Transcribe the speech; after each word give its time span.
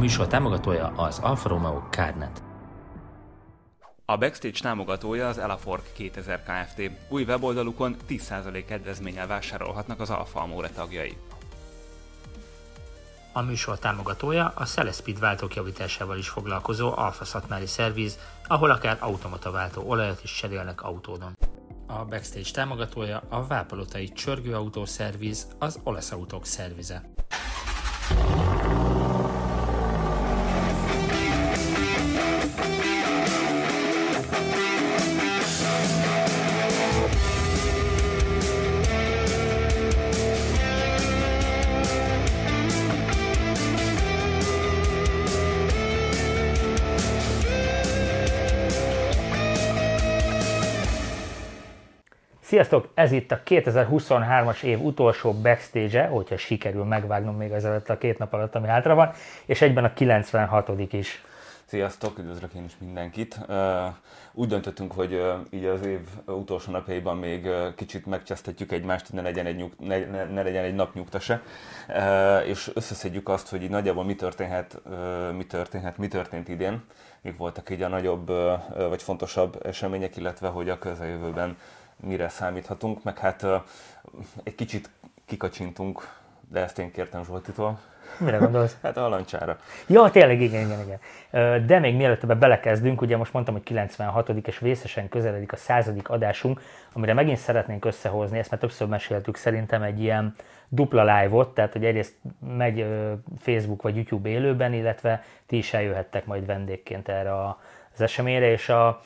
műsor 0.00 0.26
támogatója 0.26 0.86
az 0.86 1.18
Alfa 1.18 1.48
Romeo 1.48 1.82
Carnet. 1.90 2.42
A 4.04 4.16
Backstage 4.16 4.58
támogatója 4.60 5.28
az 5.28 5.38
Elafork 5.38 5.92
2000 5.92 6.42
Kft. 6.42 6.90
Új 7.08 7.22
weboldalukon 7.22 7.96
10% 8.08 8.64
kedvezménnyel 8.66 9.26
vásárolhatnak 9.26 10.00
az 10.00 10.10
Alfa 10.10 10.40
Amore 10.40 10.68
tagjai. 10.68 11.16
A 13.32 13.42
műsor 13.42 13.78
támogatója 13.78 14.52
a 14.54 14.64
Celespeed 14.64 15.18
váltók 15.18 15.54
javításával 15.54 16.18
is 16.18 16.28
foglalkozó 16.28 16.92
Alfa 16.96 17.24
Szatmári 17.24 17.66
Szerviz, 17.66 18.18
ahol 18.46 18.70
akár 18.70 18.96
automata 19.00 19.50
váltó 19.50 19.82
olajat 19.86 20.20
is 20.22 20.32
cserélnek 20.32 20.82
autódon. 20.82 21.36
A 21.86 22.04
Backstage 22.04 22.50
támogatója 22.52 23.22
a 23.28 23.46
Vápalotai 23.46 24.08
Csörgőautó 24.08 24.84
Szerviz, 24.84 25.46
az 25.58 25.80
Olasz 25.82 26.12
Autók 26.12 26.46
Szervize. 26.46 27.02
Sziasztok! 52.50 52.88
Ez 52.94 53.12
itt 53.12 53.32
a 53.32 53.40
2023-as 53.46 54.62
év 54.62 54.84
utolsó 54.84 55.32
backstage-e, 55.32 56.06
hogyha 56.06 56.36
sikerül 56.36 56.84
megvágnom 56.84 57.36
még 57.36 57.50
ezelőtt 57.50 57.88
a 57.88 57.98
két 57.98 58.18
nap 58.18 58.32
alatt, 58.32 58.54
ami 58.54 58.66
hátra 58.66 58.94
van, 58.94 59.12
és 59.46 59.60
egyben 59.60 59.84
a 59.84 59.92
96 59.92 60.92
is. 60.92 61.24
Sziasztok, 61.64 62.18
üdvözlök 62.18 62.52
én 62.52 62.64
is 62.64 62.72
mindenkit. 62.78 63.40
Úgy 64.32 64.48
döntöttünk, 64.48 64.92
hogy 64.92 65.22
így 65.50 65.64
az 65.64 65.86
év 65.86 66.00
utolsó 66.26 66.70
napjaiban 66.72 67.16
még 67.16 67.48
kicsit 67.76 68.06
megcsesztetjük 68.06 68.72
egymást, 68.72 69.06
hogy 69.06 69.16
ne 69.16 69.22
legyen 69.22 69.46
egy, 69.46 69.56
nyug, 69.56 69.72
ne, 69.78 70.24
ne 70.24 70.42
legyen 70.42 70.64
egy 70.64 70.74
nap 70.74 70.94
nyugta 70.94 71.18
se, 71.18 71.42
és 72.46 72.70
összeszedjük 72.74 73.28
azt, 73.28 73.48
hogy 73.48 73.62
így 73.62 73.70
nagyjából 73.70 74.04
mi 74.04 74.14
történhet, 74.14 74.80
mi 75.36 75.46
történhet, 75.46 75.98
mi 75.98 76.08
történt 76.08 76.48
idén, 76.48 76.84
mik 77.20 77.36
voltak 77.36 77.70
így 77.70 77.82
a 77.82 77.88
nagyobb 77.88 78.26
vagy 78.88 79.02
fontosabb 79.02 79.66
események, 79.66 80.16
illetve 80.16 80.48
hogy 80.48 80.68
a 80.68 80.78
közeljövőben 80.78 81.56
mire 82.00 82.28
számíthatunk, 82.28 83.02
meg 83.02 83.18
hát 83.18 83.46
egy 84.42 84.54
kicsit 84.54 84.90
kikacsintunk, 85.26 86.08
de 86.48 86.60
ezt 86.60 86.78
én 86.78 86.90
kértem 86.90 87.24
Zsoltitól. 87.24 87.78
Mire 88.18 88.36
gondolsz? 88.36 88.76
hát 88.82 88.96
a 88.96 89.08
lancsára. 89.08 89.58
Ja, 89.86 90.10
tényleg, 90.10 90.40
igen, 90.40 90.66
igen, 90.66 90.80
igen. 90.80 91.66
De 91.66 91.78
még 91.78 91.96
mielőtt 91.96 92.22
ebbe 92.22 92.34
belekezdünk, 92.34 93.00
ugye 93.00 93.16
most 93.16 93.32
mondtam, 93.32 93.54
hogy 93.54 93.62
96. 93.62 94.28
és 94.28 94.58
vészesen 94.58 95.08
közeledik 95.08 95.52
a 95.52 95.56
századik 95.56 96.08
adásunk, 96.08 96.60
amire 96.92 97.12
megint 97.12 97.38
szeretnénk 97.38 97.84
összehozni, 97.84 98.38
ezt 98.38 98.50
már 98.50 98.60
többször 98.60 98.88
meséltük, 98.88 99.36
szerintem 99.36 99.82
egy 99.82 100.00
ilyen 100.00 100.34
dupla 100.68 101.20
live-ot, 101.20 101.54
tehát 101.54 101.72
hogy 101.72 101.84
egyrészt 101.84 102.14
megy 102.56 102.86
Facebook 103.38 103.82
vagy 103.82 103.96
YouTube 103.96 104.28
élőben, 104.28 104.72
illetve 104.72 105.24
ti 105.46 105.56
is 105.56 105.74
eljöhettek 105.74 106.26
majd 106.26 106.46
vendégként 106.46 107.08
erre 107.08 107.32
az 107.94 108.00
eseményre, 108.00 108.50
és 108.50 108.68
a, 108.68 109.00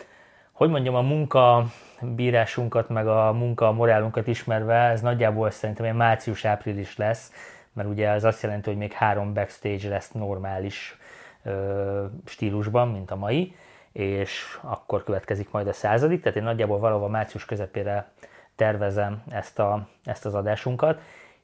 hogy 0.53 0.70
mondjam, 0.70 0.95
a 0.95 1.01
munka 1.01 1.67
bírásunkat, 2.05 2.89
meg 2.89 3.07
a 3.07 3.33
munka 3.33 3.73
morálunkat 3.73 4.27
ismerve, 4.27 4.75
ez 4.75 5.01
nagyjából 5.01 5.51
szerintem 5.51 5.97
március-április 5.97 6.97
lesz, 6.97 7.33
mert 7.73 7.89
ugye 7.89 8.09
ez 8.09 8.25
azt 8.25 8.42
jelenti, 8.42 8.69
hogy 8.69 8.79
még 8.79 8.92
három 8.92 9.35
backstage 9.35 9.89
lesz 9.89 10.11
normális 10.11 10.98
ö, 11.43 12.05
stílusban, 12.25 12.89
mint 12.89 13.11
a 13.11 13.17
mai, 13.17 13.55
és 13.93 14.59
akkor 14.61 15.05
következik 15.05 15.51
majd 15.51 15.67
a 15.67 15.73
századik, 15.73 16.23
tehát 16.23 16.39
én 16.39 16.45
nagyjából 16.45 16.79
valahol 16.79 17.09
március 17.09 17.45
közepére 17.45 18.13
tervezem 18.57 19.23
ezt, 19.29 19.59
a, 19.59 19.89
ezt 20.05 20.27
az 20.27 20.35
adásunkat. 20.35 21.01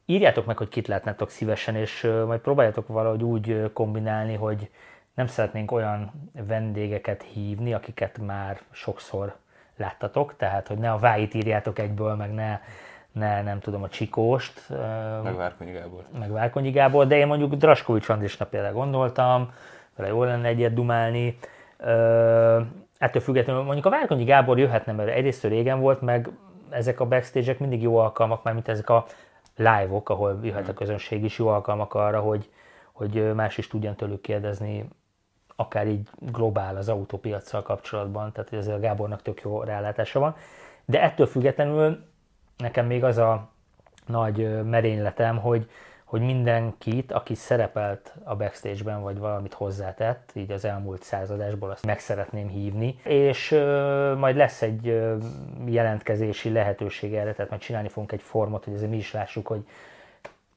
Írjátok 0.06 0.46
meg, 0.46 0.56
hogy 0.56 0.68
kit 0.68 0.88
látnátok 0.88 1.30
szívesen, 1.30 1.76
és 1.76 2.10
majd 2.26 2.40
próbáljátok 2.40 2.88
valahogy 2.88 3.22
úgy 3.22 3.70
kombinálni, 3.72 4.34
hogy 4.34 4.70
nem 5.14 5.26
szeretnénk 5.26 5.72
olyan 5.72 6.30
vendégeket 6.46 7.22
hívni, 7.22 7.72
akiket 7.74 8.18
már 8.18 8.60
sokszor 8.70 9.36
láttatok, 9.80 10.36
tehát 10.36 10.68
hogy 10.68 10.78
ne 10.78 10.90
a 10.90 10.98
Váit 10.98 11.34
írjátok 11.34 11.78
egyből, 11.78 12.14
meg 12.14 12.34
ne, 12.34 12.60
ne 13.12 13.42
nem 13.42 13.60
tudom, 13.60 13.82
a 13.82 13.88
Csikóst. 13.88 14.68
Meg 15.22 15.36
Várkonyi 15.36 15.72
Gábor. 15.72 16.04
Meg 16.18 16.30
Várkonyi 16.30 16.70
Gábor, 16.70 17.06
de 17.06 17.16
én 17.16 17.26
mondjuk 17.26 17.54
Draskovics 17.54 18.08
Andrisnak 18.08 18.50
például 18.50 18.74
gondoltam, 18.74 19.52
vele 19.96 20.08
jól 20.08 20.26
lenne 20.26 20.48
egyet 20.48 20.74
dumálni. 20.74 21.38
Ettől 22.98 23.22
függetlenül 23.22 23.62
mondjuk 23.62 23.86
a 23.86 23.90
Várkonyi 23.90 24.24
Gábor 24.24 24.58
jöhetne, 24.58 24.92
mert 24.92 25.08
egyrészt 25.08 25.44
régen 25.44 25.80
volt, 25.80 26.00
meg 26.00 26.28
ezek 26.70 27.00
a 27.00 27.06
backstage-ek 27.06 27.58
mindig 27.58 27.82
jó 27.82 27.96
alkalmak, 27.96 28.42
már 28.42 28.54
mint 28.54 28.68
ezek 28.68 28.90
a 28.90 29.06
live-ok, 29.56 30.08
ahol 30.08 30.38
jöhet 30.42 30.68
a 30.68 30.74
közönség 30.74 31.24
is, 31.24 31.38
jó 31.38 31.48
alkalmak 31.48 31.94
arra, 31.94 32.20
hogy, 32.20 32.50
hogy 32.92 33.34
más 33.34 33.58
is 33.58 33.66
tudjan 33.66 33.96
tőlük 33.96 34.20
kérdezni 34.20 34.88
akár 35.60 35.86
így 35.86 36.08
globál 36.18 36.76
az 36.76 36.88
autópiacsal 36.88 37.62
kapcsolatban, 37.62 38.32
tehát 38.32 38.52
azért 38.52 38.76
a 38.76 38.80
Gábornak 38.80 39.22
tök 39.22 39.40
jó 39.40 39.62
rálátása 39.62 40.20
van. 40.20 40.36
De 40.84 41.02
ettől 41.02 41.26
függetlenül 41.26 42.04
nekem 42.56 42.86
még 42.86 43.04
az 43.04 43.18
a 43.18 43.48
nagy 44.06 44.64
merényletem, 44.64 45.38
hogy, 45.38 45.70
hogy 46.04 46.20
mindenkit, 46.20 47.12
aki 47.12 47.34
szerepelt 47.34 48.14
a 48.24 48.36
backstage-ben, 48.36 49.02
vagy 49.02 49.18
valamit 49.18 49.54
hozzátett, 49.54 50.30
így 50.34 50.50
az 50.50 50.64
elmúlt 50.64 51.02
századásból, 51.02 51.70
azt 51.70 51.86
meg 51.86 51.98
szeretném 51.98 52.48
hívni. 52.48 52.98
És 53.02 53.50
ö, 53.50 54.14
majd 54.18 54.36
lesz 54.36 54.62
egy 54.62 54.88
ö, 54.88 55.16
jelentkezési 55.66 56.50
lehetőség 56.50 57.14
erre, 57.14 57.32
tehát 57.32 57.50
majd 57.50 57.62
csinálni 57.62 57.88
fogunk 57.88 58.12
egy 58.12 58.22
formot, 58.22 58.64
hogy 58.64 58.74
azért 58.74 58.90
mi 58.90 58.96
is 58.96 59.12
lássuk, 59.12 59.46
hogy 59.46 59.66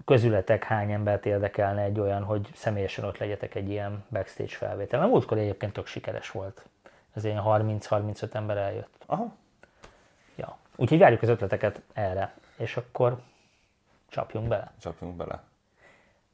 közületek 0.06 0.64
hány 0.64 0.92
embert 0.92 1.26
érdekelne 1.26 1.82
egy 1.82 2.00
olyan, 2.00 2.24
hogy 2.24 2.48
személyesen 2.54 3.06
ott 3.06 3.18
legyetek 3.18 3.56
egy 3.56 3.70
ilyen 3.70 4.04
backstage 4.10 4.56
felvétel. 4.56 5.00
Mert 5.00 5.12
múltkor 5.12 5.38
egyébként 5.38 5.74
tök 5.74 5.88
sikeres 5.88 6.32
volt. 6.32 6.66
Ez 7.14 7.24
ilyen 7.24 7.42
30-35 7.46 8.34
ember 8.34 8.58
eljött. 8.58 9.04
Aha. 9.06 9.34
Ja. 10.36 10.58
Úgyhogy 10.76 11.00
várjuk 11.00 11.22
az 11.22 11.30
ötleteket 11.30 11.82
erre. 11.94 12.34
És 12.58 12.78
akkor 12.78 13.18
csapjunk 14.10 14.48
bele. 14.48 14.72
Csapjunk 14.82 15.16
bele. 15.16 15.42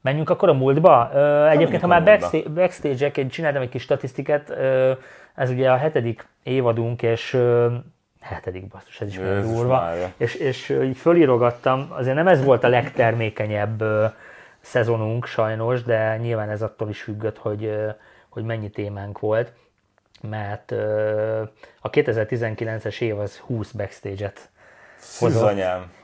Menjünk 0.00 0.30
akkor 0.30 0.48
a 0.48 0.52
múltba. 0.52 1.10
Ö, 1.12 1.46
egyébként, 1.46 1.80
ha 1.80 1.86
már 1.86 2.04
backstage, 2.04 2.48
backstage-ek, 2.48 3.16
én 3.16 3.28
csináltam 3.28 3.62
egy 3.62 3.68
kis 3.68 3.82
statisztikát, 3.82 4.50
ö, 4.50 4.92
ez 5.34 5.50
ugye 5.50 5.72
a 5.72 5.76
hetedik 5.76 6.26
évadunk, 6.42 7.02
és 7.02 7.34
ö, 7.34 7.74
hetedik 8.20 8.68
basszus, 8.68 9.00
ez 9.00 9.08
is 9.08 9.18
már 9.18 9.42
durva. 9.42 9.92
És, 10.16 10.34
és 10.34 10.68
így 10.82 10.96
fölírogattam, 10.96 11.86
azért 11.90 12.14
nem 12.14 12.28
ez 12.28 12.44
volt 12.44 12.64
a 12.64 12.68
legtermékenyebb 12.68 13.84
szezonunk 14.60 15.26
sajnos, 15.26 15.82
de 15.82 16.16
nyilván 16.16 16.50
ez 16.50 16.62
attól 16.62 16.88
is 16.88 17.02
függött, 17.02 17.38
hogy, 17.38 17.76
hogy 18.28 18.44
mennyi 18.44 18.70
témánk 18.70 19.18
volt, 19.18 19.52
mert 20.20 20.72
a 21.80 21.90
2019-es 21.90 23.00
év 23.00 23.18
az 23.18 23.36
20 23.36 23.70
backstage-et 23.70 24.48
hozott. 25.18 25.58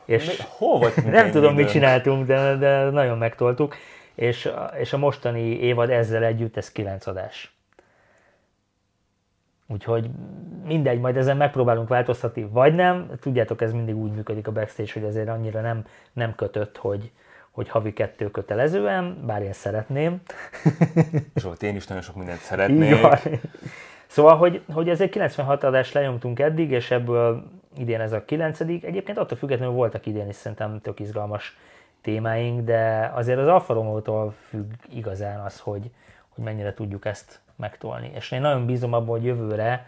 És 0.04 0.26
Mi, 0.26 0.44
hol 0.48 0.78
volt 0.78 1.10
nem 1.10 1.30
tudom, 1.30 1.54
mit 1.54 1.70
csináltunk, 1.70 2.26
de, 2.26 2.54
de 2.56 2.90
nagyon 2.90 3.18
megtoltuk. 3.18 3.76
És, 4.14 4.50
és 4.78 4.92
a 4.92 4.98
mostani 4.98 5.60
évad 5.60 5.90
ezzel 5.90 6.24
együtt, 6.24 6.56
ez 6.56 6.72
9 6.72 7.06
adás. 7.06 7.55
Úgyhogy 9.66 10.10
mindegy, 10.66 11.00
majd 11.00 11.16
ezen 11.16 11.36
megpróbálunk 11.36 11.88
változtatni, 11.88 12.48
vagy 12.52 12.74
nem. 12.74 13.10
Tudjátok, 13.20 13.62
ez 13.62 13.72
mindig 13.72 13.96
úgy 13.96 14.12
működik 14.12 14.46
a 14.46 14.52
backstage, 14.52 14.90
hogy 14.92 15.04
azért 15.04 15.28
annyira 15.28 15.60
nem, 15.60 15.84
nem 16.12 16.34
kötött, 16.34 16.76
hogy, 16.76 17.10
hogy 17.50 17.68
havi 17.68 17.92
kettő 17.92 18.30
kötelezően, 18.30 19.22
bár 19.26 19.42
én 19.42 19.52
szeretném. 19.52 20.20
És 21.34 21.44
ott 21.44 21.62
én 21.62 21.76
is 21.76 21.86
nagyon 21.86 22.02
sok 22.02 22.16
mindent 22.16 22.38
szeretnék. 22.38 22.96
Igen. 22.98 23.40
Szóval, 24.06 24.36
hogy, 24.36 24.62
hogy 24.72 24.88
ezért 24.88 25.10
96 25.10 25.64
adást 25.64 25.92
lenyomtunk 25.92 26.38
eddig, 26.38 26.70
és 26.70 26.90
ebből 26.90 27.44
idén 27.76 28.00
ez 28.00 28.12
a 28.12 28.24
9 28.24 28.60
Egyébként 28.60 29.18
attól 29.18 29.38
függetlenül 29.38 29.74
voltak 29.74 30.06
idén 30.06 30.28
is 30.28 30.34
szerintem 30.34 30.80
tök 30.80 31.00
izgalmas 31.00 31.56
témáink, 32.02 32.64
de 32.64 33.12
azért 33.14 33.38
az 33.38 33.46
Alfa 33.46 33.74
Romeo-tól 33.74 34.34
függ 34.48 34.72
igazán 34.94 35.40
az, 35.40 35.60
hogy, 35.60 35.90
hogy 36.36 36.44
mennyire 36.44 36.74
tudjuk 36.74 37.04
ezt 37.04 37.40
megtolni. 37.56 38.10
És 38.14 38.30
én 38.30 38.40
nagyon 38.40 38.66
bízom 38.66 38.92
abban, 38.92 39.08
hogy 39.08 39.24
jövőre 39.24 39.86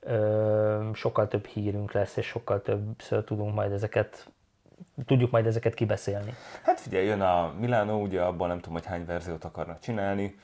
ö, 0.00 0.88
sokkal 0.94 1.28
több 1.28 1.46
hírünk 1.46 1.92
lesz, 1.92 2.16
és 2.16 2.26
sokkal 2.26 2.62
többször 2.62 3.24
tudunk 3.24 3.54
majd 3.54 3.72
ezeket 3.72 4.28
tudjuk 5.06 5.30
majd 5.30 5.46
ezeket 5.46 5.74
kibeszélni. 5.74 6.34
Hát 6.62 6.80
figyelj, 6.80 7.06
jön 7.06 7.20
a 7.20 7.52
Milano, 7.60 7.96
ugye 7.96 8.20
abban 8.20 8.48
nem 8.48 8.56
tudom, 8.56 8.72
hogy 8.72 8.86
hány 8.86 9.04
verziót 9.04 9.44
akarnak 9.44 9.80
csinálni. 9.80 10.38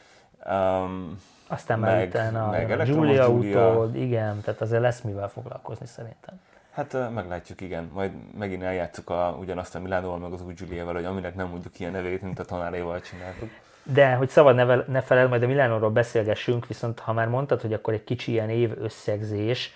Um, 0.46 1.20
Aztán 1.46 1.78
már 1.78 2.06
utána 2.06 2.50
meg 2.50 2.70
a 2.70 2.84
Julia, 2.84 3.26
Julia 3.26 3.90
igen, 3.94 4.40
tehát 4.40 4.60
azért 4.60 4.82
lesz 4.82 5.00
mivel 5.00 5.28
foglalkozni 5.28 5.86
szerintem. 5.86 6.40
Hát 6.70 6.92
meglátjuk, 7.14 7.60
igen. 7.60 7.90
Majd 7.92 8.12
megint 8.38 8.62
eljátszuk 8.62 9.10
a, 9.10 9.36
ugyanazt 9.40 9.74
a 9.74 9.80
Milánóval, 9.80 10.18
meg 10.18 10.32
az 10.32 10.42
új 10.42 10.54
Giuliával, 10.54 10.94
hogy 10.94 11.04
aminek 11.04 11.34
nem 11.34 11.48
mondjuk 11.48 11.80
ilyen 11.80 11.92
nevét, 11.92 12.22
mint 12.22 12.38
a 12.38 12.44
tanáréval 12.44 13.00
csináltuk. 13.00 13.50
De, 13.82 14.14
hogy 14.14 14.28
szabad 14.28 14.54
ne, 14.54 14.76
ne 14.86 15.00
felel, 15.00 15.28
majd 15.28 15.42
a 15.42 15.46
Milánóról 15.46 15.90
beszélgessünk, 15.90 16.66
viszont 16.66 16.98
ha 16.98 17.12
már 17.12 17.28
mondtad, 17.28 17.60
hogy 17.60 17.72
akkor 17.72 17.94
egy 17.94 18.04
kicsi 18.04 18.32
ilyen 18.32 18.50
év 18.50 18.72
összegzés, 18.82 19.74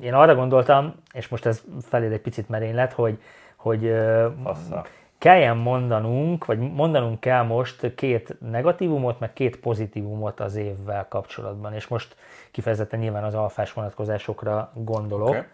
én 0.00 0.14
arra 0.14 0.34
gondoltam, 0.34 0.94
és 1.12 1.28
most 1.28 1.46
ez 1.46 1.62
felé 1.82 2.12
egy 2.12 2.20
picit 2.20 2.48
merénylet, 2.48 2.92
hogy, 2.92 3.18
hogy 3.56 3.94
Fassa. 4.42 4.84
kelljen 5.18 5.56
mondanunk, 5.56 6.44
vagy 6.44 6.58
mondanunk 6.58 7.20
kell 7.20 7.42
most 7.42 7.94
két 7.94 8.36
negatívumot, 8.50 9.20
meg 9.20 9.32
két 9.32 9.56
pozitívumot 9.56 10.40
az 10.40 10.54
évvel 10.54 11.06
kapcsolatban, 11.08 11.74
és 11.74 11.88
most 11.88 12.16
kifejezetten 12.50 12.98
nyilván 12.98 13.24
az 13.24 13.34
alfás 13.34 13.72
vonatkozásokra 13.72 14.70
gondolok. 14.74 15.46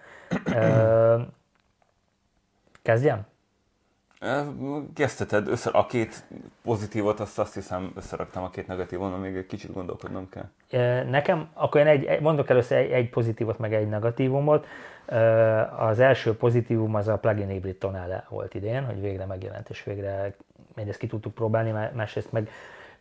Okay. 0.46 1.26
Kezdjem? 2.82 3.26
Kezdheted, 4.94 5.48
össze, 5.48 5.70
a 5.70 5.86
két 5.86 6.24
pozitívot, 6.62 7.20
azt, 7.20 7.38
azt 7.38 7.54
hiszem 7.54 7.92
összeraktam 7.96 8.42
a 8.42 8.50
két 8.50 8.66
negatívon, 8.66 9.20
még 9.20 9.36
egy 9.36 9.46
kicsit 9.46 9.72
gondolkodnom 9.72 10.28
kell. 10.28 10.48
Nekem, 11.04 11.48
akkor 11.52 11.80
én 11.80 11.86
egy, 11.86 12.20
mondok 12.20 12.50
először 12.50 12.78
egy, 12.78 12.90
egy 12.90 13.10
pozitívot, 13.10 13.58
meg 13.58 13.74
egy 13.74 13.88
negatívumot. 13.88 14.66
Az 15.78 16.00
első 16.00 16.36
pozitívum 16.36 16.94
az 16.94 17.08
a 17.08 17.18
plugin 17.18 17.48
hybrid 17.48 17.76
tonál 17.76 18.26
volt 18.28 18.54
idén, 18.54 18.84
hogy 18.84 19.00
végre 19.00 19.24
megjelent, 19.24 19.68
és 19.68 19.84
végre 19.84 20.34
ezt 20.74 20.98
ki 20.98 21.06
tudtuk 21.06 21.34
próbálni, 21.34 21.70
másrészt 21.94 22.32
meg 22.32 22.50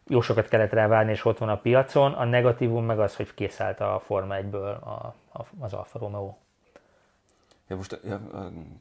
jó 0.08 0.22
sokat 0.22 0.48
kellett 0.48 0.72
rá 0.72 0.88
várni, 0.88 1.12
és 1.12 1.26
ott 1.26 1.38
van 1.38 1.50
a 1.50 1.58
piacon. 1.58 2.12
A 2.12 2.24
negatívum 2.24 2.86
meg 2.86 3.00
az, 3.00 3.16
hogy 3.16 3.34
készállt 3.34 3.80
a 3.80 4.02
Forma 4.06 4.36
1-ből 4.38 4.78
az 5.60 5.74
Alfa 5.74 6.00
Romeo. 6.00 6.34
Ja, 7.68 7.76
most 7.76 8.00
ja, 8.04 8.22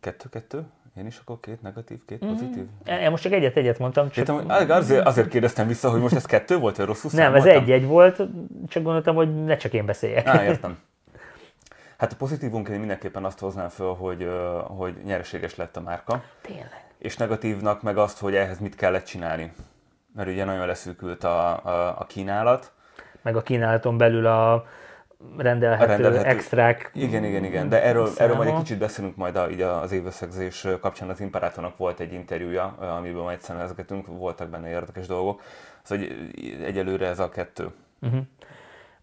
kettő-kettő? 0.00 0.64
Én 0.96 1.06
is 1.06 1.18
akkor 1.18 1.40
két 1.40 1.62
negatív, 1.62 1.98
két 2.06 2.24
mm. 2.24 2.28
pozitív? 2.28 2.64
Én 2.86 3.10
most 3.10 3.22
csak 3.22 3.32
egyet-egyet 3.32 3.78
mondtam. 3.78 4.10
Csak... 4.10 4.28
Értem, 4.28 4.70
azért, 4.70 5.06
azért 5.06 5.28
kérdeztem 5.28 5.66
vissza, 5.66 5.90
hogy 5.90 6.00
most 6.00 6.14
ez 6.14 6.24
kettő 6.24 6.58
volt, 6.58 6.76
vagy 6.76 6.86
rosszul 6.86 7.10
Nem, 7.14 7.34
ez 7.34 7.44
egy-egy 7.44 7.86
volt, 7.86 8.16
csak 8.68 8.82
gondoltam, 8.82 9.14
hogy 9.14 9.44
ne 9.44 9.56
csak 9.56 9.72
én 9.72 9.86
beszéljek. 9.86 10.26
Á, 10.26 10.44
értem. 10.44 10.78
Hát 11.98 12.12
a 12.12 12.16
pozitívunként 12.16 12.78
mindenképpen 12.78 13.24
azt 13.24 13.38
hoznám 13.38 13.68
föl, 13.68 13.94
hogy, 13.94 14.28
hogy 14.62 14.94
nyereséges 15.04 15.56
lett 15.56 15.76
a 15.76 15.80
márka. 15.80 16.22
Tényleg. 16.40 16.84
És 16.98 17.16
negatívnak 17.16 17.82
meg 17.82 17.96
azt, 17.96 18.18
hogy 18.18 18.34
ehhez 18.34 18.58
mit 18.58 18.74
kellett 18.74 19.04
csinálni. 19.04 19.52
Mert 20.14 20.28
ugye 20.28 20.44
nagyon 20.44 20.66
leszűkült 20.66 21.24
a, 21.24 21.64
a, 21.64 22.00
a 22.00 22.04
kínálat. 22.06 22.72
Meg 23.22 23.36
a 23.36 23.42
kínálaton 23.42 23.98
belül 23.98 24.26
a, 24.26 24.66
rendelhető, 25.36 25.86
rendelhető 25.86 26.28
extrák. 26.28 26.90
Igen, 26.94 27.24
igen, 27.24 27.44
igen, 27.44 27.68
de 27.68 27.82
erről, 27.82 28.08
erről 28.16 28.36
majd 28.36 28.48
egy 28.48 28.58
kicsit 28.58 28.78
beszélünk 28.78 29.16
majd 29.16 29.36
a, 29.36 29.50
így 29.50 29.60
az 29.60 29.92
évösszegzés 29.92 30.66
kapcsán. 30.80 31.08
Az 31.08 31.20
Imperátornak 31.20 31.76
volt 31.76 32.00
egy 32.00 32.12
interjúja, 32.12 32.64
amiből 32.64 33.22
majd 33.22 33.40
szemezgetünk, 33.40 34.06
voltak 34.06 34.48
benne 34.48 34.68
érdekes 34.68 35.06
dolgok. 35.06 35.42
Szóval 35.82 36.06
egyelőre 36.64 37.06
ez 37.06 37.18
a 37.18 37.28
kettő. 37.28 37.68
Uh-huh. 38.02 38.20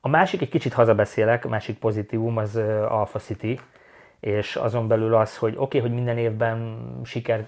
A 0.01 0.07
másik, 0.07 0.41
egy 0.41 0.49
kicsit 0.49 0.73
hazabeszélek, 0.73 1.45
a 1.45 1.49
másik 1.49 1.79
pozitívum 1.79 2.37
az 2.37 2.55
Alpha 2.89 3.19
City, 3.19 3.59
és 4.19 4.55
azon 4.55 4.87
belül 4.87 5.15
az, 5.15 5.37
hogy 5.37 5.53
oké, 5.57 5.77
okay, 5.77 5.79
hogy 5.79 5.91
minden 5.93 6.17
évben 6.17 6.81
siker, 7.03 7.47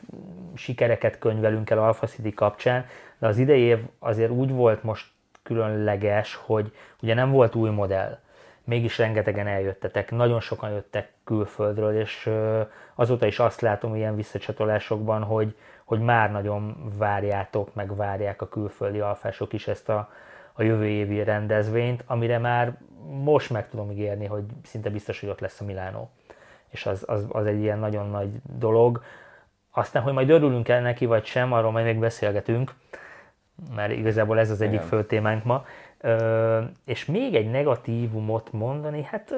sikereket 0.56 1.20
könyvelünk 1.20 1.70
el 1.70 1.78
Alpha 1.78 2.08
City 2.08 2.34
kapcsán, 2.34 2.86
de 3.20 3.28
az 3.28 3.38
idei 3.38 3.62
év 3.62 3.80
azért 4.00 4.32
úgy 4.32 4.52
volt 4.52 4.84
most 4.84 5.08
különleges, 5.44 6.36
hogy 6.36 6.72
ugye 7.02 7.14
nem 7.14 7.32
volt 7.32 7.56
új 7.56 7.70
modell 7.70 8.20
mégis 8.64 8.98
rengetegen 8.98 9.48
eljöttetek, 9.48 10.12
nagyon 10.12 10.40
sokan 10.40 10.70
jöttek 10.70 11.12
külföldről, 11.24 12.00
és 12.00 12.30
azóta 12.96 13.26
is 13.26 13.40
azt 13.40 13.62
látom 13.62 13.96
ilyen 13.96 14.16
visszacsatolásokban, 14.16 15.24
hogy, 15.24 15.56
hogy 15.84 16.00
már 16.00 16.32
nagyon 16.32 16.92
várjátok, 16.98 17.74
meg 17.74 17.96
várják 17.96 18.42
a 18.42 18.50
külföldi 18.50 19.00
alfások 19.00 19.54
is 19.54 19.68
ezt 19.68 19.90
a, 19.90 20.12
a 20.54 20.64
jövő 20.64 20.88
évi 20.88 21.24
rendezvényt, 21.24 22.04
amire 22.08 22.38
már 22.38 22.78
most 23.24 23.50
meg 23.50 23.70
tudom 23.70 23.92
ígérni, 23.92 24.26
hogy 24.26 24.44
szinte 24.64 24.90
biztos, 24.90 25.20
hogy 25.20 25.30
ott 25.30 25.40
lesz 25.40 25.62
a 25.62 25.66
Milánó. 25.66 26.10
És 26.70 26.86
az, 26.86 27.04
az, 27.08 27.26
az 27.30 27.46
egy 27.46 27.60
ilyen 27.60 27.80
nagyon 27.80 28.10
nagy 28.10 28.30
dolog. 28.58 29.04
Aztán, 29.72 30.04
hogy 30.04 30.14
majd 30.14 30.30
örülünk 30.30 30.68
el 30.68 30.82
neki, 30.82 31.06
vagy 31.06 31.26
sem, 31.26 31.54
arról 31.54 31.72
majd 31.72 31.86
még 31.86 32.00
beszélgetünk, 32.00 32.74
mert 33.76 33.92
igazából 33.92 34.40
ez 34.40 34.50
az 34.50 34.62
egyik 34.62 34.74
Igen. 34.74 34.88
fő 34.88 35.06
témánk 35.06 35.44
ma. 35.44 35.66
És 36.86 37.06
még 37.06 37.36
egy 37.36 37.50
negatívumot 37.50 38.52
mondani, 38.52 39.04
hát 39.04 39.34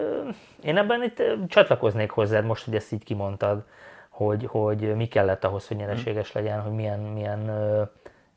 én 0.63 0.77
ebben 0.77 1.03
itt 1.03 1.21
csatlakoznék 1.47 2.09
hozzád 2.09 2.45
most, 2.45 2.65
hogy 2.65 2.75
ezt 2.75 2.91
így 2.91 3.03
kimondtad, 3.03 3.63
hogy, 4.09 4.45
hogy 4.45 4.95
mi 4.95 5.07
kellett 5.07 5.43
ahhoz, 5.43 5.67
hogy 5.67 5.77
nyereséges 5.77 6.31
legyen, 6.31 6.61
hogy 6.61 6.71
milyen, 6.71 6.99
milyen 6.99 7.51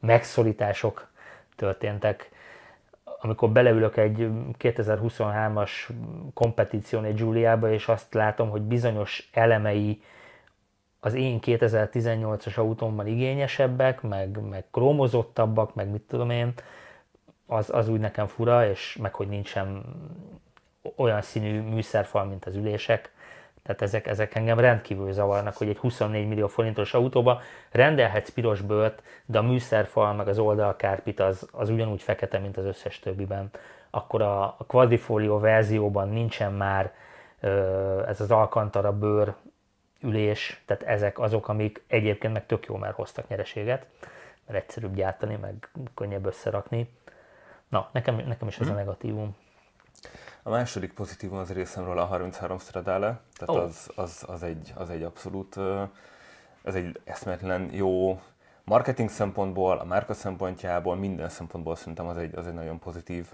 megszorítások 0.00 1.10
történtek. 1.56 2.30
Amikor 3.20 3.50
beleülök 3.50 3.96
egy 3.96 4.28
2023-as 4.58 5.70
kompetíción 6.34 7.04
egy 7.04 7.14
Giuliába, 7.14 7.72
és 7.72 7.88
azt 7.88 8.14
látom, 8.14 8.50
hogy 8.50 8.62
bizonyos 8.62 9.28
elemei 9.32 10.02
az 11.00 11.14
én 11.14 11.38
2018-as 11.42 12.56
autómmal 12.56 13.06
igényesebbek, 13.06 14.02
meg, 14.02 14.40
meg 14.48 14.64
krómozottabbak, 14.70 15.75
meg 15.75 15.88
mit 15.88 16.02
tudom 16.02 16.30
én, 16.30 16.52
az, 17.48 17.70
az 17.70 17.88
úgy 17.88 18.00
nekem 18.00 18.26
fura, 18.26 18.68
és 18.68 18.96
meg 19.00 19.14
hogy 19.14 19.28
nincsen 19.28 19.84
olyan 20.96 21.22
színű 21.22 21.60
műszerfal, 21.60 22.24
mint 22.24 22.44
az 22.44 22.54
ülések. 22.54 23.12
Tehát 23.62 23.82
ezek, 23.82 24.06
ezek 24.06 24.34
engem 24.34 24.58
rendkívül 24.58 25.12
zavarnak, 25.12 25.56
hogy 25.56 25.68
egy 25.68 25.76
24 25.76 26.28
millió 26.28 26.46
forintos 26.46 26.94
autóba 26.94 27.40
rendelhetsz 27.70 28.30
piros 28.30 28.60
bőrt, 28.60 29.02
de 29.26 29.38
a 29.38 29.42
műszerfal 29.42 30.14
meg 30.14 30.28
az 30.28 30.38
oldalkárpit 30.38 31.20
az, 31.20 31.48
az 31.52 31.70
ugyanúgy 31.70 32.02
fekete, 32.02 32.38
mint 32.38 32.56
az 32.56 32.64
összes 32.64 32.98
többiben. 32.98 33.50
Akkor 33.90 34.22
a, 34.22 34.42
a 34.42 34.64
Quadrifolio 34.66 35.38
verzióban 35.38 36.08
nincsen 36.08 36.52
már 36.52 36.92
ö, 37.40 38.02
ez 38.06 38.20
az 38.20 38.30
Alcantara 38.30 38.92
bőr 38.92 39.34
ülés, 40.00 40.62
tehát 40.66 40.82
ezek 40.82 41.18
azok, 41.18 41.48
amik 41.48 41.82
egyébként 41.86 42.32
meg 42.32 42.46
tök 42.46 42.66
jó, 42.66 42.76
mert 42.76 42.94
hoztak 42.94 43.28
nyereséget, 43.28 43.86
mert 44.46 44.58
egyszerűbb 44.58 44.94
gyártani, 44.94 45.36
meg 45.36 45.70
könnyebb 45.94 46.26
összerakni. 46.26 46.88
Na, 47.68 47.88
nekem, 47.92 48.16
nekem 48.16 48.48
is 48.48 48.58
ez 48.58 48.66
a 48.66 48.70
mhm. 48.70 48.78
negatívum. 48.78 49.36
A 50.42 50.50
második 50.50 50.92
pozitívum 50.92 51.38
az 51.38 51.52
részemről 51.52 51.98
a 51.98 52.04
33 52.04 52.58
Stradale, 52.58 53.20
tehát 53.37 53.56
oh. 53.56 53.62
az, 53.62 53.90
az, 53.94 54.25
az, 54.26 54.42
egy, 54.42 54.72
az 54.76 54.90
egy 54.90 55.02
abszolút, 55.02 55.56
ez 56.62 56.75
egy 56.75 57.00
eszmetlen 57.04 57.68
jó 57.72 58.20
marketing 58.64 59.10
szempontból, 59.10 59.78
a 59.78 59.84
márka 59.84 60.14
szempontjából, 60.14 60.96
minden 60.96 61.28
szempontból 61.28 61.76
szerintem 61.76 62.06
az 62.06 62.16
egy, 62.16 62.37
az 62.37 62.46
egy 62.46 62.54
nagyon 62.54 62.78
pozitív 62.78 63.26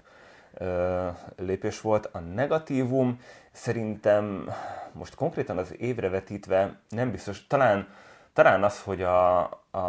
lépés 1.35 1.81
volt. 1.81 2.05
A 2.05 2.19
negatívum 2.19 3.19
szerintem 3.51 4.49
most 4.91 5.15
konkrétan 5.15 5.57
az 5.57 5.79
évre 5.79 6.09
vetítve 6.09 6.79
nem 6.89 7.11
biztos, 7.11 7.47
talán, 7.47 7.87
talán 8.33 8.63
az, 8.63 8.81
hogy 8.81 9.01
a, 9.01 9.43
a, 9.71 9.79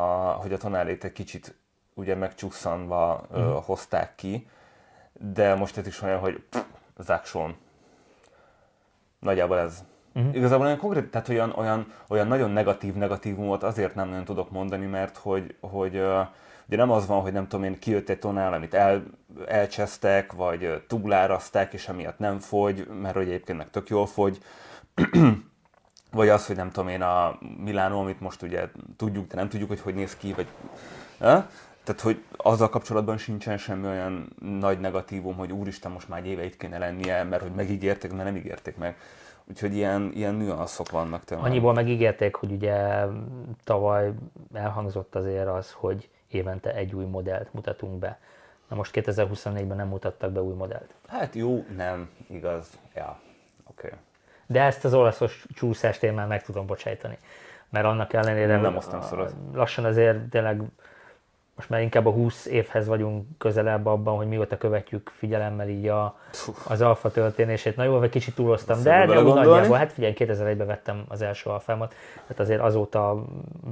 hogy 0.41 0.53
a 0.53 0.59
tonálét 0.59 1.05
egy 1.05 1.13
kicsit 1.13 1.55
ugye 1.97 2.15
megcsusszanva 2.15 3.27
uh-huh. 3.31 3.57
uh, 3.57 3.65
hozták 3.65 4.15
ki, 4.15 4.49
de 5.13 5.55
most 5.55 5.77
ez 5.77 5.87
is 5.87 6.03
olyan, 6.03 6.19
hogy 6.19 6.43
zákson. 6.99 7.57
Nagyjából 9.21 9.59
ez. 9.59 9.85
Uh-huh. 10.15 10.37
Igazából 10.37 10.67
olyan 10.67 10.79
konkrét, 10.79 11.11
tehát 11.11 11.29
olyan, 11.29 11.53
olyan, 11.57 11.93
olyan 12.09 12.27
nagyon 12.27 12.51
negatív 12.51 12.95
negatívumot 12.95 13.63
azért 13.63 13.95
nem 13.95 14.09
nagyon 14.09 14.25
tudok 14.25 14.51
mondani, 14.51 14.87
mert 14.87 15.17
hogy, 15.17 15.57
hogy 15.61 15.97
uh, 15.97 16.27
ugye 16.67 16.77
nem 16.77 16.91
az 16.91 17.07
van, 17.07 17.21
hogy 17.21 17.33
nem 17.33 17.49
tudom 17.49 17.65
én, 17.65 17.79
kijött 17.79 18.09
egy 18.09 18.19
tonál, 18.19 18.53
amit 18.53 18.75
el, 18.75 19.03
elcsesztek, 19.47 20.33
vagy 20.33 20.83
túláraszták, 20.87 21.73
és 21.73 21.89
emiatt 21.89 22.19
nem 22.19 22.39
fogy, 22.39 22.89
mert 23.01 23.15
hogy 23.15 23.29
egyébként 23.29 23.59
meg 23.59 23.71
tök 23.71 23.89
jól 23.89 24.07
fogy. 24.07 24.39
vagy 26.13 26.29
az, 26.29 26.47
hogy 26.47 26.57
nem 26.57 26.71
tudom 26.71 26.89
én, 26.89 27.03
a 27.03 27.39
Milánó, 27.59 28.01
amit 28.01 28.21
most 28.21 28.43
ugye 28.43 28.69
tudjuk, 28.97 29.27
de 29.27 29.37
nem 29.37 29.49
tudjuk, 29.49 29.69
hogy 29.69 29.81
hogy 29.81 29.95
néz 29.95 30.17
ki, 30.17 30.33
vagy... 30.33 30.47
Uh? 31.21 31.45
Tehát, 31.87 32.01
hogy 32.01 32.25
azzal 32.37 32.69
kapcsolatban 32.69 33.19
sincsen 33.19 33.59
semmi 33.59 33.87
olyan 33.87 34.37
nagy 34.61 34.81
negatívum, 34.81 35.37
hogy 35.37 35.53
úristen, 35.53 35.93
most 35.93 36.09
már 36.09 36.19
egy 36.19 36.27
éve 36.27 36.45
itt 36.45 36.57
kéne 36.57 36.79
lennie, 36.79 37.23
mert 37.23 37.43
hogy 37.43 37.53
megígérték, 37.53 38.13
mert 38.13 38.25
nem 38.25 38.37
ígérték 38.37 38.77
meg. 38.77 38.97
Úgyhogy 39.45 39.75
ilyen, 39.75 40.11
ilyen 40.15 40.35
nüanszok 40.35 40.91
vannak 40.91 41.25
tőle. 41.25 41.43
Annyiból 41.43 41.73
megígérték, 41.73 42.35
hogy 42.35 42.53
ugye 42.53 43.05
tavaly 43.65 44.13
elhangzott 44.53 45.15
azért 45.15 45.47
az, 45.47 45.73
hogy 45.73 46.09
évente 46.29 46.75
egy 46.75 46.95
új 46.95 47.05
modellt 47.05 47.53
mutatunk 47.53 47.99
be. 47.99 48.19
Na 48.69 48.77
most 48.77 48.93
2024-ben 48.95 49.77
nem 49.77 49.89
mutattak 49.89 50.33
be 50.33 50.43
új 50.43 50.55
modellt. 50.55 50.95
Hát 51.09 51.35
jó, 51.35 51.65
nem, 51.77 52.11
igaz. 52.29 52.69
Ja, 52.95 53.21
oké. 53.65 53.87
Okay. 53.87 53.99
De 54.47 54.63
ezt 54.63 54.85
az 54.85 54.95
olaszos 54.95 55.47
csúszást 55.55 56.03
én 56.03 56.13
már 56.13 56.27
meg 56.27 56.43
tudom 56.43 56.67
bocsájtani. 56.67 57.19
Mert 57.69 57.85
annak 57.85 58.13
ellenére 58.13 58.61
nem 58.61 58.73
nem 58.73 58.81
lassan 59.53 59.85
azért 59.85 60.29
tényleg 60.29 60.63
most 61.57 61.69
már 61.69 61.81
inkább 61.81 62.07
a 62.07 62.11
20 62.11 62.47
évhez 62.47 62.87
vagyunk 62.87 63.27
közelebb 63.39 63.87
abban, 63.87 64.17
hogy 64.17 64.29
mióta 64.29 64.59
követjük 64.59 65.13
figyelemmel 65.17 65.69
így 65.69 65.89
a, 65.89 66.19
az 66.69 66.81
alfa 66.81 67.11
történését. 67.11 67.77
Na 67.77 67.85
jó, 67.85 67.99
vagy 67.99 68.11
kicsit 68.11 68.35
túloztam, 68.35 68.83
de, 68.83 69.07
de 69.07 69.23
úgy 69.23 69.35
nagyjából, 69.35 69.77
hát 69.77 69.93
figyelj, 69.93 70.15
2001-ben 70.19 70.67
vettem 70.67 71.05
az 71.09 71.23
első 71.23 71.51
alfámat, 71.51 71.95
tehát 72.23 72.41
azért 72.41 72.61
azóta 72.61 73.25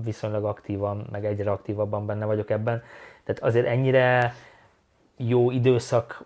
viszonylag 0.04 0.44
aktívan, 0.44 1.06
meg 1.10 1.24
egyre 1.24 1.50
aktívabban 1.50 2.06
benne 2.06 2.24
vagyok 2.24 2.50
ebben, 2.50 2.82
tehát 3.24 3.42
azért 3.42 3.66
ennyire 3.66 4.34
jó 5.16 5.50
időszak 5.50 6.24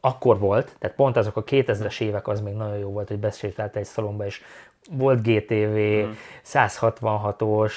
akkor 0.00 0.38
volt, 0.38 0.76
tehát 0.78 0.96
pont 0.96 1.16
azok 1.16 1.36
a 1.36 1.44
2000-es 1.44 2.00
évek 2.00 2.28
az 2.28 2.40
még 2.40 2.54
nagyon 2.54 2.78
jó 2.78 2.90
volt, 2.90 3.08
hogy 3.08 3.18
besétáltál 3.18 3.82
egy 3.82 3.88
szalomba, 3.88 4.24
és 4.24 4.42
volt 4.90 5.22
GTV, 5.22 5.76
mm. 5.76 6.10
166-os, 6.44 7.72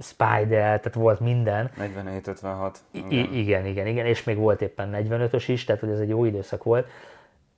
Spider, 0.00 0.80
tehát 0.80 0.94
volt 0.94 1.20
minden. 1.20 1.70
47-56. 1.78 2.74
Igen. 2.90 3.10
igen, 3.32 3.66
igen, 3.66 3.86
igen, 3.86 4.06
és 4.06 4.24
még 4.24 4.36
volt 4.36 4.62
éppen 4.62 4.90
45-ös 4.92 5.44
is, 5.46 5.64
tehát 5.64 5.80
hogy 5.80 5.90
ez 5.90 5.98
egy 5.98 6.08
jó 6.08 6.24
időszak 6.24 6.64
volt. 6.64 6.88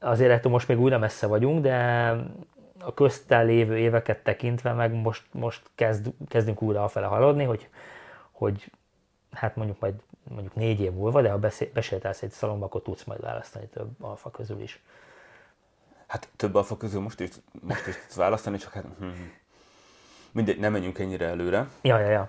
Azért 0.00 0.30
ettől 0.30 0.52
most 0.52 0.68
még 0.68 0.80
újra 0.80 0.98
messze 0.98 1.26
vagyunk, 1.26 1.62
de 1.62 1.76
a 2.80 2.94
köztel 2.94 3.44
lévő 3.44 3.78
éveket 3.78 4.22
tekintve 4.22 4.72
meg 4.72 4.94
most, 4.94 5.22
most 5.32 5.62
kezd, 5.74 6.12
kezdünk 6.28 6.62
újra 6.62 6.84
afele 6.84 7.06
haladni, 7.06 7.44
hogy, 7.44 7.68
hogy 8.30 8.72
hát 9.32 9.56
mondjuk 9.56 9.80
majd 9.80 9.94
mondjuk 10.30 10.54
négy 10.54 10.80
év 10.80 10.92
múlva, 10.92 11.22
de 11.22 11.30
ha 11.30 11.38
besétálsz 11.72 12.22
egy 12.22 12.30
szalomba, 12.30 12.64
akkor 12.64 12.82
tudsz 12.82 13.04
majd 13.04 13.20
választani 13.20 13.66
több 13.66 13.88
alfa 14.00 14.30
közül 14.30 14.60
is. 14.60 14.82
Hát 16.08 16.28
több 16.36 16.54
alfa 16.54 16.76
közül 16.76 17.00
most 17.00 17.20
is, 17.20 17.30
most 17.60 17.86
is 17.86 17.94
tudsz 17.94 18.16
választani, 18.16 18.56
csak 18.56 18.72
hát 18.72 18.84
hm, 18.98 19.04
hm. 19.04 19.10
mindegy, 20.32 20.58
nem 20.58 20.72
menjünk 20.72 20.98
ennyire 20.98 21.26
előre. 21.26 21.66
Ja, 21.82 21.98
ja, 21.98 22.10
ja. 22.10 22.28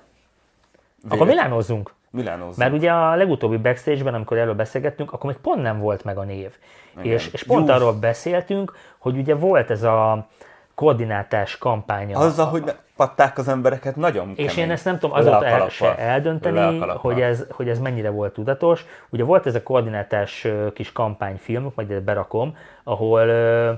Vége. 1.02 1.16
Akkor 1.16 1.28
Milánozzunk. 1.28 1.94
Milánozzunk. 2.12 2.58
Mert 2.58 2.74
ugye 2.74 2.92
a 2.92 3.16
legutóbbi 3.16 3.58
backstage-ben, 3.58 4.14
amikor 4.14 4.38
erről 4.38 4.56
beszélgettünk, 4.56 5.12
akkor 5.14 5.30
még 5.30 5.40
pont 5.40 5.62
nem 5.62 5.80
volt 5.80 6.04
meg 6.04 6.18
a 6.18 6.24
név. 6.24 6.58
És, 7.02 7.28
és 7.28 7.44
pont 7.44 7.68
Jú. 7.68 7.74
arról 7.74 7.94
beszéltünk, 7.94 8.78
hogy 8.98 9.18
ugye 9.18 9.36
volt 9.36 9.70
ez 9.70 9.84
a 9.84 10.28
koordinátás 10.76 11.58
kampánya. 11.58 12.20
Azzal, 12.20 12.46
hogy 12.46 12.64
ne 12.64 12.74
patták 13.00 13.38
az 13.38 13.48
embereket, 13.48 13.96
nagyon 13.96 14.34
kemény. 14.34 14.46
És 14.46 14.58
én 14.58 14.72
ezt 14.72 14.86
nem 14.86 15.00
tudom 15.00 15.16
azóta 15.16 15.46
el, 15.46 15.70
se 15.70 15.98
eldönteni, 15.98 16.80
hogy 16.80 17.22
ez, 17.22 17.46
hogy 17.50 17.70
ez 17.70 17.80
mennyire 17.80 18.10
volt 18.10 18.34
tudatos. 18.34 18.86
Ugye 19.10 19.24
volt 19.24 19.46
ez 19.46 19.56
a 19.56 19.64
koordinátás 19.64 20.48
kis 20.74 20.92
kampányfilm, 20.92 21.72
majd 21.76 21.92
ezt 21.92 22.04
berakom, 22.04 22.58
ahol 22.84 23.28
ö, 23.28 23.72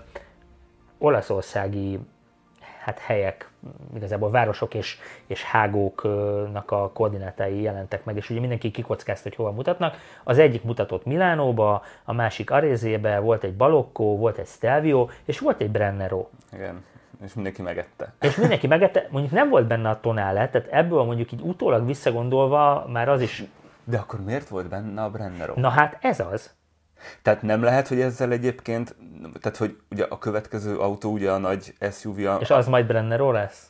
olaszországi 0.98 2.00
hát 2.84 3.00
helyek, 3.00 3.50
igazából 3.96 4.32
városok 4.32 4.74
és, 4.74 4.98
és 5.28 5.44
hágóknak 5.44 6.72
a 6.72 6.92
koordinátái 6.94 7.62
jelentek 7.62 8.04
meg, 8.04 8.16
és 8.16 8.30
ugye 8.30 8.40
mindenki 8.40 8.72
kikockázta, 8.72 9.30
hogy 9.30 9.38
hova 9.38 9.51
mutatnak. 9.51 9.98
Az 10.24 10.38
egyik 10.38 10.63
mutatott 10.63 11.06
Milánóba, 11.06 11.84
a 12.04 12.13
másik 12.13 12.51
Arézébe, 12.51 13.20
volt 13.20 13.44
egy 13.44 13.56
Balocco, 13.56 14.04
volt 14.04 14.38
egy 14.38 14.48
Stelvio, 14.48 15.08
és 15.25 15.40
volt 15.40 15.62
egy 15.62 15.72
Brennero. 15.72 16.28
Igen 16.54 16.90
és 17.24 17.34
mindenki 17.34 17.62
megette. 17.62 18.13
És 18.22 18.36
mindenki 18.36 18.68
megette, 18.68 19.08
mondjuk 19.12 19.34
nem 19.34 19.50
volt 19.50 19.68
benne 19.68 19.90
a 19.90 20.00
tonállet, 20.00 20.51
tehát 20.51 20.68
ebből 20.72 21.04
mondjuk 21.04 21.32
így 21.32 21.42
utólag 21.42 21.86
visszagondolva 21.86 22.88
már 22.88 23.10
az 23.10 23.22
is... 23.22 23.44
De 23.84 23.98
akkor 23.98 24.24
miért 24.24 24.48
volt 24.48 24.70
benne 24.70 25.04
a 25.04 25.10
Brennero? 25.10 25.54
Na 25.56 25.70
hát 25.70 25.98
ez 26.01 26.20
az. 26.20 26.54
Tehát 27.22 27.42
nem 27.42 27.63
lehet, 27.63 27.88
hogy 27.88 28.01
ezzel 28.01 28.32
egyébként, 28.32 28.96
tehát 29.42 29.58
hogy 29.58 29.78
ugye 29.92 30.06
a 30.10 30.18
következő 30.18 30.78
autó 30.78 31.12
ugye 31.12 31.32
a 31.32 31.38
nagy 31.38 31.74
SUV. 31.92 32.25
A, 32.25 32.38
és 32.40 32.50
az 32.50 32.68
majd 32.68 32.86
Brennero 32.86 33.32
lesz? 33.32 33.70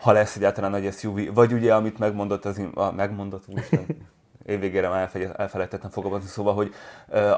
Ha 0.00 0.12
lesz 0.12 0.36
egyáltalán 0.36 0.70
nagy 0.70 0.92
SUV, 0.92 1.34
vagy 1.34 1.52
ugye 1.52 1.74
amit 1.74 1.98
megmondott 1.98 2.44
az, 2.44 2.62
a, 2.74 2.92
megmondott 2.92 3.44
úristen, 3.48 3.86
évvégére 4.46 4.88
már 4.88 5.10
elfelejtettem 5.36 5.90
fogalmazni, 5.90 6.28
szóval, 6.28 6.54
hogy 6.54 6.74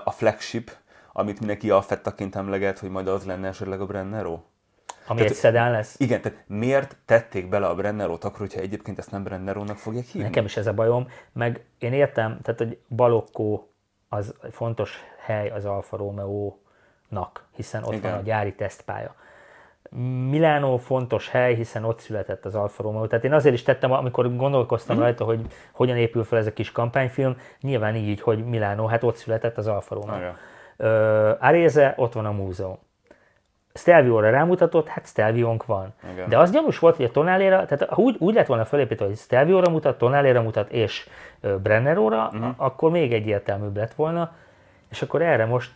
a 0.05 0.11
flagship, 0.11 0.71
amit 1.13 1.39
mindenki 1.39 1.71
a 1.71 1.83
fettaként 1.83 2.37
emleget, 2.37 2.79
hogy 2.79 2.91
majd 2.91 3.09
az 3.09 3.25
lenne 3.25 3.49
esetleg 3.49 3.81
a 3.81 3.87
Brennero? 3.87 4.41
Ami 5.11 5.19
tehát, 5.19 5.35
egy 5.35 5.39
szedán 5.39 5.71
lesz? 5.71 6.01
Igen, 6.01 6.21
tehát 6.21 6.45
miért 6.47 6.97
tették 7.05 7.49
bele 7.49 7.67
a 7.67 7.75
Brennerót 7.75 8.25
akkor, 8.25 8.39
hogyha 8.39 8.61
egyébként 8.61 8.99
ezt 8.99 9.11
nem 9.11 9.23
Brennerónak 9.23 9.77
fogják 9.77 10.05
hívni? 10.05 10.23
Nekem 10.23 10.45
is 10.45 10.57
ez 10.57 10.67
a 10.67 10.73
bajom, 10.73 11.09
meg 11.33 11.65
én 11.79 11.93
értem, 11.93 12.39
tehát 12.43 12.61
hogy 12.61 12.79
Balokkó 12.89 13.73
az 14.09 14.35
fontos 14.51 14.99
hely 15.25 15.51
az 15.51 15.65
Alfa 15.65 15.97
Romeo-nak, 15.97 17.45
hiszen 17.55 17.83
ott 17.83 17.95
Igen. 17.95 18.11
van 18.11 18.21
a 18.21 18.23
gyári 18.23 18.55
tesztpálya. 18.55 19.15
Milánó 20.29 20.77
fontos 20.77 21.29
hely, 21.29 21.55
hiszen 21.55 21.85
ott 21.85 22.01
született 22.01 22.45
az 22.45 22.55
Alfa 22.55 22.83
Romeo. 22.83 23.07
Tehát 23.07 23.25
én 23.25 23.33
azért 23.33 23.55
is 23.55 23.63
tettem, 23.63 23.93
amikor 23.93 24.37
gondolkoztam 24.37 24.97
mm. 24.97 25.01
rajta, 25.01 25.25
hogy 25.25 25.41
hogyan 25.73 25.97
épül 25.97 26.25
fel 26.25 26.39
ez 26.39 26.47
a 26.47 26.53
kis 26.53 26.73
kampányfilm, 26.73 27.37
nyilván 27.61 27.95
így, 27.97 28.21
hogy 28.21 28.45
Milánó, 28.45 28.87
hát 28.87 29.03
ott 29.03 29.17
született 29.17 29.59
az 29.59 29.67
Alfa 29.67 29.95
Romeo. 29.95 30.33
Aréze, 31.39 31.95
ott 31.97 32.13
van 32.13 32.27
a 32.27 32.33
múzeum. 32.33 32.79
Stelvio-ra 33.75 34.31
rámutatott, 34.31 34.89
hát 34.89 35.07
Stelvionk 35.07 35.67
van. 35.67 35.95
Igen. 36.13 36.29
De 36.29 36.39
az 36.39 36.51
gyanús 36.51 36.79
volt, 36.79 36.97
hogy 36.97 37.05
a 37.05 37.11
Tonáléra, 37.11 37.65
tehát 37.65 37.89
ha 37.89 38.03
úgy, 38.03 38.17
úgy 38.19 38.35
lett 38.35 38.47
volna 38.47 38.65
felépítve, 38.65 39.05
hogy 39.05 39.17
Stelvio-ra 39.17 39.71
mutat, 39.71 39.99
Tonáléra 39.99 40.43
mutat 40.43 40.71
és 40.71 41.09
Brenneróra, 41.63 42.31
uh-huh. 42.33 42.55
akkor 42.57 42.91
még 42.91 43.13
egyértelműbb 43.13 43.77
lett 43.77 43.95
volna, 43.95 44.33
és 44.91 45.03
akkor 45.03 45.23
erre 45.23 45.45
most 45.45 45.71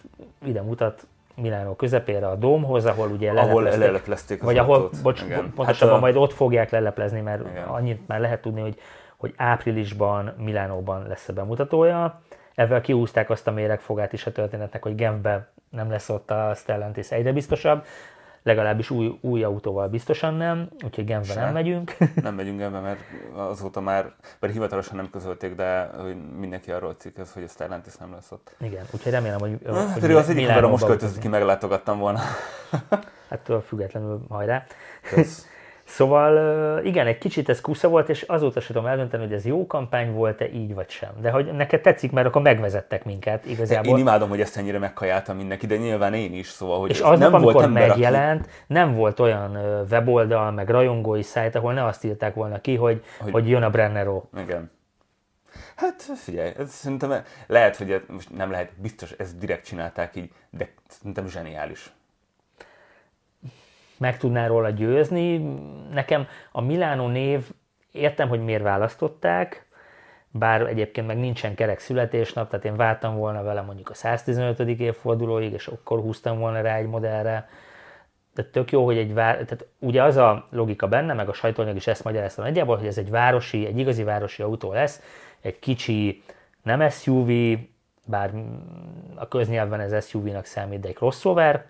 ide 0.45 0.63
mutat 0.63 1.07
Milánó 1.37 1.75
közepére 1.75 2.27
a 2.27 2.35
Dómhoz, 2.35 2.87
ahol 2.87 3.09
ugye 3.09 3.31
ahol 3.31 3.63
leleplezték 3.63 4.43
Vagy 4.43 4.59
ahol, 4.59 4.91
bocs, 5.03 5.23
Igen. 5.23 5.53
pontosabban 5.55 5.95
hát, 5.95 6.03
majd 6.03 6.17
ott 6.17 6.33
fogják 6.33 6.71
leleplezni, 6.71 7.21
mert 7.21 7.49
Igen. 7.51 7.65
annyit 7.65 8.09
már 8.09 8.21
lehet 8.21 8.41
tudni, 8.41 8.61
hogy, 8.61 8.79
hogy 9.17 9.35
áprilisban 9.37 10.35
Milánóban 10.39 11.07
lesz 11.09 11.29
a 11.29 11.33
bemutatója. 11.33 12.21
Ezzel 12.55 12.81
kiúzták 12.81 13.31
azt 13.31 13.47
a 13.47 13.51
méregfogát 13.51 14.13
is 14.13 14.27
a 14.27 14.33
történetnek, 14.33 14.83
hogy 14.83 14.95
Genfbe 14.95 15.49
nem 15.71 15.91
lesz 15.91 16.09
ott 16.09 16.31
a 16.31 16.53
Stellantis 16.55 17.11
egyre 17.11 17.33
biztosabb, 17.33 17.85
legalábbis 18.43 18.91
új, 18.91 19.19
új 19.21 19.43
autóval 19.43 19.89
biztosan 19.89 20.35
nem, 20.35 20.69
úgyhogy 20.85 21.05
Genfbe 21.05 21.35
nem 21.35 21.53
megyünk. 21.53 21.97
Nem 22.23 22.35
megyünk 22.41 22.59
Genfbe, 22.59 22.81
mert 22.81 23.01
azóta 23.35 23.81
már, 23.81 24.13
bár 24.41 24.51
hivatalosan 24.51 24.97
nem 24.97 25.11
közölték, 25.11 25.55
de 25.55 25.91
hogy 26.03 26.17
mindenki 26.39 26.71
arról 26.71 26.95
cikkez, 26.99 27.33
hogy 27.33 27.43
a 27.43 27.49
Stellantis 27.49 27.97
nem 27.97 28.13
lesz 28.13 28.31
ott. 28.31 28.57
Igen, 28.61 28.85
úgyhogy 28.91 29.13
remélem, 29.13 29.39
hogy, 29.39 29.59
ah, 29.67 29.93
hogy 29.93 30.13
az 30.13 30.29
egyik 30.29 30.61
most 30.61 30.85
költözött 30.85 31.19
ki, 31.19 31.29
meglátogattam 31.29 31.99
volna. 31.99 32.21
Hát 33.29 33.51
függetlenül 33.67 34.21
hajrá. 34.29 34.65
Kösz. 35.03 35.47
Szóval 35.85 36.85
igen, 36.85 37.07
egy 37.07 37.19
kicsit 37.19 37.49
ez 37.49 37.61
kusza 37.61 37.89
volt, 37.89 38.09
és 38.09 38.23
azóta 38.23 38.61
sem 38.61 38.75
tudom 38.75 38.89
eldönteni, 38.89 39.23
hogy 39.23 39.33
ez 39.33 39.45
jó 39.45 39.67
kampány 39.67 40.13
volt-e 40.13 40.49
így 40.53 40.75
vagy 40.75 40.91
sem. 40.91 41.11
De 41.21 41.31
hogy 41.31 41.53
neked 41.53 41.81
tetszik, 41.81 42.13
mert 42.13 42.27
akkor 42.27 42.43
megvezettek 42.43 43.05
minket 43.05 43.47
igazából. 43.47 43.93
Én 43.93 43.99
imádom, 43.99 44.29
hogy 44.29 44.41
ezt 44.41 44.57
ennyire 44.57 44.79
megkajáltam 44.79 45.37
mindenki, 45.37 45.67
de 45.67 45.77
nyilván 45.77 46.15
én 46.15 46.33
is, 46.33 46.49
szóval, 46.49 46.79
hogy 46.81 46.91
És 46.91 47.01
az 47.01 47.19
nem 47.19 47.35
amikor 47.35 47.53
volt 47.53 47.65
ember, 47.65 47.89
megjelent, 47.89 48.41
aki... 48.41 48.51
nem 48.67 48.95
volt 48.95 49.21
olyan 49.21 49.59
weboldal, 49.91 50.51
meg 50.51 50.69
rajongói 50.69 51.23
szájt, 51.23 51.55
ahol 51.55 51.73
ne 51.73 51.85
azt 51.85 52.05
írták 52.05 52.35
volna 52.35 52.61
ki, 52.61 52.77
hogy, 52.77 53.05
hogy... 53.21 53.33
hogy 53.33 53.49
jön 53.49 53.63
a 53.63 53.71
Brennero. 53.71 54.23
Igen. 54.39 54.71
Hát 55.77 56.03
figyelj, 56.03 56.53
ez 56.59 56.71
szerintem 56.71 57.13
lehet, 57.47 57.77
hogy 57.77 58.05
most 58.09 58.37
nem 58.37 58.51
lehet, 58.51 58.71
biztos 58.81 59.11
ezt 59.11 59.39
direkt 59.39 59.65
csinálták 59.65 60.17
így, 60.17 60.31
de 60.51 60.69
szerintem 60.89 61.27
zseniális 61.27 61.93
meg 63.99 64.19
tudná 64.19 64.47
róla 64.47 64.71
győzni. 64.71 65.37
Nekem 65.93 66.27
a 66.53 66.61
Milánó 66.61 67.07
név, 67.07 67.51
értem, 67.93 68.29
hogy 68.29 68.45
miért 68.45 68.63
választották, 68.63 69.67
bár 70.31 70.61
egyébként 70.61 71.07
meg 71.07 71.19
nincsen 71.19 71.55
kerek 71.55 71.79
születésnap, 71.79 72.51
tehát 72.51 72.65
én 72.65 72.77
vártam 72.77 73.17
volna 73.17 73.43
vele 73.43 73.61
mondjuk 73.61 73.91
a 73.91 73.95
115. 73.95 74.61
évfordulóig, 74.61 75.53
és 75.53 75.67
akkor 75.67 76.01
húztam 76.01 76.39
volna 76.39 76.61
rá 76.61 76.77
egy 76.77 76.87
modellre. 76.87 77.49
De 78.35 78.43
tök 78.45 78.73
jó, 78.73 78.85
hogy 78.85 78.99
egy 78.99 79.15
vár... 79.15 79.35
tehát 79.35 79.67
ugye 79.79 80.03
az 80.03 80.17
a 80.17 80.47
logika 80.51 80.89
benne, 80.89 81.13
meg 81.13 81.29
a 81.29 81.33
sajtóanyag 81.33 81.77
is 81.77 81.87
ezt 81.87 82.05
magyarázta 82.05 82.43
nagyjából, 82.43 82.77
hogy 82.77 82.87
ez 82.87 82.99
egy 82.99 83.11
városi, 83.11 83.67
egy 83.67 83.79
igazi 83.79 84.03
városi 84.03 84.43
autó 84.43 84.73
lesz, 84.73 85.03
egy 85.41 85.59
kicsi, 85.59 86.23
nem 86.63 86.89
SUV, 86.89 87.31
bár 88.05 88.33
a 89.15 89.29
köznyelven 89.29 89.81
ez 89.81 90.07
SUV-nak 90.07 90.45
számít, 90.45 90.81
de 90.81 90.89
egy 90.89 90.95
crossover, 90.95 91.67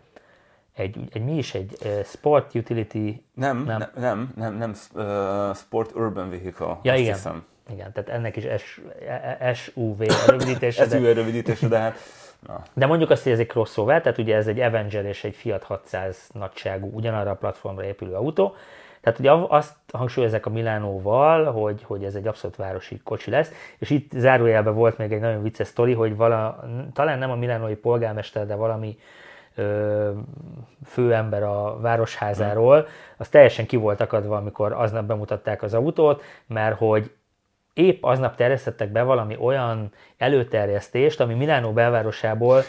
egy, 0.74 0.96
egy 1.12 1.24
mi 1.24 1.36
is, 1.36 1.54
egy 1.54 1.76
uh, 1.84 2.04
Sport 2.04 2.54
Utility... 2.54 3.22
Nem, 3.34 3.64
nem, 3.64 3.84
nem, 3.96 4.32
nem, 4.36 4.56
nem 4.56 4.74
uh, 4.94 5.54
Sport 5.54 5.94
Urban 5.94 6.30
Vehicle, 6.30 6.78
ja, 6.82 6.94
igen. 6.94 7.14
hiszem. 7.14 7.44
Igen, 7.72 7.92
tehát 7.92 8.08
ennek 8.08 8.36
is 8.36 8.44
S, 8.56 8.80
SUV 9.54 10.00
rövidítése. 10.26 10.84
SUV 10.88 11.02
rövidítése, 11.02 11.68
de 11.68 11.78
hát... 11.78 11.96
Na. 12.46 12.62
De 12.72 12.86
mondjuk 12.86 13.10
azt, 13.10 13.22
hogy 13.22 13.32
ez 13.32 13.38
egy 13.38 13.46
crossover, 13.46 14.02
tehát 14.02 14.18
ugye 14.18 14.36
ez 14.36 14.46
egy 14.46 14.60
Avenger 14.60 15.04
és 15.04 15.24
egy 15.24 15.34
Fiat 15.34 15.62
600 15.62 16.28
nagyságú, 16.32 16.90
ugyanarra 16.94 17.30
a 17.30 17.34
platformra 17.34 17.84
épülő 17.84 18.14
autó. 18.14 18.54
Tehát 19.00 19.18
ugye 19.18 19.30
azt 19.30 19.74
hangsúlyozzák 19.92 20.46
a 20.46 20.50
Milánóval, 20.50 21.52
hogy, 21.52 21.82
hogy 21.82 22.04
ez 22.04 22.14
egy 22.14 22.26
abszolút 22.26 22.56
városi 22.56 23.00
kocsi 23.04 23.30
lesz, 23.30 23.50
és 23.78 23.90
itt 23.90 24.12
zárójelben 24.12 24.74
volt 24.74 24.98
még 24.98 25.12
egy 25.12 25.20
nagyon 25.20 25.42
vicces 25.42 25.66
sztori, 25.66 25.92
hogy 25.92 26.16
vala, 26.16 26.64
talán 26.92 27.18
nem 27.18 27.30
a 27.30 27.34
milánói 27.34 27.74
polgármester, 27.74 28.46
de 28.46 28.54
valami 28.54 28.98
főember 30.84 31.42
a 31.42 31.80
városházáról, 31.80 32.86
az 33.16 33.28
teljesen 33.28 33.66
ki 33.66 33.76
volt 33.76 34.00
akadva, 34.00 34.36
amikor 34.36 34.72
aznap 34.72 35.04
bemutatták 35.04 35.62
az 35.62 35.74
autót, 35.74 36.22
mert 36.46 36.76
hogy 36.76 37.10
épp 37.74 38.02
aznap 38.04 38.36
terjesztettek 38.36 38.92
be 38.92 39.02
valami 39.02 39.36
olyan 39.40 39.92
előterjesztést, 40.16 41.20
ami 41.20 41.34
Milánó 41.34 41.72
belvárosából 41.72 42.62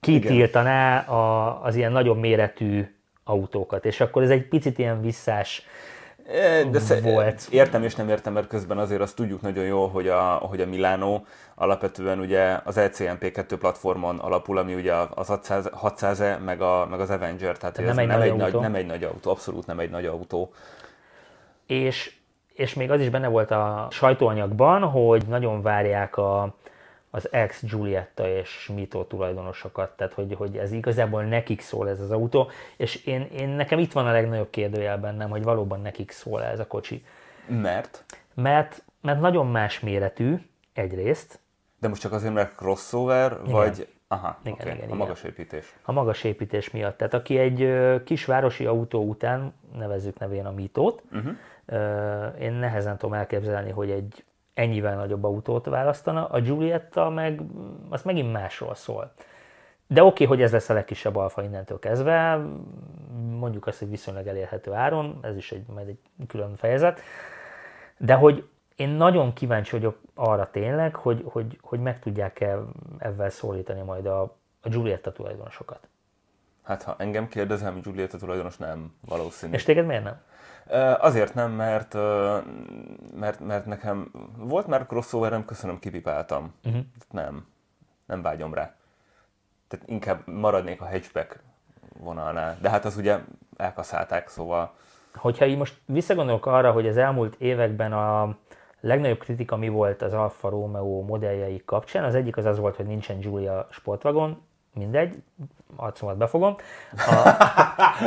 kitiltaná 0.00 0.98
a, 0.98 1.62
az 1.62 1.76
ilyen 1.76 1.92
nagyobb 1.92 2.18
méretű 2.18 2.94
autókat. 3.24 3.84
És 3.84 4.00
akkor 4.00 4.22
ez 4.22 4.30
egy 4.30 4.48
picit 4.48 4.78
ilyen 4.78 5.00
visszás 5.00 5.66
De 6.70 6.78
sze- 6.78 7.00
volt. 7.00 7.46
Értem 7.50 7.82
és 7.82 7.94
nem 7.94 8.08
értem, 8.08 8.32
mert 8.32 8.46
közben 8.46 8.78
azért 8.78 9.00
azt 9.00 9.16
tudjuk 9.16 9.40
nagyon 9.40 9.64
jól, 9.64 9.88
hogy 9.88 10.08
a, 10.08 10.22
hogy 10.22 10.60
a 10.60 10.66
Milano 10.66 11.20
alapvetően 11.54 12.18
ugye 12.18 12.58
az 12.64 12.76
E 12.76 12.90
ECMP2 12.90 13.56
platformon 13.58 14.18
alapul, 14.18 14.58
ami 14.58 14.74
ugye 14.74 14.94
az 15.14 15.26
600, 15.26 15.68
600 15.72 16.22
meg, 16.44 16.60
a, 16.60 16.86
meg 16.90 17.00
az 17.00 17.10
Avenger, 17.10 17.56
tehát 17.56 17.78
ez 17.78 17.86
nem 17.86 17.98
egy 17.98 18.06
nem, 18.06 18.18
nagy 18.18 18.28
egy 18.28 18.36
nagy, 18.36 18.54
nem 18.54 18.74
egy 18.74 18.86
nagy 18.86 19.04
autó, 19.04 19.30
abszolút 19.30 19.66
nem 19.66 19.78
egy 19.78 19.90
nagy 19.90 20.06
autó. 20.06 20.52
És, 21.66 22.14
és 22.54 22.74
még 22.74 22.90
az 22.90 23.00
is 23.00 23.08
benne 23.08 23.28
volt 23.28 23.50
a 23.50 23.86
sajtóanyagban, 23.90 24.82
hogy 24.82 25.22
nagyon 25.28 25.62
várják 25.62 26.16
a, 26.16 26.54
az 27.14 27.32
ex 27.32 27.62
Giulietta 27.62 28.28
és 28.28 28.70
Mito 28.74 29.04
tulajdonosokat, 29.04 29.96
tehát 29.96 30.12
hogy, 30.12 30.34
hogy 30.34 30.56
ez 30.56 30.72
igazából 30.72 31.22
nekik 31.24 31.60
szól 31.60 31.88
ez 31.88 32.00
az 32.00 32.10
autó, 32.10 32.50
és 32.76 33.04
én, 33.04 33.28
én 33.38 33.48
nekem 33.48 33.78
itt 33.78 33.92
van 33.92 34.06
a 34.06 34.12
legnagyobb 34.12 34.50
kérdőjel 34.50 34.98
bennem, 34.98 35.30
hogy 35.30 35.42
valóban 35.42 35.80
nekik 35.80 36.10
szól 36.10 36.42
ez 36.42 36.58
a 36.58 36.66
kocsi. 36.66 37.04
Mert? 37.46 38.04
Mert, 38.34 38.82
mert 39.00 39.20
nagyon 39.20 39.46
más 39.46 39.80
méretű, 39.80 40.36
egyrészt, 40.72 41.38
De 41.80 41.88
most 41.88 42.00
csak 42.00 42.12
azért, 42.12 42.34
mert 42.34 42.54
crossover, 42.54 43.44
vagy... 43.44 43.88
Aha, 44.08 44.38
Igen, 44.42 44.52
oké, 44.52 44.64
igen, 44.64 44.80
a 44.80 44.84
igen. 44.84 44.96
magas 44.96 45.22
építés. 45.22 45.74
a 45.82 45.92
magas 45.92 46.24
építés 46.24 46.70
miatt. 46.70 46.96
Tehát 46.96 47.14
aki 47.14 47.38
egy 47.38 47.74
kisvárosi 48.04 48.66
autó 48.66 49.02
után, 49.02 49.54
nevezzük 49.78 50.18
nevén 50.18 50.46
a 50.46 50.50
Mitót, 50.50 51.02
uh-huh. 51.12 52.40
én 52.40 52.52
nehezen 52.52 52.96
tudom 52.96 53.14
elképzelni, 53.14 53.70
hogy 53.70 53.90
egy 53.90 54.24
ennyivel 54.54 54.96
nagyobb 54.96 55.24
autót 55.24 55.66
választana, 55.66 56.26
a 56.26 56.40
Giulietta 56.40 57.10
meg 57.10 57.40
az 57.88 58.02
megint 58.02 58.32
másról 58.32 58.74
szól. 58.74 59.12
De 59.86 60.02
oké, 60.02 60.24
okay, 60.24 60.26
hogy 60.36 60.44
ez 60.44 60.52
lesz 60.52 60.68
a 60.68 60.74
legkisebb 60.74 61.16
alfa 61.16 61.42
innentől 61.42 61.78
kezdve, 61.78 62.36
mondjuk 63.38 63.66
azt, 63.66 63.78
hogy 63.78 63.90
viszonylag 63.90 64.26
elérhető 64.26 64.72
áron, 64.72 65.18
ez 65.22 65.36
is 65.36 65.52
egy, 65.52 65.66
majd 65.66 65.88
egy 65.88 66.26
külön 66.26 66.54
fejezet, 66.54 67.00
de 67.96 68.14
hogy 68.14 68.48
én 68.76 68.88
nagyon 68.88 69.32
kíváncsi 69.32 69.70
vagyok 69.70 69.98
arra 70.14 70.50
tényleg, 70.50 70.94
hogy, 70.94 71.24
hogy, 71.26 71.58
hogy 71.62 71.80
meg 71.80 71.98
tudják-e 71.98 72.58
ebben 72.98 73.30
szólítani 73.30 73.82
majd 73.82 74.06
a, 74.06 74.22
a 74.60 74.68
Giulietta 74.68 75.12
tulajdonosokat. 75.12 75.88
Hát 76.62 76.82
ha 76.82 76.94
engem 76.98 77.28
kérdezem, 77.28 77.80
Giulietta 77.80 78.18
tulajdonos 78.18 78.56
nem 78.56 78.94
valószínű. 79.00 79.52
És 79.52 79.64
téged 79.64 79.86
miért 79.86 80.04
nem? 80.04 80.20
Azért 80.98 81.34
nem, 81.34 81.52
mert, 81.52 81.94
mert, 83.14 83.40
mert 83.40 83.66
nekem 83.66 84.10
volt 84.36 84.66
már 84.66 84.86
crossoverem, 84.86 85.44
köszönöm, 85.44 85.78
kipipáltam. 85.78 86.54
Uh-huh. 86.64 86.82
Nem, 87.10 87.46
nem 88.06 88.22
vágyom 88.22 88.54
rá. 88.54 88.74
Tehát 89.68 89.88
inkább 89.88 90.26
maradnék 90.26 90.80
a 90.80 90.88
hatchback 90.88 91.42
vonalnál. 91.98 92.56
De 92.60 92.70
hát 92.70 92.84
az 92.84 92.96
ugye 92.96 93.18
elkaszálták, 93.56 94.28
szóval 94.28 94.74
Hogyha 95.14 95.46
így 95.46 95.56
most 95.56 95.80
visszagondolok 95.86 96.46
arra, 96.46 96.72
hogy 96.72 96.86
az 96.86 96.96
elmúlt 96.96 97.34
években 97.38 97.92
a 97.92 98.36
legnagyobb 98.80 99.18
kritika 99.18 99.56
mi 99.56 99.68
volt 99.68 100.02
az 100.02 100.12
Alfa 100.12 100.48
Romeo 100.48 101.02
modelljei 101.02 101.62
kapcsán, 101.64 102.04
az 102.04 102.14
egyik 102.14 102.36
az 102.36 102.44
az 102.44 102.58
volt, 102.58 102.76
hogy 102.76 102.86
nincsen 102.86 103.18
Giulia 103.18 103.66
sportvagon, 103.70 104.42
mindegy, 104.74 105.22
arcomat 105.76 106.16
befogom. 106.16 106.56
A... 106.96 107.30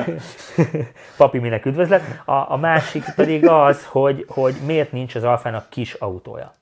Papi, 1.18 1.40
minek 1.40 1.66
üdvözlet. 1.66 2.22
A, 2.26 2.52
a 2.52 2.58
másik 2.58 3.04
pedig 3.16 3.48
az, 3.48 3.86
hogy, 3.86 4.26
hogy 4.28 4.56
miért 4.66 4.92
nincs 4.92 5.16
az 5.16 5.24
Alfának 5.24 5.70
kis 5.70 5.94
autója. 5.94 6.54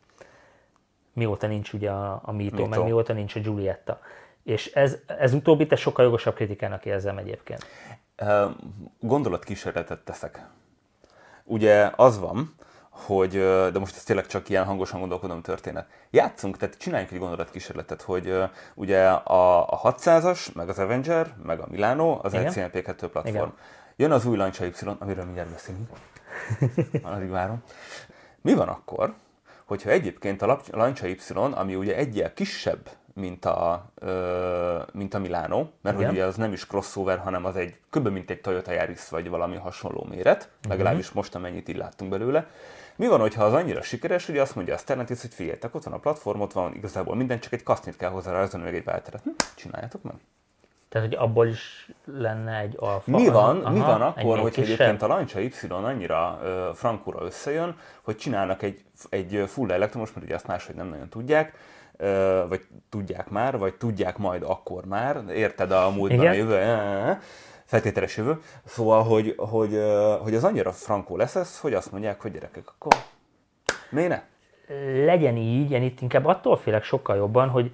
Mióta 1.13 1.47
nincs 1.47 1.73
ugye 1.73 1.91
a, 1.91 2.21
a 2.23 2.31
Mito, 2.31 2.55
Mito. 2.55 2.67
meg 2.67 2.83
mióta 2.83 3.13
nincs 3.13 3.35
a 3.35 3.39
Giulietta. 3.39 3.99
És 4.43 4.65
ez, 4.65 4.97
ez 5.05 5.33
utóbbi 5.33 5.67
te 5.67 5.75
sokkal 5.75 6.05
jogosabb 6.05 6.35
kritikának 6.35 6.85
érzem 6.85 7.17
egyébként. 7.17 7.65
Gondolatkísérletet 8.99 9.99
teszek. 9.99 10.45
Ugye 11.43 11.91
az 11.95 12.19
van, 12.19 12.55
hogy, 12.95 13.31
de 13.71 13.79
most 13.79 13.95
ez 13.95 14.03
tényleg 14.03 14.27
csak 14.27 14.49
ilyen 14.49 14.65
hangosan 14.65 14.99
gondolkodom 14.99 15.41
történet. 15.41 15.87
Játszunk, 16.09 16.57
tehát 16.57 16.77
csináljunk 16.77 17.11
egy 17.11 17.19
gondolatkísérletet, 17.19 18.01
hogy 18.01 18.43
ugye 18.73 19.07
a, 19.09 19.73
a 19.73 19.93
600-as, 19.93 20.53
meg 20.53 20.69
az 20.69 20.79
Avenger, 20.79 21.33
meg 21.43 21.59
a 21.59 21.67
Milano, 21.69 22.19
az 22.21 22.33
Igen. 22.33 22.51
ECMP2 22.53 22.95
platform. 22.97 23.27
Igen. 23.27 23.53
Jön 23.95 24.11
az 24.11 24.25
új 24.25 24.37
Lancia 24.37 24.65
Y, 24.65 24.73
amiről 24.99 25.23
mindjárt 25.23 25.49
beszélünk. 25.49 25.89
Addig 27.01 27.29
várom. 27.29 27.63
Mi 28.41 28.53
van 28.53 28.67
akkor, 28.67 29.13
hogyha 29.65 29.89
egyébként 29.89 30.41
a 30.41 30.59
Lancia 30.71 31.07
Y, 31.07 31.17
ami 31.35 31.75
ugye 31.75 31.95
egyel 31.95 32.33
kisebb, 32.33 32.89
mint 33.13 33.45
a, 33.45 33.85
ö, 33.95 34.81
mint 34.93 35.13
a 35.13 35.19
Milano, 35.19 35.57
mert 35.81 35.95
Igen. 35.95 36.07
hogy 36.09 36.17
ugye 36.17 36.25
az 36.25 36.35
nem 36.35 36.53
is 36.53 36.67
crossover, 36.67 37.17
hanem 37.17 37.45
az 37.45 37.55
egy 37.55 37.79
kb. 37.89 38.07
mint 38.07 38.29
egy 38.29 38.41
Toyota 38.41 38.71
Yaris 38.71 39.09
vagy 39.09 39.29
valami 39.29 39.55
hasonló 39.55 40.07
méret, 40.09 40.49
legalábbis 40.67 41.11
most 41.11 41.35
amennyit 41.35 41.69
így 41.69 41.77
láttunk 41.77 42.11
belőle. 42.11 42.47
Mi 42.95 43.07
van, 43.07 43.19
hogyha 43.19 43.43
az 43.43 43.53
annyira 43.53 43.81
sikeres, 43.81 44.25
hogy 44.25 44.37
azt 44.37 44.55
mondja 44.55 44.73
a 44.73 44.77
Stellantis, 44.77 45.21
hogy 45.21 45.33
figyeljetek, 45.33 45.75
ott 45.75 45.83
van 45.83 45.93
a 45.93 45.97
platform, 45.97 46.41
ott 46.41 46.53
van 46.53 46.73
igazából 46.73 47.15
minden, 47.15 47.39
csak 47.39 47.53
egy 47.53 47.63
kasznit 47.63 47.97
kell 47.97 48.09
hozzá 48.09 48.31
rajzolni, 48.31 48.65
meg 48.65 48.75
egy 48.75 48.83
válteret. 48.83 49.21
Hm, 49.23 49.29
csináljátok 49.55 50.03
meg. 50.03 50.15
Tehát, 50.89 51.07
hogy 51.07 51.17
abból 51.17 51.47
is 51.47 51.91
lenne 52.05 52.59
egy 52.59 52.75
alfa. 52.79 53.11
Mi 53.11 53.27
van, 53.27 53.61
Aha, 53.61 53.69
mi 53.73 53.79
van 53.79 54.01
akkor, 54.01 54.39
hogy 54.39 54.53
kisebb? 54.53 54.79
egyébként 54.79 55.01
a 55.01 55.07
Lancia 55.07 55.41
Y 55.41 55.51
annyira 55.69 56.39
ö, 56.43 56.69
frankúra 56.73 57.25
összejön, 57.25 57.77
hogy 58.01 58.15
csinálnak 58.15 58.61
egy, 58.61 58.83
egy 59.09 59.43
full 59.47 59.71
elektromos, 59.71 60.13
mert 60.13 60.25
ugye 60.25 60.35
azt 60.35 60.47
máshogy 60.47 60.75
nem 60.75 60.87
nagyon 60.87 61.09
tudják, 61.09 61.53
ö, 61.97 62.43
vagy 62.49 62.61
tudják 62.89 63.29
már, 63.29 63.57
vagy 63.57 63.73
tudják 63.73 64.17
majd 64.17 64.43
akkor 64.43 64.85
már, 64.85 65.23
érted 65.29 65.71
a 65.71 65.89
múltban 65.89 66.19
Igen. 66.19 66.31
a 66.31 66.35
jövő, 66.35 66.55
feltételes 67.75 68.17
jövő, 68.17 68.41
szóval, 68.65 69.03
hogy, 69.03 69.35
hogy, 69.37 69.81
hogy 70.21 70.35
az 70.35 70.43
annyira 70.43 70.71
frankó 70.71 71.17
lesz 71.17 71.35
ez, 71.35 71.59
hogy 71.59 71.73
azt 71.73 71.91
mondják, 71.91 72.21
hogy 72.21 72.31
gyerekek, 72.31 72.63
akkor 72.67 72.93
miért 73.89 74.09
ne? 74.09 74.21
legyen 75.05 75.37
így, 75.37 75.71
én 75.71 75.83
itt 75.83 76.01
inkább 76.01 76.25
attól 76.25 76.57
félek 76.57 76.83
sokkal 76.83 77.15
jobban, 77.15 77.49
hogy 77.49 77.71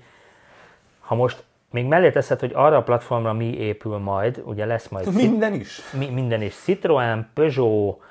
ha 0.99 1.15
most 1.15 1.43
még 1.69 1.85
mellé 1.85 2.11
teszed, 2.11 2.39
hogy 2.39 2.51
arra 2.53 2.77
a 2.77 2.83
platformra 2.83 3.33
mi 3.33 3.53
épül 3.57 3.97
majd, 3.97 4.41
ugye 4.45 4.65
lesz 4.65 4.87
majd 4.87 5.13
Minden 5.13 5.53
is. 5.53 5.81
mi, 5.97 6.09
minden 6.09 6.41
is 6.41 6.55
Citroën, 6.65 7.23
Peugeot, 7.33 8.01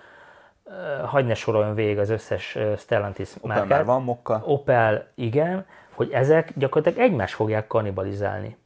hagyd 1.05 1.27
ne 1.27 1.35
soroljon 1.35 1.75
végig 1.75 1.99
az 1.99 2.11
összes 2.11 2.59
Stellantis 2.79 3.29
Opel 3.41 3.57
márkát. 3.57 3.69
már 3.69 3.85
van 3.85 4.03
mokka. 4.03 4.43
Opel, 4.45 5.07
igen, 5.15 5.67
hogy 5.95 6.11
ezek 6.11 6.53
gyakorlatilag 6.55 7.09
egymást 7.09 7.35
fogják 7.35 7.67
kannibalizálni. 7.67 8.57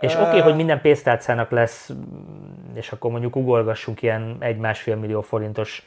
És 0.00 0.14
oké, 0.14 0.24
okay, 0.24 0.40
hogy 0.40 0.56
minden 0.56 0.80
pénztárcának 0.80 1.50
lesz, 1.50 1.92
mm, 1.92 2.76
és 2.76 2.92
akkor 2.92 3.10
mondjuk 3.10 3.36
ugorgassunk 3.36 4.02
ilyen 4.02 4.36
egy-másfél 4.38 4.96
millió 4.96 5.20
forintos 5.20 5.86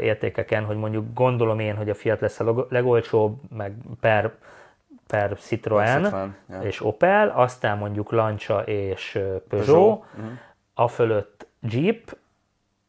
értékeken, 0.00 0.64
hogy 0.64 0.76
mondjuk 0.76 1.12
gondolom 1.14 1.58
én, 1.58 1.76
hogy 1.76 1.90
a 1.90 1.94
Fiat 1.94 2.20
lesz 2.20 2.40
a 2.40 2.66
legolcsóbb, 2.68 3.38
meg 3.56 3.74
per, 4.00 4.32
per 5.06 5.36
Citroën, 5.36 6.04
Citroën, 6.04 6.28
ja. 6.48 6.60
és 6.62 6.84
Opel, 6.84 7.28
aztán 7.28 7.78
mondjuk 7.78 8.10
Lancia 8.10 8.58
és 8.58 9.10
Peugeot, 9.12 9.48
Peugeot, 9.48 10.04
mhm. 10.16 10.26
a 10.74 10.88
fölött 10.88 11.46
Jeep, 11.60 12.16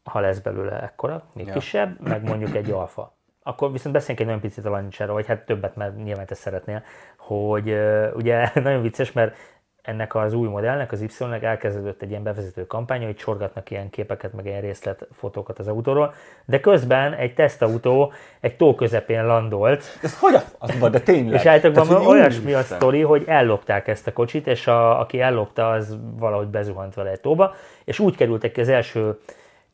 ha 0.04 0.20
lesz 0.20 0.40
belőle 0.40 0.82
ekkora, 0.82 1.24
még 1.34 1.48
Ja. 1.48 1.54
kisebb, 1.54 2.08
meg 2.08 2.24
mondjuk 2.24 2.56
egy 2.56 2.72
Alfa. 2.72 3.16
Akkor 3.44 3.72
viszont 3.72 3.94
beszéljünk 3.94 4.20
egy 4.20 4.26
nagyon 4.26 4.42
picit 4.42 4.66
a 4.66 4.70
Lancia-ról, 4.70 5.16
vagy 5.16 5.26
hát 5.26 5.46
többet, 5.46 5.76
mert 5.76 6.04
nyilván 6.04 6.26
te 6.26 6.36
szeretnél, 6.36 6.84
hogy 7.18 7.78
ugye 8.14 8.50
nagyon 8.64 8.82
vicces, 8.82 9.12
mert 9.12 9.36
ennek 9.82 10.16
az 10.16 10.34
új 10.34 10.48
modellnek, 10.48 10.92
az 10.92 11.02
Y-nek 11.02 11.44
elkezdődött 11.44 12.02
egy 12.02 12.10
ilyen 12.10 12.24
bevezető 12.24 12.68
kampánya, 12.68 13.06
hogy 13.06 13.16
csorgatnak 13.16 13.72
ilyen 13.72 13.90
képeket, 13.90 14.34
meg 14.34 14.46
ilyen 14.46 14.62
részletfotókat 14.62 15.60
az 15.60 15.68
autóról, 15.68 16.14
de 16.46 16.60
közben 16.60 17.14
egy 17.14 17.34
tesztautó 17.34 18.12
egy 18.40 18.56
tó 18.58 18.76
közepén 18.76 19.26
landolt, 19.26 19.84
Ez 20.04 20.20
hogy 20.20 20.34
a 20.34 20.40
faszba, 20.40 20.90
de 20.90 21.00
tényleg. 21.00 21.34
és 21.34 21.46
általában 21.46 22.06
olyasmi 22.06 22.54
a 22.54 22.62
sztori, 22.62 23.02
hogy 23.02 23.24
ellopták 23.28 23.88
ezt 23.88 24.08
a 24.08 24.14
kocsit, 24.14 24.48
és 24.48 24.68
a, 24.68 25.00
aki 25.00 25.22
ellopta, 25.22 25.70
az 25.70 25.98
valahogy 26.18 26.48
bezuhant 26.48 26.94
vele 26.94 27.10
egy 27.10 27.22
tóba, 27.22 27.54
és 27.84 28.00
úgy 28.00 28.16
kerültek 28.16 28.52
ki 28.52 28.62
az 28.62 28.70
első 28.70 29.18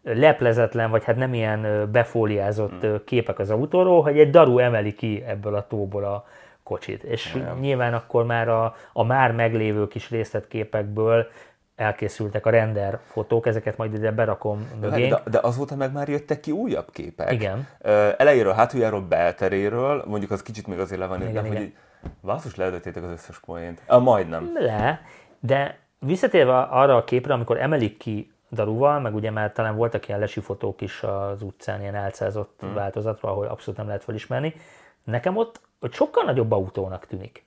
leplezetlen, 0.03 0.89
vagy 0.89 1.03
hát 1.03 1.15
nem 1.15 1.33
ilyen 1.33 1.89
befóliázott 1.91 2.81
Hmm. 2.81 3.01
képek 3.05 3.39
az 3.39 3.49
autóról, 3.49 4.01
hogy 4.01 4.19
egy 4.19 4.29
daru 4.29 4.59
emeli 4.59 4.93
ki 4.95 5.23
ebből 5.27 5.55
a 5.55 5.67
tóból 5.67 6.03
a 6.03 6.25
kocsit. 6.67 7.03
És 7.03 7.35
Igen. 7.35 7.57
nyilván 7.57 7.93
akkor 7.93 8.25
már 8.25 8.49
a, 8.49 8.75
a 8.93 9.03
már 9.03 9.31
meglévő 9.31 9.87
kis 9.87 10.09
részletképekből 10.09 11.27
elkészültek 11.75 12.45
a 12.45 12.49
render 12.49 12.99
fotók, 13.03 13.47
ezeket 13.47 13.77
majd 13.77 13.93
ide 13.93 14.11
berakom 14.11 14.69
mögé. 14.81 15.07
De, 15.07 15.21
de 15.25 15.39
azóta 15.41 15.75
meg 15.75 15.91
már 15.91 16.09
jöttek 16.09 16.39
ki 16.39 16.51
újabb 16.51 16.91
képek. 16.91 17.31
Igen. 17.31 17.67
Elejéről, 18.17 18.53
hátuljáról, 18.53 19.01
belteréről, 19.01 20.03
mondjuk 20.07 20.31
az 20.31 20.43
kicsit 20.43 20.67
még 20.67 20.79
azért 20.79 20.99
le 20.99 21.07
van 21.07 21.21
írva, 21.21 21.47
hogy 21.47 21.73
basszus, 22.21 22.55
leadottétek 22.55 23.03
az 23.03 23.11
összes 23.11 23.39
poént. 23.39 23.81
Ah, 23.85 24.03
majdnem. 24.03 24.51
Le, 24.53 25.01
de 25.39 25.79
visszatérve 25.99 26.59
arra 26.59 26.95
a 26.95 27.03
képre, 27.03 27.33
amikor 27.33 27.61
emelik 27.61 27.97
ki 27.97 28.31
daruval, 28.51 28.99
meg 28.99 29.15
ugye 29.15 29.31
már 29.31 29.51
talán 29.51 29.75
voltak 29.75 30.07
ilyen 30.07 30.19
lesi 30.19 30.39
fotók 30.39 30.81
is 30.81 31.03
az 31.03 31.41
utcán, 31.41 31.81
ilyen 31.81 31.95
álcázott 31.95 32.59
hmm. 32.59 32.73
változatról, 32.73 33.31
ahol 33.31 33.47
abszolút 33.47 33.77
nem 33.77 33.87
lehet 33.87 34.03
felismerni, 34.03 34.53
nekem 35.03 35.37
ott, 35.37 35.61
ott 35.79 35.93
sokkal 35.93 36.23
nagyobb 36.23 36.51
autónak 36.51 37.05
tűnik. 37.05 37.45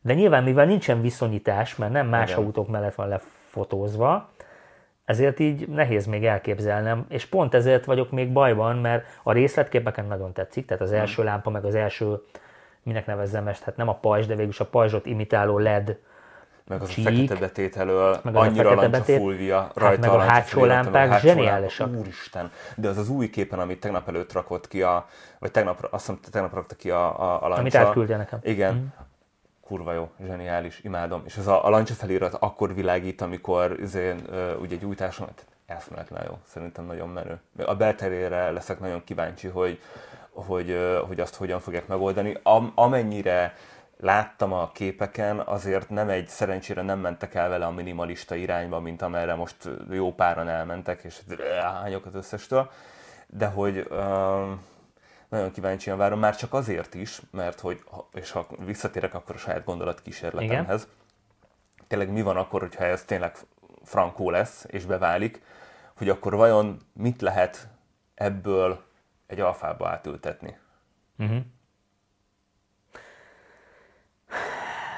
De 0.00 0.14
nyilván, 0.14 0.42
mivel 0.42 0.66
nincsen 0.66 1.00
viszonyítás, 1.00 1.76
mert 1.76 1.92
nem 1.92 2.06
más 2.06 2.30
Igen. 2.30 2.44
autók 2.44 2.68
mellett 2.68 2.94
van 2.94 3.08
lefotózva, 3.08 4.30
ezért 5.04 5.38
így 5.38 5.68
nehéz 5.68 6.06
még 6.06 6.24
elképzelnem, 6.24 7.06
és 7.08 7.26
pont 7.26 7.54
ezért 7.54 7.84
vagyok 7.84 8.10
még 8.10 8.32
bajban, 8.32 8.76
mert 8.76 9.06
a 9.22 9.32
részletképeken 9.32 10.06
nagyon 10.06 10.32
tetszik, 10.32 10.66
tehát 10.66 10.82
az 10.82 10.92
első 10.92 11.24
lámpa, 11.24 11.50
meg 11.50 11.64
az 11.64 11.74
első, 11.74 12.22
minek 12.82 13.06
nevezzem 13.06 13.48
ezt, 13.48 13.62
hát 13.62 13.76
nem 13.76 13.88
a 13.88 13.94
pajzs, 13.94 14.26
de 14.26 14.34
végülis 14.34 14.60
a 14.60 14.66
pajzsot 14.66 15.06
imitáló 15.06 15.58
LED 15.58 15.98
meg 16.66 16.82
az 16.82 16.88
Csík, 16.88 17.06
a 17.06 17.10
fekete 17.10 17.34
betét 17.34 17.76
elől, 17.76 18.20
meg 18.22 18.34
az 18.36 18.40
a 18.42 18.44
annyira 18.44 18.62
fekete 18.68 18.74
lancsa 18.74 18.98
betét. 18.98 19.18
fúlvia, 19.18 19.60
Hát 19.60 19.76
rajta 19.76 20.00
meg 20.00 20.10
a 20.10 20.16
lancsa 20.16 20.32
hátsó 20.32 20.64
lámpák 20.64 21.08
a 21.08 21.12
hátsó 21.12 21.26
zseniálisak. 21.26 21.86
lámpák. 21.86 22.00
Úristen, 22.04 22.50
de 22.76 22.88
az 22.88 22.98
az 22.98 23.08
új 23.08 23.30
képen, 23.30 23.58
amit 23.58 23.80
tegnap 23.80 24.08
előtt 24.08 24.32
rakott 24.32 24.68
ki 24.68 24.82
a, 24.82 25.06
vagy 25.38 25.50
tegnap, 25.50 25.88
azt 25.90 26.06
hiszem 26.06 26.20
tegnap 26.30 26.54
rakta 26.54 26.74
ki 26.74 26.90
a, 26.90 27.20
a, 27.20 27.34
a 27.34 27.40
lancsa. 27.48 27.60
Amit 27.60 27.74
átküldtél 27.74 28.16
nekem. 28.16 28.38
Igen. 28.42 28.74
Mm. 28.74 28.86
Kurva 29.60 29.92
jó, 29.92 30.10
zseniális, 30.26 30.80
imádom. 30.82 31.22
És 31.26 31.36
ez 31.36 31.46
a, 31.46 31.64
a 31.66 31.68
lancsa 31.68 31.94
felirat 31.94 32.36
akkor 32.40 32.74
világít, 32.74 33.20
amikor 33.20 33.76
izén, 33.80 34.20
ugye 34.60 34.76
egy 34.76 34.84
új 34.84 34.94
társadalom, 34.94 35.34
eszméletlen 35.66 36.24
jó, 36.26 36.38
szerintem 36.46 36.84
nagyon 36.84 37.08
menő. 37.08 37.40
A 37.66 37.74
belterére 37.74 38.50
leszek 38.50 38.80
nagyon 38.80 39.04
kíváncsi, 39.04 39.48
hogy, 39.48 39.80
hogy, 40.30 40.78
hogy 41.06 41.20
azt 41.20 41.34
hogyan 41.34 41.60
fogják 41.60 41.86
megoldani. 41.86 42.36
Am, 42.42 42.72
amennyire 42.74 43.54
láttam 44.02 44.52
a 44.52 44.70
képeken, 44.72 45.38
azért 45.38 45.88
nem 45.88 46.08
egy, 46.08 46.28
szerencsére 46.28 46.82
nem 46.82 46.98
mentek 46.98 47.34
el 47.34 47.48
vele 47.48 47.66
a 47.66 47.70
minimalista 47.70 48.34
irányba, 48.34 48.80
mint 48.80 49.02
amerre 49.02 49.34
most 49.34 49.68
jó 49.90 50.14
páran 50.14 50.48
elmentek, 50.48 51.02
és 51.02 51.20
hányok 51.60 52.06
az 52.06 52.14
összestől, 52.14 52.70
de 53.26 53.46
hogy 53.46 53.88
nagyon 55.28 55.50
kíváncsian 55.52 55.98
várom, 55.98 56.18
már 56.18 56.36
csak 56.36 56.54
azért 56.54 56.94
is, 56.94 57.20
mert 57.30 57.60
hogy, 57.60 57.84
és 58.12 58.30
ha 58.30 58.46
visszatérek 58.58 59.14
akkor 59.14 59.34
a 59.34 59.38
saját 59.38 59.64
gondolatkísérletemhez, 59.64 60.88
tényleg 61.86 62.12
mi 62.12 62.22
van 62.22 62.36
akkor, 62.36 62.60
hogyha 62.60 62.84
ez 62.84 63.04
tényleg 63.04 63.36
frankó 63.82 64.30
lesz, 64.30 64.64
és 64.68 64.84
beválik, 64.84 65.42
hogy 65.96 66.08
akkor 66.08 66.34
vajon 66.34 66.78
mit 66.92 67.20
lehet 67.20 67.68
ebből 68.14 68.82
egy 69.26 69.40
alfába 69.40 69.88
átültetni? 69.88 70.56
Uh-huh. 71.18 71.38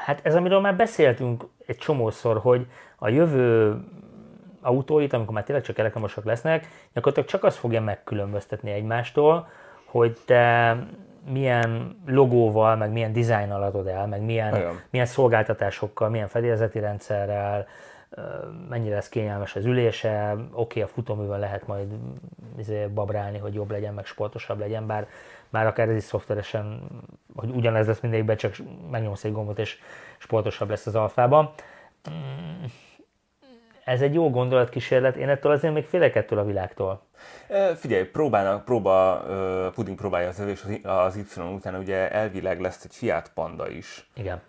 Hát 0.05 0.21
ez, 0.23 0.35
amiről 0.35 0.61
már 0.61 0.77
beszéltünk 0.77 1.45
egy 1.67 1.77
csomószor, 1.77 2.38
hogy 2.38 2.67
a 2.97 3.09
jövő 3.09 3.77
autóit, 4.61 5.12
amikor 5.12 5.35
már 5.35 5.45
tényleg 5.45 5.64
csak 5.64 5.79
elektromosak 5.79 6.25
lesznek, 6.25 6.69
gyakorlatilag 6.93 7.29
csak 7.29 7.45
az 7.45 7.57
fogja 7.57 7.81
megkülönböztetni 7.81 8.71
egymástól, 8.71 9.49
hogy 9.85 10.19
te 10.27 10.77
milyen 11.29 11.99
logóval, 12.07 12.77
meg 12.77 12.93
milyen 12.93 13.12
dizájnnal 13.12 13.62
adod 13.62 13.87
el, 13.87 14.07
meg 14.07 14.23
milyen, 14.23 14.64
milyen 14.90 15.07
szolgáltatásokkal, 15.07 16.09
milyen 16.09 16.29
fedélzeti 16.29 16.79
rendszerrel, 16.79 17.67
mennyire 18.68 18.94
lesz 18.94 19.09
kényelmes 19.09 19.57
az 19.57 19.64
ülése, 19.64 20.37
oké, 20.53 20.81
a 20.81 20.87
futóművön 20.87 21.38
lehet 21.38 21.66
majd 21.66 21.92
izé, 22.59 22.87
babrálni, 22.87 23.38
hogy 23.38 23.55
jobb 23.55 23.70
legyen, 23.70 23.94
meg 23.94 24.05
sportosabb 24.05 24.59
legyen, 24.59 24.87
bár 24.87 25.09
már 25.48 25.66
akár 25.66 25.88
ez 25.88 25.96
is 25.96 26.03
szoftveresen, 26.03 26.83
hogy 27.37 27.50
ugyanez 27.50 27.87
lesz 27.87 28.00
mindegyikben, 28.00 28.37
csak 28.37 28.55
megnyomsz 28.90 29.24
egy 29.24 29.33
gombot, 29.33 29.59
és 29.59 29.79
sportosabb 30.18 30.68
lesz 30.68 30.87
az 30.87 30.94
alfában. 30.94 31.50
Mm, 32.11 32.64
Ez 33.85 34.00
egy 34.00 34.14
jó 34.14 34.31
gondolatkísérlet, 34.31 35.16
én 35.16 35.29
ettől 35.29 35.53
azért 35.53 35.74
még 35.74 35.85
félek 35.85 36.14
ettől 36.14 36.38
a 36.38 36.44
világtól. 36.44 37.03
Figyelj, 37.77 38.05
próbálnak, 38.05 38.64
próba, 38.64 39.22
Puding 39.74 39.96
próbálja 39.96 40.29
az 40.29 40.40
és 40.40 40.64
az 40.83 41.16
Y 41.16 41.40
után 41.40 41.74
ugye 41.74 42.11
elvileg 42.11 42.61
lesz 42.61 42.85
egy 42.85 42.94
Fiat 42.94 43.31
Panda 43.35 43.68
is. 43.68 44.11
Igen. 44.14 44.40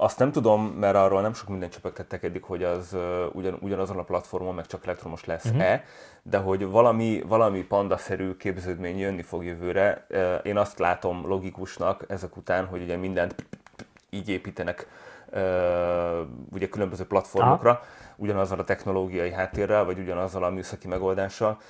Azt 0.00 0.18
nem 0.18 0.32
tudom, 0.32 0.66
mert 0.66 0.96
arról 0.96 1.20
nem 1.20 1.34
sok 1.34 1.48
minden 1.48 1.70
csöpögtettek 1.70 2.22
eddig, 2.22 2.42
hogy 2.42 2.62
az 2.62 2.96
ugyan, 3.32 3.58
ugyanazon 3.60 3.98
a 3.98 4.02
platformon, 4.02 4.54
meg 4.54 4.66
csak 4.66 4.84
elektromos 4.86 5.24
lesz-e, 5.24 5.50
uh-huh. 5.50 5.80
de 6.22 6.38
hogy 6.38 6.66
valami, 6.66 7.22
valami 7.26 7.62
pandaszerű 7.62 8.36
képződmény 8.36 8.98
jönni 8.98 9.22
fog 9.22 9.44
jövőre. 9.44 10.06
Én 10.42 10.56
azt 10.56 10.78
látom 10.78 11.26
logikusnak 11.26 12.04
ezek 12.08 12.36
után, 12.36 12.66
hogy 12.66 12.82
ugye 12.82 12.96
mindent 12.96 13.34
így 14.10 14.28
építenek 14.28 14.88
ugye 16.50 16.68
különböző 16.68 17.06
platformokra, 17.06 17.82
ugyanazzal 18.16 18.58
a 18.58 18.64
technológiai 18.64 19.32
háttérrel, 19.32 19.84
vagy 19.84 19.98
ugyanazzal 19.98 20.44
a 20.44 20.50
műszaki 20.50 20.88
megoldással, 20.88 21.60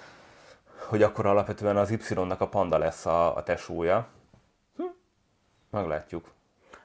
hogy 0.89 1.03
akkor 1.03 1.27
alapvetően 1.27 1.77
az 1.77 1.91
Y-nak 1.91 2.41
a 2.41 2.49
panda 2.49 2.79
lesz 2.79 3.07
a, 3.07 3.37
a 3.37 3.43
tesója. 3.43 4.07
Hm. 4.77 4.83
Meglátjuk. 5.71 6.37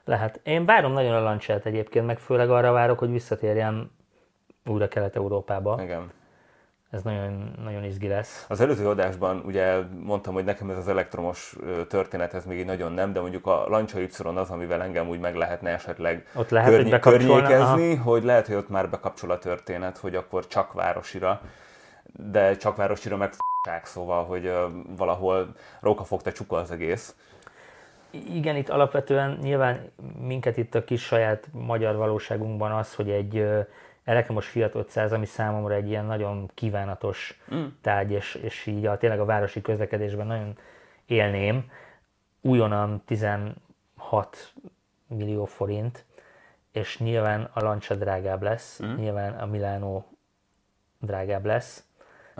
Lehet. 0.04 0.40
Én 0.42 0.64
várom 0.64 0.92
nagyon 0.92 1.14
a 1.14 1.20
lancselt 1.20 1.66
egyébként, 1.66 2.06
meg 2.06 2.18
főleg 2.18 2.50
arra 2.50 2.72
várok, 2.72 2.98
hogy 2.98 3.10
visszatérjen 3.10 3.90
újra 4.64 4.88
Kelet-Európába. 4.88 5.82
Igen. 5.82 6.10
Ez 6.90 7.02
nagyon, 7.02 7.54
nagyon 7.64 7.84
izgi 7.84 8.08
lesz. 8.08 8.44
Az 8.48 8.60
előző 8.60 8.88
adásban 8.88 9.42
ugye 9.46 9.78
mondtam, 10.00 10.34
hogy 10.34 10.44
nekem 10.44 10.70
ez 10.70 10.76
az 10.76 10.88
elektromos 10.88 11.56
történet, 11.88 12.34
ez 12.34 12.44
még 12.44 12.58
így 12.58 12.64
nagyon 12.66 12.92
nem, 12.92 13.12
de 13.12 13.20
mondjuk 13.20 13.46
a 13.46 13.64
Lancia 13.68 14.00
Y 14.00 14.08
az, 14.34 14.50
amivel 14.50 14.82
engem 14.82 15.08
úgy 15.08 15.20
meg 15.20 15.34
lehetne 15.34 15.70
esetleg 15.70 16.26
Ott 16.34 16.50
lehet, 16.50 16.74
hogy 16.74 16.90
bekapcsolna, 16.90 17.42
környékezni, 17.42 17.94
hogy 17.94 18.24
lehet, 18.24 18.46
hogy 18.46 18.56
ott 18.56 18.68
már 18.68 18.90
bekapcsol 18.90 19.30
a 19.30 19.38
történet, 19.38 19.98
hogy 19.98 20.14
akkor 20.14 20.46
csak 20.46 20.72
városira, 20.72 21.40
de 22.12 22.56
csak 22.56 22.76
városira 22.76 23.16
meg 23.16 23.32
f***ák, 23.32 23.86
szóval, 23.86 24.24
hogy 24.24 24.52
valahol 24.96 25.54
róka 25.80 26.04
fogta 26.04 26.32
csuka 26.32 26.56
az 26.56 26.70
egész. 26.70 27.14
Igen, 28.34 28.56
itt 28.56 28.68
alapvetően 28.68 29.38
nyilván 29.42 29.90
minket 30.18 30.56
itt 30.56 30.74
a 30.74 30.84
kis 30.84 31.02
saját 31.02 31.48
magyar 31.52 31.96
valóságunkban 31.96 32.72
az, 32.72 32.94
hogy 32.94 33.10
egy 33.10 33.46
elektromos 34.04 34.48
Fiat 34.48 34.74
500, 34.74 35.12
ami 35.12 35.26
számomra 35.26 35.74
egy 35.74 35.88
ilyen 35.88 36.04
nagyon 36.04 36.50
kívánatos 36.54 37.40
mm. 37.54 37.64
tárgy, 37.80 38.10
és, 38.10 38.34
és 38.34 38.66
így 38.66 38.86
a, 38.86 38.96
tényleg 38.96 39.20
a 39.20 39.24
városi 39.24 39.60
közlekedésben 39.60 40.26
nagyon 40.26 40.58
élném, 41.06 41.70
újonnan 42.40 43.02
16 43.04 43.56
millió 45.06 45.44
forint, 45.44 46.04
és 46.72 46.98
nyilván 46.98 47.50
a 47.52 47.62
Lancia 47.62 47.96
drágább 47.96 48.42
lesz, 48.42 48.80
mm. 48.82 48.94
nyilván 48.94 49.32
a 49.32 49.46
Milano 49.46 50.02
drágább 50.98 51.44
lesz. 51.44 51.84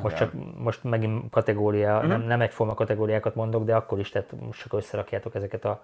Most, 0.03 0.17
csak, 0.17 0.33
most 0.59 0.85
megint 0.85 1.31
kategória, 1.31 1.99
mm-hmm. 1.99 2.09
nem, 2.09 2.23
nem 2.23 2.41
egyforma 2.41 2.75
kategóriákat 2.75 3.35
mondok, 3.35 3.65
de 3.65 3.75
akkor 3.75 3.99
is, 3.99 4.09
tehát 4.09 4.33
most 4.47 4.61
csak 4.61 4.73
összerakjátok 4.73 5.35
ezeket 5.35 5.65
a 5.65 5.83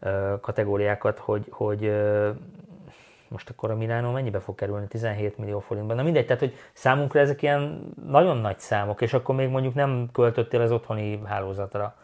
ö, 0.00 0.34
kategóriákat, 0.40 1.18
hogy, 1.18 1.46
hogy 1.50 1.84
ö, 1.84 2.30
most 3.28 3.50
akkor 3.50 3.70
a 3.70 3.76
Milano 3.76 4.12
mennyibe 4.12 4.38
fog 4.38 4.54
kerülni? 4.54 4.86
17 4.86 5.38
millió 5.38 5.58
forintban. 5.58 5.96
Na 5.96 6.02
mindegy, 6.02 6.26
tehát 6.26 6.42
hogy 6.42 6.54
számunkra 6.72 7.20
ezek 7.20 7.42
ilyen 7.42 7.92
nagyon 8.06 8.36
nagy 8.36 8.58
számok, 8.58 9.00
és 9.00 9.12
akkor 9.12 9.34
még 9.34 9.48
mondjuk 9.48 9.74
nem 9.74 10.08
költöttél 10.12 10.60
az 10.60 10.72
otthoni 10.72 11.20
hálózatra. 11.24 11.94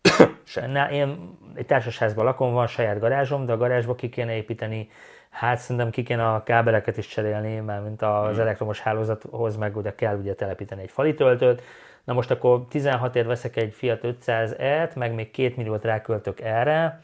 Se. 0.44 0.66
Na, 0.66 0.90
én 0.90 1.38
egy 1.54 1.66
társasházban 1.66 2.24
lakom, 2.24 2.52
van 2.52 2.66
saját 2.66 2.98
garázsom, 2.98 3.46
de 3.46 3.52
a 3.52 3.56
garázsba 3.56 3.94
ki 3.94 4.08
kéne 4.08 4.36
építeni, 4.36 4.88
hát 5.36 5.58
szerintem 5.58 5.90
ki 5.90 6.02
kéne 6.02 6.28
a 6.32 6.42
kábeleket 6.42 6.96
is 6.96 7.06
cserélni, 7.06 7.60
mert 7.60 7.82
mint 7.82 8.02
az 8.02 8.30
hmm. 8.30 8.40
elektromos 8.40 8.80
hálózathoz 8.80 9.56
meg 9.56 9.76
ugye 9.76 9.94
kell 9.94 10.18
ugye 10.18 10.34
telepíteni 10.34 10.82
egy 10.82 10.90
fali 10.90 11.14
töltőt. 11.14 11.62
Na 12.04 12.12
most 12.12 12.30
akkor 12.30 12.66
16 12.68 13.16
ért 13.16 13.26
veszek 13.26 13.56
egy 13.56 13.72
Fiat 13.72 14.00
500-et, 14.02 14.94
meg 14.94 15.14
még 15.14 15.30
2 15.30 15.52
milliót 15.56 15.84
ráköltök 15.84 16.40
erre. 16.40 17.00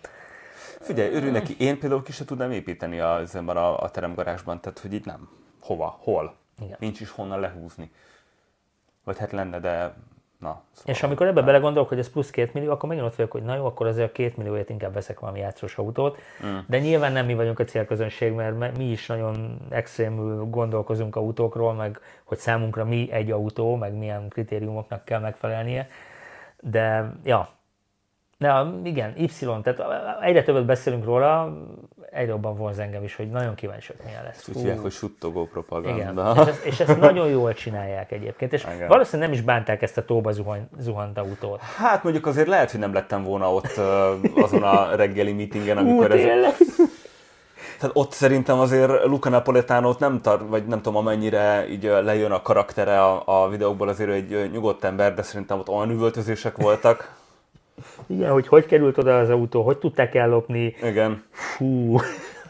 Figyelj, 0.81 1.15
örülj 1.15 1.31
neki, 1.31 1.57
én 1.59 1.79
például 1.79 2.03
ki 2.03 2.13
se 2.13 2.25
tudnám 2.25 2.51
építeni 2.51 3.01
a, 3.01 3.21
a, 3.47 3.83
a 3.83 3.91
teremgarázsban, 3.91 4.61
tehát 4.61 4.79
hogy 4.79 4.93
itt 4.93 5.05
nem. 5.05 5.29
Hova? 5.61 5.99
Hol? 6.01 6.35
Igen. 6.63 6.77
Nincs 6.81 7.01
is 7.01 7.11
honnan 7.11 7.41
lehúzni. 7.41 7.91
Vagy 9.05 9.19
hát 9.19 9.33
lenne, 9.33 9.61
de 9.61 9.95
na. 10.43 10.63
Szóval 10.73 10.95
És 10.95 11.03
amikor 11.03 11.27
ebbe 11.27 11.43
belegondolok, 11.43 11.89
hogy 11.89 11.99
ez 11.99 12.11
plusz 12.11 12.31
két 12.31 12.55
millió, 12.55 12.71
akkor 12.71 12.89
megint 12.89 13.07
ott 13.07 13.15
vagyok, 13.15 13.33
hogy 13.33 13.43
na 13.43 13.55
jó, 13.55 13.67
akkor 13.67 13.87
azért 13.87 14.09
a 14.09 14.13
két 14.13 14.37
millióért 14.37 14.71
inkább 14.71 14.93
veszek 14.93 15.21
valami 15.21 15.39
játszós 15.39 15.79
autót. 15.79 16.19
Mm. 16.47 16.59
De 16.67 16.79
nyilván 16.79 17.13
nem 17.13 17.27
mi 17.27 17.35
vagyunk 17.35 17.59
a 17.59 17.65
célközönség, 17.65 18.33
mert 18.33 18.59
me- 18.59 18.77
mi 18.77 18.85
is 18.85 19.07
nagyon 19.07 19.59
extrémül 19.69 20.45
gondolkozunk 20.45 21.17
autókról, 21.17 21.73
meg 21.73 22.01
hogy 22.25 22.39
számunkra 22.39 22.85
mi 22.85 23.09
egy 23.13 23.31
autó, 23.31 23.77
meg 23.77 23.95
milyen 23.95 24.29
kritériumoknak 24.29 25.05
kell 25.05 25.21
megfelelnie. 25.21 25.89
De 26.61 27.13
ja, 27.25 27.49
de 28.39 28.65
igen, 28.83 29.13
Y, 29.17 29.27
tehát 29.63 29.83
egyre 30.21 30.43
többet 30.43 30.65
beszélünk 30.65 31.05
róla, 31.05 31.59
egyre 32.13 32.31
jobban 32.31 32.57
vonz 32.57 32.79
engem 32.79 33.03
is, 33.03 33.17
hogy 33.17 33.31
nagyon 33.31 33.55
kíváncsi 33.55 33.93
vagyok, 33.93 34.07
milyen 34.07 34.23
lesz. 34.25 34.49
Úgy 34.49 34.57
hívják, 34.57 34.79
hogy 34.79 34.91
suttogó 34.91 35.41
Igen, 35.41 35.53
propaganda. 35.53 36.35
és 36.43 36.49
ezt, 36.49 36.65
és 36.65 36.81
ezt 36.81 37.01
nagyon 37.11 37.29
jól 37.29 37.53
csinálják 37.53 38.13
egyébként, 38.13 38.53
és 38.53 38.67
Igen. 38.75 38.89
valószínűleg 38.89 39.29
nem 39.29 39.39
is 39.39 39.45
bánták 39.45 39.83
ezt 39.83 39.99
a 39.99 40.05
tóba 40.05 40.33
zuhany, 40.33 40.69
zuhant 40.79 41.19
autót. 41.19 41.61
Hát 41.61 42.03
mondjuk 42.03 42.27
azért 42.27 42.47
lehet, 42.49 42.71
hogy 42.71 42.81
nem 42.81 42.93
lettem 42.93 43.23
volna 43.23 43.55
ott 43.55 43.81
azon 44.35 44.63
a 44.63 44.95
reggeli 44.95 45.33
meetingen, 45.33 45.77
amikor 45.77 46.11
ez... 46.11 46.21
Tehát 47.79 47.97
ott 47.97 48.13
szerintem 48.13 48.59
azért 48.59 49.05
Luca 49.05 49.29
Napoletánót 49.29 49.99
nem 49.99 50.21
tar, 50.21 50.47
vagy 50.49 50.67
nem 50.67 50.83
tudom 50.83 50.97
amennyire 50.97 51.69
így 51.69 51.83
lejön 51.85 52.31
a 52.33 52.43
karaktere 52.43 53.03
a, 53.03 53.23
a 53.25 53.49
videókból, 53.49 53.89
azért 53.89 54.11
egy 54.11 54.51
nyugodt 54.53 54.85
ember, 54.85 55.15
de 55.15 55.23
szerintem 55.23 55.59
ott 55.59 55.69
olyan 55.69 55.91
üvöltözések 55.91 56.57
voltak. 56.57 57.22
Igen, 58.07 58.31
hogy 58.31 58.49
hogy 58.49 58.67
került 58.67 58.99
oda 58.99 59.19
az 59.19 59.31
autó, 59.31 59.63
hogy 59.63 59.79
tudták 59.79 60.15
ellopni. 60.15 60.77
Igen. 60.83 61.25
Fú, 61.31 61.99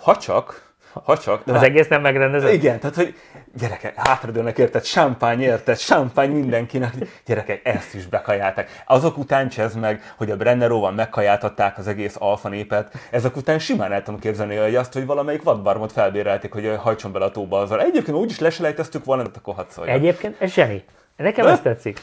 Ha 0.02 0.16
csak, 0.16 0.72
Ha 0.92 1.18
csak, 1.18 1.44
de 1.44 1.52
az 1.52 1.62
egész 1.62 1.88
nem 1.88 2.00
megrendezett? 2.00 2.52
Igen, 2.52 2.80
tehát 2.80 2.96
hogy 2.96 3.14
gyerekek, 3.58 3.94
hátradőlnek 3.96 4.58
érted, 4.58 4.84
sámpány 4.84 5.40
érted, 5.40 5.78
sámpány 5.78 6.30
mindenkinek, 6.30 6.94
gyerekek, 7.26 7.60
ezt 7.64 7.94
is 7.94 8.06
bekajálták. 8.06 8.82
Azok 8.86 9.18
után 9.18 9.48
csez 9.48 9.74
meg, 9.74 10.14
hogy 10.16 10.30
a 10.30 10.36
Brenneróval 10.36 10.92
megkajáltatták 10.92 11.78
az 11.78 11.86
egész 11.86 12.16
alfa 12.18 12.48
népet, 12.48 12.94
ezek 13.10 13.36
után 13.36 13.58
simán 13.58 13.92
el 13.92 14.02
tudom 14.02 14.20
képzelni, 14.20 14.56
hogy 14.56 14.74
azt, 14.74 14.92
hogy 14.92 15.06
valamelyik 15.06 15.42
vadbarmot 15.42 15.92
felbérelték, 15.92 16.52
hogy 16.52 16.74
hajtson 16.78 17.12
bele 17.12 17.24
a 17.24 17.30
tóba 17.30 17.58
azzal. 17.58 17.80
Egyébként 17.82 18.16
úgyis 18.16 18.38
leselejteztük 18.38 19.04
volna, 19.04 19.22
de 19.22 19.30
akkor 19.34 19.54
hadd 19.54 19.66
szóljon. 19.68 19.96
Egyébként 19.96 20.40
ez 20.40 20.52
zseni. 20.52 20.84
Nekem 21.16 21.46
ez 21.46 21.60
tetszik. 21.60 22.00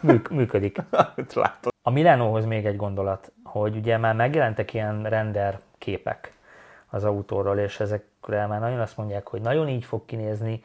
Műk, 0.00 0.28
működik. 0.28 0.78
A 1.86 1.90
Milánóhoz 1.90 2.44
még 2.44 2.66
egy 2.66 2.76
gondolat, 2.76 3.32
hogy 3.44 3.76
ugye 3.76 3.96
már 3.96 4.14
megjelentek 4.14 4.74
ilyen 4.74 5.02
render 5.02 5.58
képek 5.78 6.32
az 6.90 7.04
autóról, 7.04 7.58
és 7.58 7.80
ezekre 7.80 8.46
már 8.46 8.60
nagyon 8.60 8.80
azt 8.80 8.96
mondják, 8.96 9.28
hogy 9.28 9.40
nagyon 9.40 9.68
így 9.68 9.84
fog 9.84 10.04
kinézni. 10.04 10.62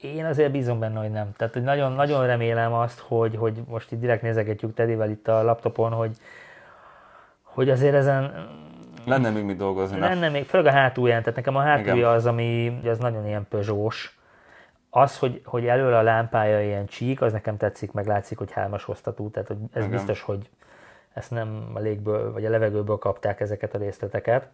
Én 0.00 0.24
azért 0.24 0.50
bízom 0.50 0.78
benne, 0.78 1.00
hogy 1.00 1.10
nem. 1.10 1.32
Tehát, 1.36 1.52
hogy 1.52 1.62
nagyon, 1.62 1.92
nagyon 1.92 2.26
remélem 2.26 2.72
azt, 2.72 2.98
hogy, 2.98 3.36
hogy 3.36 3.62
most 3.68 3.92
itt 3.92 4.00
direkt 4.00 4.22
nézegetjük 4.22 4.74
Tedivel 4.74 5.10
itt 5.10 5.28
a 5.28 5.42
laptopon, 5.42 5.92
hogy, 5.92 6.16
hogy 7.42 7.70
azért 7.70 7.94
ezen 7.94 8.48
lenne 9.04 9.30
még 9.30 9.44
mit 9.44 9.56
dolgozni. 9.56 9.98
Lenne 9.98 10.28
még, 10.28 10.44
főleg 10.44 10.66
a 10.66 10.76
hátulján, 10.76 11.20
tehát 11.20 11.36
nekem 11.36 11.56
a 11.56 11.60
hátulja 11.60 12.10
az, 12.10 12.26
ami 12.26 12.80
az 12.84 12.98
nagyon 12.98 13.26
ilyen 13.26 13.46
peugeot 13.48 13.94
az, 14.90 15.18
hogy, 15.18 15.40
hogy 15.44 15.66
elől 15.66 15.94
a 15.94 16.02
lámpája 16.02 16.62
ilyen 16.62 16.86
csík, 16.86 17.20
az 17.20 17.32
nekem 17.32 17.56
tetszik, 17.56 17.92
meg 17.92 18.06
látszik, 18.06 18.38
hogy 18.38 18.52
hármas 18.52 18.84
hoztatú, 18.84 19.30
tehát 19.30 19.48
hogy 19.48 19.58
ez 19.72 19.84
Igen. 19.84 19.90
biztos, 19.90 20.22
hogy 20.22 20.48
ezt 21.14 21.30
nem 21.30 21.70
a 21.74 21.78
légből, 21.78 22.32
vagy 22.32 22.44
a 22.44 22.50
levegőből 22.50 22.98
kapták 22.98 23.40
ezeket 23.40 23.74
a 23.74 23.78
részleteket. 23.78 24.48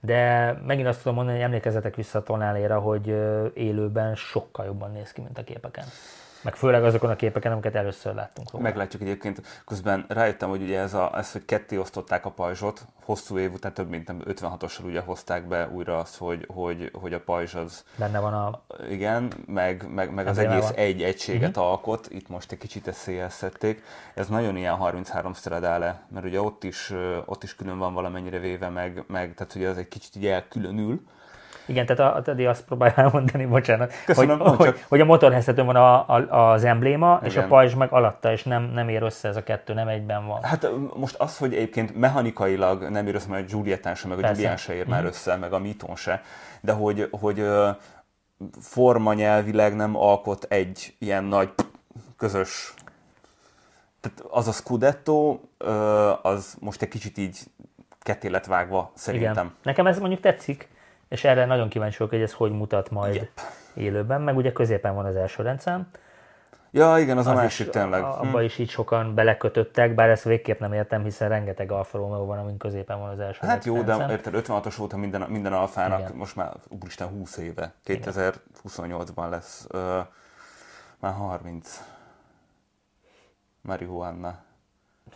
De 0.00 0.52
megint 0.66 0.86
azt 0.86 0.98
tudom 0.98 1.14
mondani, 1.14 1.36
hogy 1.36 1.46
emlékezzetek 1.46 1.94
vissza 1.94 2.18
a 2.18 2.22
tonáléra, 2.22 2.78
hogy 2.78 3.06
élőben 3.54 4.14
sokkal 4.14 4.64
jobban 4.64 4.92
néz 4.92 5.12
ki, 5.12 5.20
mint 5.20 5.38
a 5.38 5.44
képeken 5.44 5.84
meg 6.44 6.56
főleg 6.56 6.84
azokon 6.84 7.10
a 7.10 7.16
képeken, 7.16 7.52
amiket 7.52 7.74
először 7.74 8.14
láttunk 8.14 8.50
róla. 8.50 8.64
Meglátjuk 8.64 9.02
egyébként, 9.02 9.42
közben 9.66 10.04
rájöttem, 10.08 10.48
hogy 10.48 10.62
ugye 10.62 10.78
ez, 10.78 10.94
a, 10.94 11.18
ez 11.18 11.32
hogy 11.32 11.44
ketté 11.44 11.76
osztották 11.76 12.24
a 12.24 12.30
pajzsot, 12.30 12.86
hosszú 13.04 13.38
év 13.38 13.52
után 13.52 13.74
több 13.74 13.88
mint 13.88 14.12
56-ossal 14.24 14.84
ugye 14.84 15.00
hozták 15.00 15.48
be 15.48 15.68
újra 15.68 15.98
azt, 15.98 16.16
hogy, 16.16 16.48
hogy, 16.54 16.90
hogy 17.00 17.12
a 17.12 17.20
pajzs 17.20 17.54
az... 17.54 17.84
Benne 17.96 18.18
van 18.18 18.34
a... 18.34 18.62
Igen, 18.90 19.32
meg, 19.46 19.86
meg, 19.94 20.14
meg 20.14 20.26
az 20.26 20.38
egész 20.38 20.62
van. 20.62 20.74
egy 20.74 21.02
egységet 21.02 21.48
uh-huh. 21.48 21.64
alkot, 21.64 22.08
itt 22.10 22.28
most 22.28 22.52
egy 22.52 22.58
kicsit 22.58 22.88
ezt 22.88 22.98
széjjelszedték. 22.98 23.82
Ez 24.14 24.28
nagyon 24.28 24.56
ilyen 24.56 24.74
33 24.74 25.34
Stradale, 25.34 26.02
mert 26.08 26.26
ugye 26.26 26.40
ott 26.40 26.64
is, 26.64 26.92
ott 27.24 27.42
is 27.42 27.56
külön 27.56 27.78
van 27.78 27.94
valamennyire 27.94 28.38
véve, 28.38 28.68
meg, 28.68 29.04
meg 29.06 29.34
tehát 29.34 29.54
ugye 29.54 29.68
az 29.68 29.78
egy 29.78 29.88
kicsit 29.88 30.16
így 30.16 30.26
elkülönül, 30.26 31.00
igen, 31.66 31.86
tehát 31.86 32.16
a, 32.16 32.22
Teddy 32.22 32.46
azt 32.46 32.64
próbálja 32.64 32.94
elmondani, 33.04 33.46
bocsánat, 33.46 33.92
Köszönöm, 34.04 34.38
hogy, 34.38 34.56
hogy, 34.56 34.84
hogy 34.88 35.00
a 35.00 35.04
motorheztetőn 35.04 35.66
van 35.66 35.76
a, 35.76 36.08
a, 36.08 36.50
az 36.50 36.64
embléma, 36.64 37.16
Igen. 37.20 37.30
és 37.30 37.36
a 37.36 37.46
pajzs 37.46 37.74
meg 37.74 37.92
alatta, 37.92 38.32
és 38.32 38.42
nem, 38.42 38.62
nem 38.62 38.88
ér 38.88 39.02
össze 39.02 39.28
ez 39.28 39.36
a 39.36 39.42
kettő, 39.42 39.74
nem 39.74 39.88
egyben 39.88 40.26
van. 40.26 40.42
Hát 40.42 40.68
most 40.94 41.14
az, 41.14 41.38
hogy 41.38 41.54
egyébként 41.54 41.96
mechanikailag 41.96 42.88
nem 42.88 43.06
ér 43.06 43.14
össze, 43.14 43.28
mert 43.28 43.42
a 43.42 43.46
Giuliettán 43.46 43.94
sem, 43.94 44.10
meg 44.10 44.24
a 44.24 44.32
Giulian 44.32 44.56
se 44.56 44.74
ér 44.74 44.86
már 44.86 45.02
mm. 45.02 45.06
össze, 45.06 45.36
meg 45.36 45.52
a 45.52 45.58
Miton 45.58 45.96
se, 45.96 46.22
de 46.60 46.72
hogy, 46.72 47.08
hogy 47.10 47.46
formanyelvileg 48.60 49.76
nem 49.76 49.96
alkot 49.96 50.44
egy 50.48 50.94
ilyen 50.98 51.24
nagy 51.24 51.48
közös 52.16 52.74
tehát 54.04 54.20
az 54.30 54.48
a 54.48 54.52
Scudetto, 54.52 55.38
az 56.22 56.56
most 56.60 56.82
egy 56.82 56.88
kicsit 56.88 57.18
így 57.18 57.38
ketté 58.00 58.28
lett 58.28 58.44
vágva, 58.46 58.92
szerintem. 58.94 59.46
Igen. 59.46 59.56
Nekem 59.62 59.86
ez 59.86 59.98
mondjuk 59.98 60.20
tetszik, 60.20 60.68
és 61.08 61.24
erre 61.24 61.44
nagyon 61.44 61.68
kíváncsi 61.68 61.96
vagyok, 61.98 62.12
hogy 62.12 62.22
ez 62.22 62.32
hogy 62.32 62.52
mutat 62.52 62.90
majd 62.90 63.14
yep. 63.14 63.28
élőben, 63.74 64.20
meg 64.20 64.36
ugye 64.36 64.52
középen 64.52 64.94
van 64.94 65.04
az 65.04 65.16
első 65.16 65.42
rendszám. 65.42 65.88
Ja, 66.70 66.98
igen, 66.98 67.18
az, 67.18 67.26
az 67.26 67.32
a 67.32 67.34
másik 67.34 67.66
is, 67.66 67.72
tényleg. 67.72 68.02
Abba 68.02 68.38
hm. 68.38 68.44
is 68.44 68.58
így 68.58 68.70
sokan 68.70 69.14
belekötöttek, 69.14 69.94
bár 69.94 70.08
ezt 70.08 70.24
végképp 70.24 70.58
nem 70.58 70.72
értem, 70.72 71.02
hiszen 71.02 71.28
rengeteg 71.28 71.72
Alfa 71.72 71.98
Romeo 71.98 72.24
van, 72.24 72.38
amin 72.38 72.56
középen 72.56 72.98
van 72.98 73.08
az 73.08 73.18
első 73.18 73.46
Hát 73.46 73.64
jó, 73.64 73.82
de 73.82 74.06
érted, 74.10 74.34
56-os 74.36 74.80
óta 74.80 74.96
minden, 74.96 75.20
minden 75.20 75.52
alfának 75.52 75.98
igen. 75.98 76.16
most 76.16 76.36
már, 76.36 76.52
úristen, 76.68 77.08
20 77.08 77.36
éve. 77.36 77.72
2028-ban 77.86 79.30
lesz, 79.30 79.66
uh, 79.72 79.80
már 81.00 81.12
30. 81.12 81.82
Marihuana. 83.60 84.38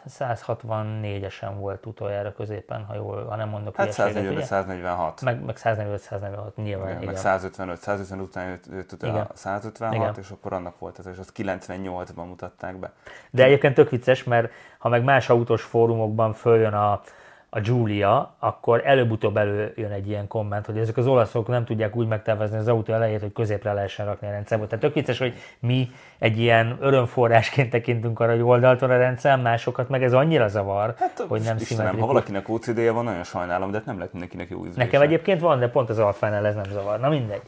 164-esen 0.09 1.53
volt 1.59 1.87
utoljára 1.87 2.33
középen, 2.33 2.85
ha 2.85 2.94
jól, 2.94 3.24
ha 3.24 3.37
nem 3.37 3.48
mondok 3.48 3.77
Hát 3.77 3.92
145 3.92 4.44
146. 4.44 5.20
Meg, 5.20 5.44
meg 5.44 5.57
145 5.57 6.01
146 6.01 6.57
nyilván. 6.57 6.88
Igen, 6.88 7.03
igen. 7.03 7.12
Meg 7.12 7.22
155, 7.22 7.81
155 7.81 8.27
után 8.27 8.48
jött, 8.48 8.64
jött 8.70 9.03
a 9.03 9.31
156, 9.35 9.94
igen. 9.94 10.14
és 10.18 10.31
akkor 10.31 10.53
annak 10.53 10.79
volt 10.79 10.98
ez, 10.98 11.07
és 11.07 11.18
azt 11.18 11.33
98-ban 11.37 12.27
mutatták 12.27 12.77
be. 12.77 12.92
De 13.31 13.44
egyébként 13.44 13.74
tök 13.74 13.90
vicces, 13.90 14.24
mert 14.24 14.53
ha 14.79 14.88
meg 14.88 15.05
más 15.05 15.31
autós 15.31 15.62
fórumokban 15.62 16.33
följön 16.33 16.74
a, 16.74 17.01
a 17.50 17.61
Giulia, 17.61 18.34
akkor 18.38 18.82
előbb-utóbb 18.84 19.37
előjön 19.37 19.90
egy 19.92 20.08
ilyen 20.08 20.26
komment, 20.26 20.66
hogy 20.66 20.78
ezek 20.78 20.96
az 20.96 21.06
olaszok 21.06 21.48
nem 21.48 21.64
tudják 21.64 21.96
úgy 21.96 22.06
megtervezni 22.06 22.56
az 22.56 22.68
autó 22.68 22.92
elejét, 22.92 23.20
hogy 23.20 23.32
középre 23.32 23.72
lehessen 23.72 24.06
rakni 24.06 24.26
a 24.26 24.30
rendszerbe. 24.30 24.66
Tehát 24.66 24.84
tök 24.84 24.94
vicces, 24.94 25.18
hogy 25.18 25.34
mi 25.58 25.90
egy 26.18 26.38
ilyen 26.38 26.76
örömforrásként 26.80 27.70
tekintünk 27.70 28.20
arra, 28.20 28.30
hogy 28.30 28.40
oldalt 28.40 28.80
van 28.80 28.90
a 28.90 28.96
rendszer, 28.96 29.40
másokat 29.40 29.88
meg 29.88 30.02
ez 30.02 30.12
annyira 30.12 30.48
zavar, 30.48 30.94
hát, 30.98 31.24
hogy 31.28 31.40
nem 31.40 31.56
Istenem, 31.56 31.98
Ha 31.98 32.06
valakinek 32.06 32.48
OCD-je 32.48 32.90
van, 32.90 33.04
nagyon 33.04 33.24
sajnálom, 33.24 33.70
de 33.70 33.76
hát 33.76 33.87
nem 33.87 33.96
lehet 33.96 34.12
mindenkinek 34.12 34.50
jó 34.50 34.58
ízlése. 34.58 34.84
Nekem 34.84 35.00
egyébként 35.00 35.40
van, 35.40 35.58
de 35.58 35.68
pont 35.68 35.90
az 35.90 35.98
alfánál 35.98 36.46
ez 36.46 36.54
nem 36.54 36.70
zavar. 36.70 37.00
Na 37.00 37.08
mindegy. 37.08 37.42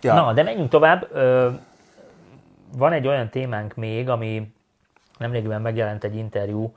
Ja. 0.00 0.14
Na, 0.14 0.32
de 0.32 0.42
menjünk 0.42 0.68
tovább. 0.68 1.08
Van 2.76 2.92
egy 2.92 3.06
olyan 3.06 3.28
témánk 3.28 3.74
még, 3.74 4.08
ami 4.08 4.52
nemrégiben 5.18 5.60
megjelent 5.60 6.04
egy 6.04 6.16
interjú, 6.16 6.74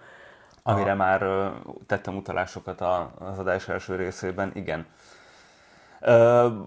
Amire 0.68 0.92
a... 0.92 0.96
már 0.96 1.52
tettem 1.86 2.16
utalásokat 2.16 2.82
az 3.18 3.40
adás 3.40 3.70
első 3.70 3.96
részében, 3.96 4.52
igen. 4.54 4.86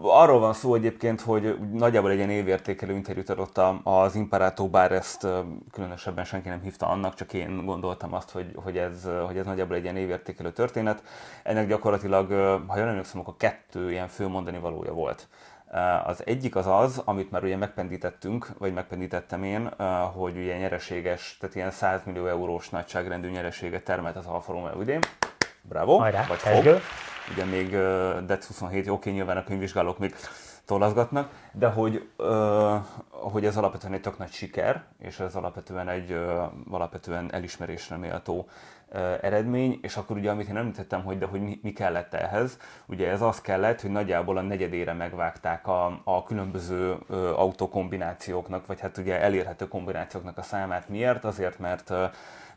Arról 0.03 0.39
van 0.39 0.53
szó 0.53 0.75
egyébként, 0.75 1.21
hogy 1.21 1.59
nagyjából 1.73 2.11
egy 2.11 2.17
ilyen 2.17 2.31
évértékelő 2.31 2.95
interjút 2.95 3.31
adott 3.31 3.61
az 3.83 4.15
Imparato, 4.15 4.69
bár 4.69 4.93
ezt 4.93 5.27
különösebben 5.71 6.25
senki 6.25 6.49
nem 6.49 6.61
hívta 6.61 6.87
annak, 6.87 7.15
csak 7.15 7.33
én 7.33 7.65
gondoltam 7.65 8.15
azt, 8.15 8.31
hogy, 8.31 8.53
hogy, 8.55 8.79
ez, 8.79 9.09
hogy 9.27 9.39
ez 9.39 9.47
nagyjából 9.47 9.77
egy 9.77 9.83
ilyen 9.83 9.97
évértékelő 9.97 10.53
történet. 10.53 11.03
Ennek 11.43 11.67
gyakorlatilag, 11.67 12.31
ha 12.67 12.79
jól 12.79 12.89
emlékszem, 12.89 13.21
akkor 13.21 13.35
kettő 13.37 13.91
ilyen 13.91 14.09
fő 14.09 14.29
mondani 14.29 14.59
valója 14.59 14.93
volt. 14.93 15.29
Az 16.05 16.23
egyik 16.27 16.57
az 16.57 16.67
az, 16.67 17.03
amit 17.05 17.31
már 17.31 17.45
ugye 17.45 17.57
megpendítettünk, 17.57 18.49
vagy 18.59 18.73
megpendítettem 18.73 19.43
én, 19.43 19.71
hogy 20.15 20.37
ugye 20.37 20.57
nyereséges, 20.59 21.37
tehát 21.41 21.55
ilyen 21.55 21.71
100 21.71 22.01
millió 22.05 22.27
eurós 22.27 22.69
nagyságrendű 22.69 23.29
nyereséget 23.29 23.85
termelt 23.85 24.17
az 24.17 24.27
Alfa 24.27 24.53
Romeo 24.53 24.81
idén. 24.81 25.01
Bravo, 25.63 25.97
Hajrá, 25.97 26.25
vagy 26.27 26.39
fog. 26.39 26.81
Ugye 27.33 27.45
még 27.45 27.71
DEC 28.27 28.47
27, 28.47 28.89
oké, 28.89 29.11
nyilván 29.11 29.37
a 29.37 29.45
könyvvizsgálók 29.45 29.99
még 29.99 30.15
tolazgatnak, 30.69 31.31
de 31.53 31.67
hogy, 31.69 32.09
hogy 33.11 33.45
ez 33.45 33.57
alapvetően 33.57 33.93
egy 33.93 34.01
tök 34.01 34.19
nagy 34.19 34.31
siker, 34.31 34.85
és 34.99 35.21
ez 35.21 35.35
alapvetően 35.35 35.89
egy 35.89 36.21
alapvetően 36.71 37.33
elismerésre 37.33 37.97
méltó 37.97 38.49
eredmény, 39.21 39.79
és 39.83 39.97
akkor 39.97 40.17
ugye, 40.17 40.31
amit 40.31 40.49
én 40.49 40.57
említettem, 40.57 41.05
hogy 41.05 41.19
de 41.19 41.27
hogy 41.27 41.41
mi, 41.41 41.59
mi 41.63 41.73
kellett 41.73 42.15
ehhez, 42.15 42.59
ugye 42.87 43.11
ez 43.11 43.23
az 43.23 43.41
kellett, 43.41 43.81
hogy 43.81 43.91
nagyjából 43.91 44.37
a 44.37 44.41
negyedére 44.41 44.93
megvágták 44.93 45.67
a, 45.67 46.01
a 46.05 46.23
különböző 46.23 46.93
autókombinációknak, 47.37 48.67
vagy 48.67 48.81
hát 48.81 48.99
ugye 48.99 49.21
elérhető 49.21 49.69
kombinációknak 49.69 50.39
a 50.39 50.43
számát. 50.43 50.89
Miért? 50.89 51.25
Azért, 51.25 51.59
mert 51.59 51.93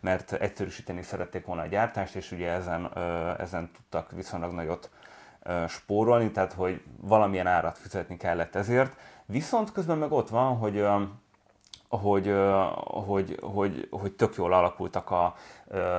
mert 0.01 0.33
egyszerűsíteni 0.33 1.01
szerették 1.01 1.45
volna 1.45 1.61
a 1.61 1.65
gyártást, 1.65 2.15
és 2.15 2.31
ugye 2.31 2.49
ezen, 2.49 2.91
ezen 3.39 3.69
tudtak 3.75 4.11
viszonylag 4.11 4.53
nagyot 4.53 4.89
spórolni, 5.67 6.31
tehát 6.31 6.53
hogy 6.53 6.81
valamilyen 7.01 7.47
árat 7.47 7.77
fizetni 7.77 8.17
kellett 8.17 8.55
ezért. 8.55 8.95
Viszont 9.25 9.71
közben 9.71 9.97
meg 9.97 10.11
ott 10.11 10.29
van, 10.29 10.57
hogy 10.57 10.85
hogy, 11.99 12.33
hogy, 12.77 13.37
hogy, 13.41 13.87
hogy 13.91 14.11
tök 14.11 14.35
jól 14.35 14.53
alakultak 14.53 15.11
a, 15.11 15.35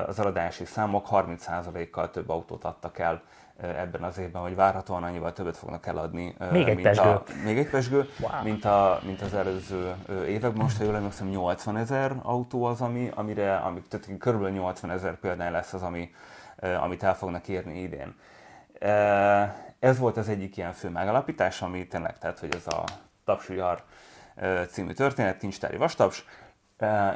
az 0.06 0.18
eladási 0.18 0.64
számok, 0.64 1.06
30%-kal 1.10 2.10
több 2.10 2.28
autót 2.28 2.64
adtak 2.64 2.98
el 2.98 3.22
ebben 3.56 4.02
az 4.02 4.18
évben, 4.18 4.42
hogy 4.42 4.54
várhatóan 4.54 5.02
annyival 5.02 5.32
többet 5.32 5.56
fognak 5.56 5.86
eladni. 5.86 6.34
Még 6.50 6.68
egy 6.68 6.82
pesgő. 6.82 7.08
A, 7.08 7.22
még 7.44 7.58
egy 7.58 7.70
pesgő, 7.70 8.08
wow. 8.20 8.42
mint, 8.42 8.64
a, 8.64 9.00
mint 9.04 9.20
az 9.20 9.34
előző 9.34 9.94
években. 10.08 10.62
Most, 10.62 10.76
ha 10.76 10.84
jól 10.84 10.96
emlékszem, 10.96 11.28
80 11.28 11.76
ezer 11.76 12.16
autó 12.22 12.64
az, 12.64 12.80
ami, 12.80 13.10
amire, 13.14 13.56
ami, 13.56 13.82
tehát 13.88 14.18
körülbelül 14.18 14.54
80 14.54 14.90
ezer 14.90 15.14
példány 15.14 15.52
lesz 15.52 15.72
az, 15.72 15.82
ami, 15.82 16.10
amit 16.80 17.02
el 17.02 17.16
fognak 17.16 17.48
érni 17.48 17.80
idén. 17.80 18.14
Ez 19.78 19.98
volt 19.98 20.16
az 20.16 20.28
egyik 20.28 20.56
ilyen 20.56 20.72
fő 20.72 20.88
megalapítás, 20.88 21.62
ami 21.62 21.86
tényleg, 21.86 22.18
tehát, 22.18 22.38
hogy 22.38 22.54
ez 22.54 22.66
a 22.66 22.84
tapsúlyar 23.24 23.82
című 24.68 24.92
történet, 24.92 25.38
kincstári 25.38 25.76
vastaps. 25.76 26.24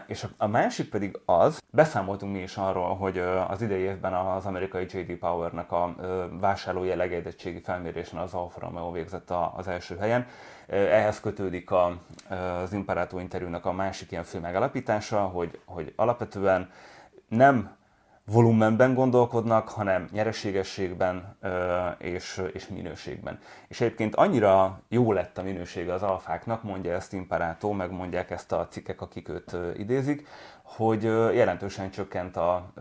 És 0.06 0.26
a 0.36 0.46
másik 0.46 0.90
pedig 0.90 1.20
az, 1.24 1.62
beszámoltunk 1.70 2.32
mi 2.32 2.38
is 2.38 2.56
arról, 2.56 2.96
hogy 2.96 3.18
az 3.48 3.62
idei 3.62 3.80
évben 3.80 4.14
az 4.14 4.46
amerikai 4.46 4.86
J.D. 4.90 5.18
Power-nak 5.18 5.72
a 5.72 5.94
vásárlói 6.40 6.90
elegedetségi 6.90 7.60
felmérésen 7.60 8.18
az 8.18 8.34
Alfa 8.34 8.60
Romeo 8.60 8.90
végzett 8.92 9.30
az 9.56 9.68
első 9.68 9.96
helyen. 9.96 10.26
Ehhez 10.66 11.20
kötődik 11.20 11.70
az 12.62 12.72
Imperato 12.72 13.18
interjúnak 13.18 13.64
a 13.66 13.72
másik 13.72 14.10
ilyen 14.10 14.24
fő 14.24 14.40
megalapítása, 14.40 15.20
hogy, 15.20 15.60
hogy 15.64 15.92
alapvetően 15.96 16.70
nem 17.28 17.76
volumenben 18.26 18.94
gondolkodnak, 18.94 19.68
hanem 19.68 20.08
nyereségességben 20.12 21.36
és, 21.98 22.42
és 22.52 22.68
minőségben. 22.68 23.38
És 23.68 23.80
egyébként 23.80 24.14
annyira 24.14 24.80
jó 24.88 25.12
lett 25.12 25.38
a 25.38 25.42
minősége 25.42 25.92
az 25.92 26.02
alfáknak, 26.02 26.62
mondja 26.62 26.94
ezt 26.94 27.12
Imparátó, 27.12 27.72
meg 27.72 27.90
mondják 27.90 28.30
ezt 28.30 28.52
a 28.52 28.68
cikkek, 28.68 29.00
akik 29.00 29.28
őt 29.28 29.56
idézik, 29.76 30.26
hogy 30.62 31.02
jelentősen 31.34 31.90
csökkent 31.90 32.36
a, 32.36 32.72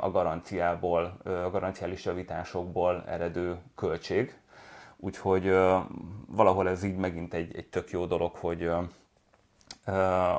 a 0.00 0.10
garanciából, 0.10 1.16
a 1.24 1.50
garanciális 1.50 2.04
javításokból 2.04 3.04
eredő 3.06 3.56
költség. 3.74 4.38
Úgyhogy 4.96 5.56
valahol 6.26 6.68
ez 6.68 6.82
így 6.82 6.96
megint 6.96 7.34
egy, 7.34 7.56
egy 7.56 7.66
tök 7.66 7.90
jó 7.90 8.06
dolog, 8.06 8.34
hogy, 8.34 8.70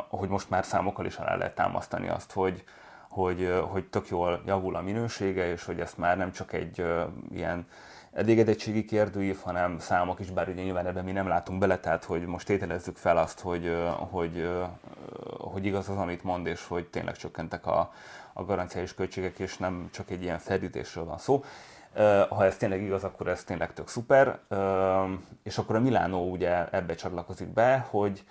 hogy 0.10 0.30
most 0.30 0.50
már 0.50 0.66
számokkal 0.66 1.06
is 1.06 1.16
alá 1.16 1.36
lehet 1.36 1.56
támasztani 1.56 2.08
azt, 2.08 2.32
hogy, 2.32 2.64
hogy, 3.10 3.54
hogy 3.70 3.86
tök 3.86 4.08
jól 4.08 4.42
javul 4.46 4.76
a 4.76 4.82
minősége, 4.82 5.52
és 5.52 5.66
hogy 5.66 5.80
ezt 5.80 5.98
már 5.98 6.18
nem 6.18 6.32
csak 6.32 6.54
egy 6.54 6.86
ilyen 7.32 7.66
elégedettségi 8.14 8.86
kérdőív, 8.86 9.38
hanem 9.44 9.80
számok 9.80 10.20
is, 10.20 10.32
bár 10.32 10.50
ugye 10.50 10.64
nyilván 10.64 10.88
ebben 10.88 11.04
mi 11.04 11.12
nem 11.12 11.28
látunk 11.28 11.60
bele, 11.60 11.78
tehát 11.78 12.04
hogy 12.04 12.26
most 12.26 12.46
tételezzük 12.46 12.98
fel 12.98 13.18
azt, 13.18 13.40
hogy, 13.40 13.76
hogy, 13.98 14.50
hogy 15.38 15.66
igaz 15.66 15.90
az, 15.90 15.98
amit 15.98 16.24
mond, 16.24 16.48
és 16.48 16.68
hogy 16.68 16.88
tényleg 16.88 17.16
csökkentek 17.16 17.66
a, 17.66 17.94
a 18.34 18.44
garanciális 18.44 18.94
költségek, 18.94 19.40
és 19.40 19.58
nem 19.58 19.90
csak 19.92 20.10
egy 20.10 20.22
ilyen 20.22 20.38
ferdítésről 20.38 21.06
van 21.06 21.18
szó. 21.18 21.44
Ha 22.30 22.46
ez 22.46 22.58
tényleg 22.58 22.82
igaz, 22.82 23.04
akkor 23.04 23.28
ez 23.28 23.44
tényleg 23.44 23.74
tök 23.74 23.88
szuper. 23.88 24.40
És 25.44 25.58
akkor 25.58 25.76
a 25.76 25.80
Milánó 25.80 26.32
ugye 26.32 26.70
ebbe 26.70 26.96
csatlakozik 26.96 27.48
be, 27.48 27.86
hogy, 27.90 28.24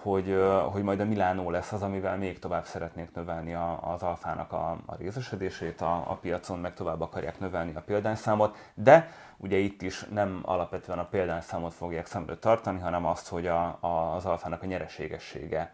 hogy, 0.00 0.36
hogy 0.70 0.82
majd 0.82 1.00
a 1.00 1.04
Milánó 1.04 1.50
lesz 1.50 1.72
az, 1.72 1.82
amivel 1.82 2.16
még 2.16 2.38
tovább 2.38 2.64
szeretnék 2.64 3.14
növelni 3.14 3.54
az 3.80 4.02
alfának 4.02 4.52
a, 4.52 4.70
a 4.86 4.96
részesedését 4.96 5.80
a, 5.80 5.94
a 6.10 6.18
piacon, 6.20 6.58
meg 6.58 6.74
tovább 6.74 7.00
akarják 7.00 7.40
növelni 7.40 7.72
a 7.74 7.80
példányszámot, 7.80 8.56
de 8.74 9.10
ugye 9.36 9.56
itt 9.56 9.82
is 9.82 10.04
nem 10.12 10.40
alapvetően 10.42 10.98
a 10.98 11.04
példányszámot 11.04 11.74
fogják 11.74 12.06
szembe 12.06 12.36
tartani, 12.36 12.80
hanem 12.80 13.06
azt, 13.06 13.28
hogy 13.28 13.46
a, 13.46 13.78
a, 13.80 14.14
az 14.14 14.24
alfának 14.24 14.62
a 14.62 14.66
nyereségessége 14.66 15.72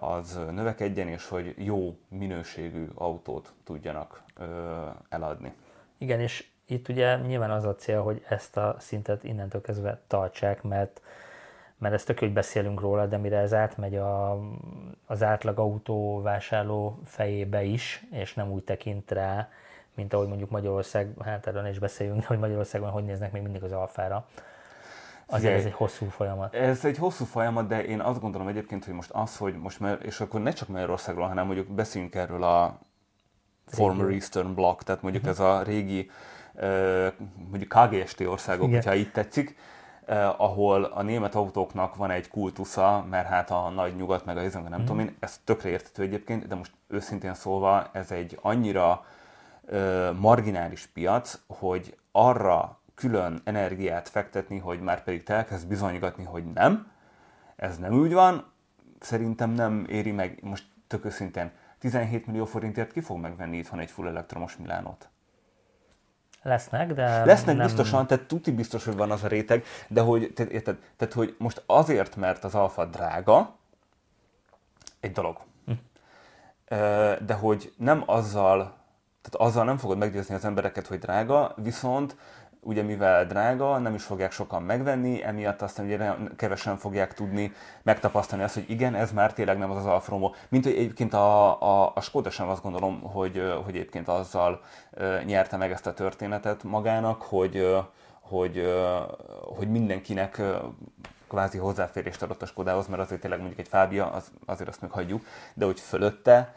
az 0.00 0.38
növekedjen, 0.50 1.08
és 1.08 1.28
hogy 1.28 1.54
jó 1.56 1.98
minőségű 2.08 2.86
autót 2.94 3.52
tudjanak 3.64 4.22
eladni. 5.08 5.52
Igen, 5.98 6.20
és 6.20 6.48
itt 6.66 6.88
ugye 6.88 7.16
nyilván 7.16 7.50
az 7.50 7.64
a 7.64 7.74
cél, 7.74 8.02
hogy 8.02 8.24
ezt 8.28 8.56
a 8.56 8.76
szintet 8.78 9.24
innentől 9.24 9.60
kezdve 9.60 10.00
tartsák, 10.06 10.62
mert 10.62 11.00
mert 11.80 11.94
ezt 11.94 12.06
tök, 12.06 12.18
hogy 12.18 12.32
beszélünk 12.32 12.80
róla, 12.80 13.06
de 13.06 13.16
mire 13.16 13.38
ez 13.38 13.54
átmegy 13.54 13.96
a, 13.96 14.40
az 15.06 15.22
átlag 15.22 15.58
autóvásárló 15.58 16.98
fejébe 17.04 17.62
is, 17.62 18.06
és 18.10 18.34
nem 18.34 18.50
úgy 18.50 18.62
tekint 18.62 19.10
rá, 19.10 19.48
mint 19.94 20.12
ahogy 20.12 20.28
mondjuk 20.28 20.50
Magyarország, 20.50 21.14
hát 21.24 21.46
erről 21.46 21.66
is 21.66 21.78
beszéljünk, 21.78 22.24
hogy 22.24 22.38
Magyarországon 22.38 22.90
hogy 22.90 23.04
néznek 23.04 23.32
még 23.32 23.42
mindig 23.42 23.62
az 23.62 23.72
alfára. 23.72 24.26
Azért 25.26 25.54
ez 25.54 25.64
egy 25.64 25.72
hosszú 25.72 26.08
folyamat. 26.08 26.54
Ez 26.54 26.84
egy 26.84 26.98
hosszú 26.98 27.24
folyamat, 27.24 27.66
de 27.66 27.84
én 27.84 28.00
azt 28.00 28.20
gondolom 28.20 28.48
egyébként, 28.48 28.84
hogy 28.84 28.94
most 28.94 29.10
az, 29.10 29.36
hogy 29.36 29.54
most, 29.54 29.80
és 30.02 30.20
akkor 30.20 30.40
ne 30.40 30.50
csak 30.50 30.68
Magyarországról, 30.68 31.26
hanem 31.26 31.46
mondjuk 31.46 31.66
beszéljünk 31.66 32.14
erről 32.14 32.42
a 32.42 32.78
former 33.66 34.06
régi. 34.06 34.14
Eastern 34.14 34.54
Bloc, 34.54 34.84
tehát 34.84 35.02
mondjuk 35.02 35.24
uh-huh. 35.24 35.40
ez 35.40 35.46
a 35.46 35.62
régi 35.62 36.10
mondjuk 37.50 37.68
KGST 37.68 38.20
országok, 38.20 38.68
Igen. 38.68 38.76
hogyha 38.76 38.94
így 38.94 39.12
tetszik, 39.12 39.56
eh, 40.10 40.40
ahol 40.40 40.84
a 40.84 41.02
német 41.02 41.34
autóknak 41.34 41.96
van 41.96 42.10
egy 42.10 42.28
kultusza, 42.28 43.06
mert 43.10 43.28
hát 43.28 43.50
a 43.50 43.68
nagy 43.68 43.96
nyugat 43.96 44.24
meg 44.24 44.36
a 44.36 44.42
izem, 44.42 44.62
nem 44.62 44.80
mm. 44.80 44.84
tudom 44.84 44.98
én, 44.98 45.16
ez 45.20 45.40
tökre 45.44 45.68
értető 45.68 46.02
egyébként, 46.02 46.46
de 46.46 46.54
most 46.54 46.72
őszintén 46.86 47.34
szólva 47.34 47.90
ez 47.92 48.10
egy 48.10 48.38
annyira 48.42 49.04
eh, 49.70 50.10
marginális 50.18 50.86
piac, 50.86 51.40
hogy 51.46 51.96
arra 52.12 52.78
külön 52.94 53.40
energiát 53.44 54.08
fektetni, 54.08 54.58
hogy 54.58 54.80
már 54.80 55.02
pedig 55.02 55.22
te 55.22 55.34
elkezd 55.34 55.68
bizonygatni, 55.68 56.24
hogy 56.24 56.44
nem, 56.52 56.90
ez 57.56 57.78
nem 57.78 57.92
úgy 57.92 58.12
van, 58.12 58.52
szerintem 59.00 59.50
nem 59.50 59.86
éri 59.88 60.12
meg, 60.12 60.38
most 60.42 60.64
tök 60.86 61.04
őszintén, 61.04 61.50
17 61.78 62.26
millió 62.26 62.44
forintért 62.44 62.92
ki 62.92 63.00
fog 63.00 63.18
megvenni 63.18 63.56
itthon 63.56 63.78
egy 63.78 63.90
full 63.90 64.06
elektromos 64.06 64.56
Milánot? 64.56 65.08
Lesznek, 66.42 66.92
de 66.92 67.24
Lesznek 67.24 67.56
nem... 67.56 67.66
biztosan, 67.66 68.06
tehát 68.06 68.24
tuti 68.24 68.50
biztos, 68.50 68.84
hogy 68.84 68.96
van 68.96 69.10
az 69.10 69.24
a 69.24 69.28
réteg, 69.28 69.64
de 69.88 70.00
hogy, 70.00 70.32
te, 70.34 70.46
érted, 70.48 70.78
tehát, 70.96 71.14
hogy 71.14 71.34
most 71.38 71.62
azért, 71.66 72.16
mert 72.16 72.44
az 72.44 72.54
alfa 72.54 72.84
drága, 72.84 73.56
egy 75.00 75.12
dolog. 75.12 75.38
Hm. 75.66 75.72
De 77.24 77.34
hogy 77.34 77.72
nem 77.76 78.02
azzal, 78.06 78.58
tehát 79.22 79.48
azzal 79.48 79.64
nem 79.64 79.76
fogod 79.76 79.98
meggyőzni 79.98 80.34
az 80.34 80.44
embereket, 80.44 80.86
hogy 80.86 80.98
drága, 80.98 81.54
viszont 81.56 82.16
ugye 82.62 82.82
mivel 82.82 83.26
drága, 83.26 83.78
nem 83.78 83.94
is 83.94 84.02
fogják 84.02 84.32
sokan 84.32 84.62
megvenni, 84.62 85.24
emiatt 85.24 85.62
aztán 85.62 85.86
ugye 85.86 86.14
kevesen 86.36 86.76
fogják 86.76 87.14
tudni 87.14 87.52
megtapasztalni 87.82 88.44
azt, 88.44 88.54
hogy 88.54 88.70
igen, 88.70 88.94
ez 88.94 89.12
már 89.12 89.32
tényleg 89.32 89.58
nem 89.58 89.70
az 89.70 89.76
az 89.76 89.86
Alfa 89.86 90.10
Romeo. 90.10 90.32
Mint 90.48 90.64
hogy 90.64 90.72
egyébként 90.72 91.14
a, 91.14 91.62
a, 91.62 91.92
a 91.94 92.00
Skoda 92.00 92.30
sem 92.30 92.48
azt 92.48 92.62
gondolom, 92.62 93.00
hogy, 93.00 93.52
hogy 93.64 93.74
egyébként 93.74 94.08
azzal 94.08 94.60
nyerte 95.24 95.56
meg 95.56 95.70
ezt 95.70 95.86
a 95.86 95.94
történetet 95.94 96.62
magának, 96.62 97.22
hogy, 97.22 97.76
hogy, 98.20 98.74
hogy 99.56 99.70
mindenkinek 99.70 100.42
kvázi 101.28 101.58
hozzáférést 101.58 102.22
adott 102.22 102.42
a 102.42 102.46
Skodához, 102.46 102.86
mert 102.86 103.02
azért 103.02 103.20
tényleg 103.20 103.38
mondjuk 103.38 103.60
egy 103.60 103.68
Fábia, 103.68 104.10
az, 104.10 104.30
azért 104.46 104.68
azt 104.68 104.84
hagyjuk, 104.88 105.24
de 105.54 105.64
hogy 105.64 105.80
fölötte 105.80 106.54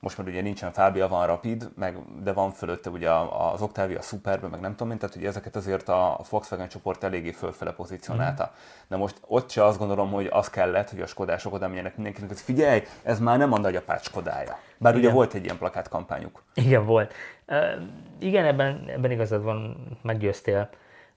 most 0.00 0.18
már 0.18 0.26
ugye 0.26 0.42
nincsen 0.42 0.72
Fábia, 0.72 1.08
van 1.08 1.26
Rapid, 1.26 1.68
meg, 1.76 1.96
de 2.22 2.32
van 2.32 2.50
fölötte 2.50 2.90
ugye 2.90 3.10
az 3.52 3.62
Octavia 3.62 4.00
Superbe, 4.00 4.48
meg 4.48 4.60
nem 4.60 4.70
tudom 4.70 4.88
mint, 4.88 5.00
tehát 5.00 5.14
hogy 5.14 5.24
ezeket 5.24 5.56
azért 5.56 5.88
a 5.88 6.20
Volkswagen 6.30 6.68
csoport 6.68 7.04
eléggé 7.04 7.30
fölfele 7.30 7.72
pozícionálta. 7.72 8.50
Mm. 8.52 8.56
De 8.88 8.96
most 8.96 9.20
ott 9.26 9.50
se 9.50 9.64
azt 9.64 9.78
gondolom, 9.78 10.10
hogy 10.10 10.28
az 10.30 10.50
kellett, 10.50 10.90
hogy 10.90 11.00
a 11.00 11.06
Skodások 11.06 11.52
oda 11.52 11.66
menjenek 11.66 11.94
mindenkinek, 11.94 12.28
hogy 12.28 12.40
figyelj, 12.40 12.82
ez 13.02 13.18
már 13.18 13.38
nem 13.38 13.52
a 13.52 13.58
nagyapád 13.58 14.02
Skodája. 14.02 14.58
Bár 14.78 14.94
igen. 14.94 15.04
ugye 15.04 15.14
volt 15.14 15.34
egy 15.34 15.44
ilyen 15.44 15.58
plakátkampányuk. 15.58 16.42
Igen, 16.54 16.84
volt. 16.86 17.14
Uh, 17.48 17.56
igen, 18.18 18.44
ebben, 18.44 18.84
ebben 18.86 19.10
igazad 19.10 19.42
van, 19.42 19.76
meggyőztél. 20.02 20.68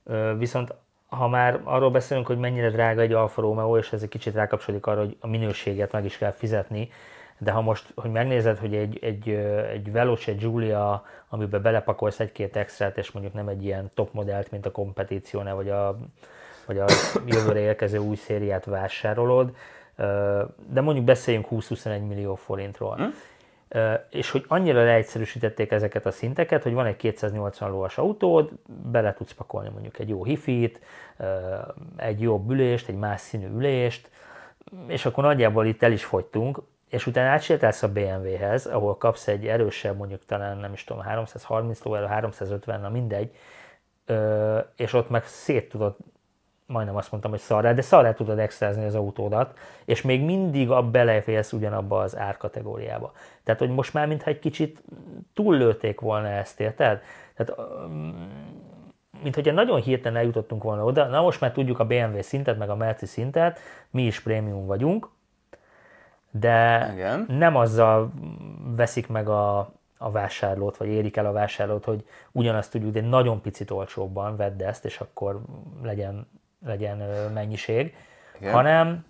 Uh, 0.03 0.37
viszont 0.37 0.73
ha 1.07 1.27
már 1.27 1.59
arról 1.63 1.91
beszélünk, 1.91 2.27
hogy 2.27 2.37
mennyire 2.37 2.69
drága 2.69 3.01
egy 3.01 3.13
Alfa 3.13 3.41
Romeo, 3.41 3.77
és 3.77 3.93
ez 3.93 4.01
egy 4.01 4.09
kicsit 4.09 4.33
rákapcsolódik 4.33 4.85
arra, 4.85 4.99
hogy 4.99 5.17
a 5.19 5.27
minőséget 5.27 5.91
meg 5.91 6.05
is 6.05 6.17
kell 6.17 6.31
fizetni, 6.31 6.89
de 7.37 7.51
ha 7.51 7.61
most, 7.61 7.91
hogy 7.95 8.11
megnézed, 8.11 8.57
hogy 8.57 8.75
egy, 8.75 8.99
egy, 9.01 9.29
egy 9.71 9.91
Veloce 9.91 10.31
Giulia, 10.31 11.05
amiben 11.29 11.61
belepakolsz 11.61 12.19
egy-két 12.19 12.55
extrát, 12.55 12.97
és 12.97 13.11
mondjuk 13.11 13.35
nem 13.35 13.47
egy 13.47 13.63
ilyen 13.63 13.89
top 13.93 14.13
modellt, 14.13 14.51
mint 14.51 14.65
a 14.65 14.71
Competizione, 14.71 15.53
vagy 15.53 15.69
a, 15.69 15.97
vagy 16.65 16.79
a 16.79 16.85
jövőre 17.25 17.59
érkező 17.59 17.97
új 17.97 18.15
szériát 18.15 18.65
vásárolod, 18.65 19.55
de 20.69 20.81
mondjuk 20.81 21.05
beszéljünk 21.05 21.47
20-21 21.51 22.07
millió 22.07 22.35
forintról. 22.35 22.95
Hm? 22.95 23.03
És 24.09 24.31
hogy 24.31 24.45
annyira 24.47 24.83
leegyszerűsítették 24.83 25.71
ezeket 25.71 26.05
a 26.05 26.11
szinteket, 26.11 26.63
hogy 26.63 26.73
van 26.73 26.85
egy 26.85 26.95
280 26.95 27.69
lóas 27.69 27.97
autód, 27.97 28.49
bele 28.91 29.13
tudsz 29.13 29.33
pakolni 29.33 29.69
mondjuk 29.69 29.99
egy 29.99 30.09
jó 30.09 30.23
hifit, 30.23 30.79
egy 31.95 32.21
jobb 32.21 32.49
ülést, 32.49 32.89
egy 32.89 32.95
más 32.95 33.21
színű 33.21 33.47
ülést, 33.47 34.09
és 34.87 35.05
akkor 35.05 35.23
nagyjából 35.23 35.65
itt 35.65 35.83
el 35.83 35.91
is 35.91 36.05
fogytunk, 36.05 36.61
és 36.93 37.07
utána 37.07 37.29
átsétálsz 37.29 37.83
a 37.83 37.91
BMW-hez, 37.91 38.65
ahol 38.65 38.97
kapsz 38.97 39.27
egy 39.27 39.47
erősebb, 39.47 39.97
mondjuk 39.97 40.25
talán 40.25 40.57
nem 40.57 40.73
is 40.73 40.83
tudom, 40.83 41.03
330 41.03 41.83
lóerő, 41.83 42.05
350, 42.05 42.81
na 42.81 42.89
mindegy, 42.89 43.35
és 44.75 44.93
ott 44.93 45.09
meg 45.09 45.25
szét 45.25 45.69
tudod, 45.69 45.95
majdnem 46.65 46.95
azt 46.95 47.11
mondtam, 47.11 47.31
hogy 47.31 47.39
szarrá, 47.39 47.73
de 47.73 47.81
szarrá 47.81 48.13
tudod 48.13 48.39
extrázni 48.39 48.85
az 48.85 48.95
autódat, 48.95 49.57
és 49.85 50.01
még 50.01 50.23
mindig 50.23 50.71
a 50.71 50.89
belefélsz 50.89 51.53
ugyanabba 51.53 51.99
az 51.99 52.17
árkategóriába. 52.17 53.11
Tehát, 53.43 53.59
hogy 53.59 53.69
most 53.69 53.93
már 53.93 54.07
mintha 54.07 54.29
egy 54.29 54.39
kicsit 54.39 54.83
túllőtték 55.33 55.99
volna 55.99 56.27
ezt, 56.27 56.59
érted? 56.59 57.01
Tehát, 57.35 57.55
mint 59.23 59.35
hogyha 59.35 59.51
nagyon 59.51 59.81
hirtelen 59.81 60.17
eljutottunk 60.17 60.63
volna 60.63 60.83
oda, 60.83 61.05
na 61.05 61.21
most 61.21 61.41
már 61.41 61.51
tudjuk 61.51 61.79
a 61.79 61.85
BMW 61.85 62.21
szintet, 62.21 62.57
meg 62.57 62.69
a 62.69 62.75
Merci 62.75 63.05
szintet, 63.05 63.59
mi 63.89 64.03
is 64.03 64.19
prémium 64.19 64.65
vagyunk, 64.65 65.09
de 66.39 66.89
Igen. 66.93 67.25
nem 67.29 67.55
azzal 67.55 68.11
veszik 68.75 69.07
meg 69.07 69.29
a, 69.29 69.71
a 69.97 70.11
vásárlót, 70.11 70.77
vagy 70.77 70.87
érik 70.87 71.17
el 71.17 71.25
a 71.25 71.31
vásárlót, 71.31 71.85
hogy 71.85 72.05
ugyanazt 72.31 72.71
tudjuk, 72.71 72.91
de 72.91 73.01
nagyon 73.01 73.41
picit 73.41 73.71
olcsóbban 73.71 74.35
vedd 74.35 74.63
ezt, 74.63 74.85
és 74.85 74.99
akkor 74.99 75.41
legyen, 75.83 76.27
legyen 76.65 76.97
mennyiség, 77.33 77.95
Igen. 78.39 78.53
hanem 78.53 79.05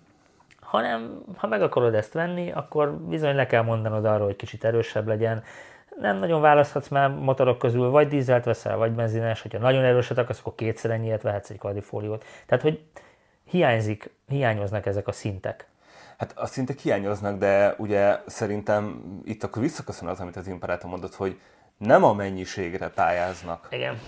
hanem 0.74 1.24
ha 1.36 1.46
meg 1.46 1.62
akarod 1.62 1.94
ezt 1.94 2.12
venni, 2.12 2.52
akkor 2.52 2.92
bizony 2.92 3.34
le 3.34 3.46
kell 3.46 3.62
mondanod 3.62 4.04
arról, 4.04 4.26
hogy 4.26 4.36
kicsit 4.36 4.64
erősebb 4.64 5.06
legyen. 5.06 5.42
Nem 6.00 6.16
nagyon 6.16 6.40
választhatsz 6.40 6.88
már 6.88 7.10
motorok 7.10 7.58
közül, 7.58 7.90
vagy 7.90 8.08
dízelt 8.08 8.44
veszel, 8.44 8.76
vagy 8.76 8.92
benzines, 8.92 9.42
hogyha 9.42 9.58
nagyon 9.58 9.84
erőset 9.84 10.18
akarsz, 10.18 10.38
akkor 10.40 10.54
kétszer 10.54 10.90
ennyiet 10.90 11.22
vehetsz 11.22 11.50
egy 11.50 11.58
kvadrifóliót. 11.58 12.24
Tehát, 12.46 12.62
hogy 12.62 12.82
hiányzik, 13.44 14.14
hiányoznak 14.28 14.86
ezek 14.86 15.08
a 15.08 15.12
szintek. 15.12 15.66
Hát 16.18 16.32
a 16.36 16.46
szintek 16.46 16.78
hiányoznak, 16.78 17.38
de 17.38 17.74
ugye 17.78 18.18
szerintem 18.26 19.02
itt 19.24 19.44
akkor 19.44 19.62
visszaköszön 19.62 20.08
az, 20.08 20.20
amit 20.20 20.36
az 20.36 20.46
Imperátor 20.46 20.90
mondott, 20.90 21.14
hogy 21.14 21.40
nem 21.78 22.04
a 22.04 22.12
mennyiségre 22.12 22.88
pályáznak. 22.88 23.66
Igen. 23.70 23.98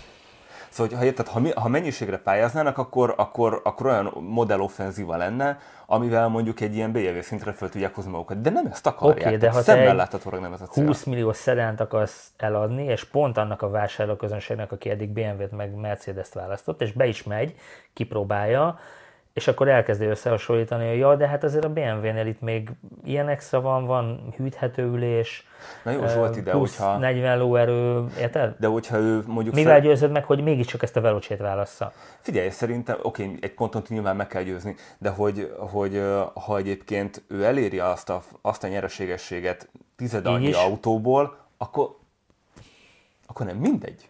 Szóval, 0.68 0.98
ha, 0.98 1.04
érted, 1.04 1.26
ha, 1.26 1.40
ha 1.54 1.68
mennyiségre 1.68 2.18
pályáznának, 2.18 2.78
akkor, 2.78 3.14
akkor, 3.16 3.61
akkor 3.64 3.86
olyan 3.86 4.12
modelloffenzíva 4.20 5.16
lenne, 5.16 5.59
amivel 5.86 6.28
mondjuk 6.28 6.61
egy 6.61 6.74
ilyen 6.74 6.92
BMW 6.92 7.22
szintre 7.22 7.52
fel 7.52 7.68
tudják 7.68 7.94
hozni 7.94 8.11
magukat. 8.11 8.40
De 8.40 8.50
nem 8.50 8.66
ezt 8.66 8.86
akarják. 8.86 9.26
Oké, 9.26 9.36
de 9.36 9.50
ha 9.50 9.62
Szemmel 9.62 9.96
láthatólag 9.96 10.40
nem 10.40 10.52
ez 10.52 10.61
a 10.61 10.66
cél. 10.66 10.86
20 10.86 11.04
millió 11.04 11.32
szedánt 11.32 11.80
akarsz 11.80 12.30
eladni, 12.36 12.84
és 12.84 13.04
pont 13.04 13.36
annak 13.36 13.62
a 13.62 13.70
vásárlóközönségnek, 13.70 14.72
aki 14.72 14.90
eddig 14.90 15.09
BMW-t 15.09 15.52
meg 15.52 15.74
Mercedes-t 15.74 16.34
választott, 16.34 16.80
és 16.80 16.92
be 16.92 17.07
is 17.07 17.22
megy, 17.22 17.54
kipróbálja, 17.92 18.78
és 19.37 19.49
akkor 19.49 19.68
elkezdi 19.68 20.05
összehasonlítani, 20.05 20.89
hogy 20.89 20.99
ja, 20.99 21.16
de 21.16 21.28
hát 21.28 21.45
azért 21.45 21.64
a 21.64 21.68
BMW-nél 21.68 22.26
itt 22.26 22.41
még 22.41 22.70
ilyen 23.05 23.28
extra 23.28 23.61
van, 23.61 23.87
van 23.87 24.34
hűthető 24.37 24.82
ülés, 24.82 25.47
Na 25.84 25.91
jó, 25.91 26.07
Zsolt 26.07 26.37
ide, 26.37 26.51
plusz 26.51 26.76
hogyha... 26.76 26.99
40 26.99 27.39
lóerő, 27.39 28.05
érted? 28.18 28.55
De 28.59 28.66
hogyha 28.66 28.99
ő 28.99 29.22
mondjuk... 29.26 29.55
Mivel 29.55 29.72
szer- 29.72 29.84
győzöd 29.84 30.11
meg, 30.11 30.24
hogy 30.24 30.43
mégiscsak 30.43 30.82
ezt 30.82 30.97
a 30.97 31.01
velocsét 31.01 31.39
válassza? 31.39 31.93
Figyelj, 32.18 32.49
szerintem, 32.49 32.99
oké, 33.03 33.39
egy 33.41 33.55
ponton 33.55 33.82
nyilván 33.89 34.16
meg 34.16 34.26
kell 34.26 34.43
győzni, 34.43 34.76
de 34.99 35.09
hogy, 35.09 35.53
hogy 35.59 36.03
ha 36.34 36.57
egyébként 36.57 37.22
ő 37.28 37.45
eléri 37.45 37.78
azt 37.78 38.11
a, 38.11 38.22
azt 38.43 38.64
a 38.64 38.68
nyereségességet 38.68 39.68
tized 39.97 40.26
annyi 40.26 40.53
autóból, 40.53 41.37
akkor, 41.57 41.97
akkor 43.26 43.47
nem 43.47 43.57
mindegy. 43.57 44.09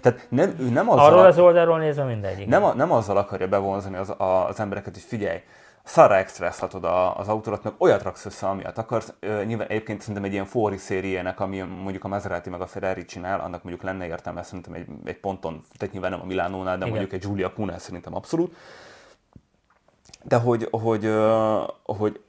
Tehát 0.00 0.26
nem, 0.28 0.54
ő 0.58 0.68
nem 0.68 0.90
azzal, 0.90 1.04
Arról 1.04 1.24
az 1.24 1.38
oldalról 1.38 1.78
nézve 1.78 2.04
mindegy. 2.04 2.36
igen. 2.36 2.48
nem, 2.48 2.64
a, 2.64 2.74
nem 2.74 2.92
azzal 2.92 3.16
akarja 3.16 3.48
bevonzani 3.48 3.96
az, 3.96 4.10
a, 4.10 4.46
az 4.48 4.60
embereket, 4.60 4.94
hogy 4.94 5.02
figyelj, 5.02 5.42
szarra 5.82 6.16
expresszhatod 6.16 6.84
a, 6.84 7.16
az 7.16 7.28
autórat, 7.28 7.62
meg 7.62 7.72
olyat 7.78 8.02
raksz 8.02 8.24
össze, 8.24 8.46
amilyet 8.46 8.78
akarsz. 8.78 9.12
Ö, 9.20 9.44
nyilván 9.44 9.66
egyébként 9.66 10.00
szerintem 10.00 10.24
egy 10.24 10.32
ilyen 10.32 10.44
Fori 10.44 10.76
szériének, 10.76 11.40
ami 11.40 11.60
mondjuk 11.60 12.04
a 12.04 12.08
Maserati 12.08 12.50
meg 12.50 12.60
a 12.60 12.66
Ferrari 12.66 13.04
csinál, 13.04 13.40
annak 13.40 13.62
mondjuk 13.62 13.84
lenne 13.84 14.06
értelme 14.06 14.42
szerintem 14.42 14.72
egy, 14.72 14.86
egy 15.04 15.18
ponton, 15.20 15.62
tehát 15.78 15.92
nyilván 15.92 16.10
nem 16.10 16.20
a 16.20 16.24
Milánónál, 16.24 16.78
de 16.78 16.86
Igen. 16.86 16.88
mondjuk 16.88 17.12
egy 17.12 17.20
Giulia 17.28 17.50
Puna 17.50 17.78
szerintem 17.78 18.14
abszolút. 18.14 18.56
De 20.22 20.36
hogy, 20.36 20.68
hogy, 20.70 21.04
ö, 21.04 21.58
hogy 21.84 22.20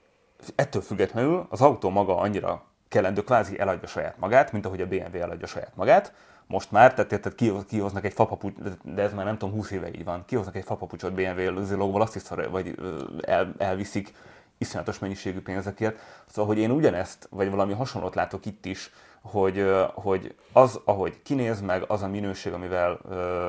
ettől 0.55 0.81
függetlenül 0.81 1.45
az 1.49 1.61
autó 1.61 1.89
maga 1.89 2.17
annyira 2.17 2.63
kellendő, 2.87 3.23
kvázi 3.23 3.59
eladja 3.59 3.87
saját 3.87 4.17
magát, 4.19 4.51
mint 4.51 4.65
ahogy 4.65 4.81
a 4.81 4.87
BMW 4.87 5.17
eladja 5.21 5.47
saját 5.47 5.75
magát. 5.75 6.13
Most 6.51 6.71
már, 6.71 6.93
tehát, 6.93 7.09
tehát 7.09 7.35
kihoz- 7.35 7.65
kihoznak 7.65 8.05
egy 8.05 8.13
fapapucs, 8.13 8.53
de 8.83 9.01
ez 9.01 9.13
már 9.13 9.25
nem 9.25 9.37
tudom, 9.37 9.55
20 9.55 9.71
éve 9.71 9.87
így 9.87 10.03
van, 10.03 10.25
kihoznak 10.25 10.55
egy 10.55 10.63
fapapucsot 10.63 11.13
BMW 11.13 11.75
logval, 11.77 12.01
azt 12.01 12.15
is 12.15 12.21
szar, 12.21 12.49
vagy 12.49 12.75
el, 13.21 13.53
elviszik 13.57 14.13
iszonyatos 14.57 14.99
mennyiségű 14.99 15.39
pénzekért. 15.41 15.99
Szóval, 16.25 16.53
hogy 16.53 16.63
én 16.63 16.71
ugyanezt, 16.71 17.27
vagy 17.29 17.49
valami 17.49 17.73
hasonlót 17.73 18.15
látok 18.15 18.45
itt 18.45 18.65
is, 18.65 18.91
hogy, 19.21 19.71
hogy 19.93 20.35
az, 20.51 20.79
ahogy 20.85 21.21
kinéz 21.23 21.61
meg, 21.61 21.83
az 21.87 22.01
a 22.01 22.07
minőség, 22.07 22.53
amivel, 22.53 22.91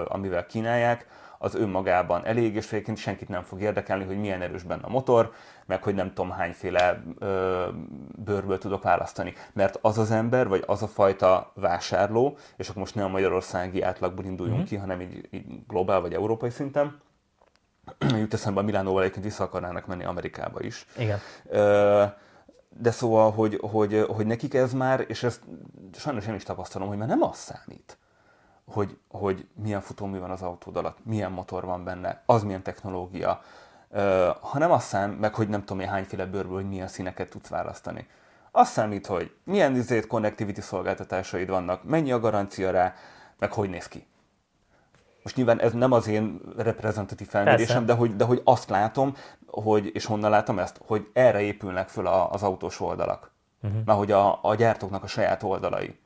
amivel 0.08 0.46
kínálják, 0.46 1.06
az 1.42 1.54
önmagában 1.54 2.24
elég, 2.24 2.54
és 2.54 2.72
egyébként 2.72 2.96
senkit 2.96 3.28
nem 3.28 3.42
fog 3.42 3.60
érdekelni, 3.60 4.04
hogy 4.04 4.18
milyen 4.18 4.42
erős 4.42 4.62
benne 4.62 4.82
a 4.82 4.88
motor, 4.88 5.32
meg 5.66 5.82
hogy 5.82 5.94
nem 5.94 6.08
tudom 6.08 6.30
hányféle 6.30 7.02
ö, 7.18 7.68
bőrből 8.24 8.58
tudok 8.58 8.82
választani. 8.82 9.34
Mert 9.52 9.78
az 9.80 9.98
az 9.98 10.10
ember, 10.10 10.48
vagy 10.48 10.64
az 10.66 10.82
a 10.82 10.86
fajta 10.86 11.52
vásárló, 11.54 12.36
és 12.56 12.68
akkor 12.68 12.80
most 12.80 12.94
nem 12.94 13.04
a 13.04 13.08
magyarországi 13.08 13.82
átlagból 13.82 14.24
induljunk 14.24 14.58
mm-hmm. 14.58 14.68
ki, 14.68 14.76
hanem 14.76 15.00
így, 15.00 15.28
így 15.30 15.66
globál 15.66 16.00
vagy 16.00 16.12
európai 16.12 16.50
szinten, 16.50 17.00
jut 18.18 18.34
eszembe 18.34 18.60
a 18.60 18.64
Milánóval 18.64 19.00
egyébként 19.02 19.24
vissza 19.24 19.44
akarnának 19.44 19.86
menni 19.86 20.04
Amerikába 20.04 20.60
is. 20.60 20.86
Igen. 20.98 21.18
Ö, 21.48 22.04
de 22.68 22.90
szóval, 22.90 23.30
hogy, 23.30 23.58
hogy, 23.70 24.04
hogy 24.08 24.26
nekik 24.26 24.54
ez 24.54 24.72
már, 24.72 25.04
és 25.08 25.22
ezt 25.22 25.40
sajnos 25.94 26.26
én 26.26 26.34
is 26.34 26.42
tapasztalom, 26.42 26.88
hogy 26.88 26.96
már 26.96 27.08
nem 27.08 27.22
az 27.22 27.36
számít, 27.36 27.98
hogy, 28.66 28.98
hogy 29.08 29.46
milyen 29.54 29.80
futómű 29.80 30.18
van 30.18 30.30
az 30.30 30.42
autód 30.42 30.76
alatt, 30.76 30.98
milyen 31.04 31.32
motor 31.32 31.64
van 31.64 31.84
benne, 31.84 32.22
az 32.26 32.42
milyen 32.42 32.62
technológia, 32.62 33.42
ö, 33.90 34.30
hanem 34.40 34.70
az 34.70 34.84
szám, 34.84 35.10
meg 35.10 35.34
hogy 35.34 35.48
nem 35.48 35.60
tudom 35.60 35.80
én 35.80 35.88
hányféle 35.88 36.26
bőrből, 36.26 36.54
hogy 36.54 36.68
milyen 36.68 36.88
színeket 36.88 37.30
tudsz 37.30 37.48
választani. 37.48 38.06
Az 38.50 38.68
számít, 38.68 39.06
hogy 39.06 39.34
milyen 39.44 39.76
izét, 39.76 40.06
connectivity 40.06 40.60
szolgáltatásaid 40.60 41.48
vannak, 41.48 41.84
mennyi 41.84 42.12
a 42.12 42.20
garancia 42.20 42.70
rá, 42.70 42.94
meg 43.38 43.52
hogy 43.52 43.70
néz 43.70 43.88
ki. 43.88 44.06
Most 45.22 45.36
nyilván 45.36 45.60
ez 45.60 45.72
nem 45.72 45.92
az 45.92 46.06
én 46.06 46.40
reprezentatív 46.56 47.28
felmérésem, 47.28 47.86
de 47.86 47.92
hogy, 47.92 48.16
de 48.16 48.24
hogy 48.24 48.40
azt 48.44 48.68
látom, 48.68 49.16
hogy, 49.46 49.90
és 49.94 50.04
honnan 50.04 50.30
látom 50.30 50.58
ezt, 50.58 50.80
hogy 50.86 51.10
erre 51.12 51.40
épülnek 51.40 51.88
föl 51.88 52.06
a, 52.06 52.30
az 52.30 52.42
autós 52.42 52.80
oldalak. 52.80 53.30
Uh-huh. 53.62 53.84
Már 53.84 53.96
hogy 53.96 54.12
a, 54.12 54.38
a 54.42 54.54
gyártóknak 54.54 55.02
a 55.02 55.06
saját 55.06 55.42
oldalai. 55.42 55.98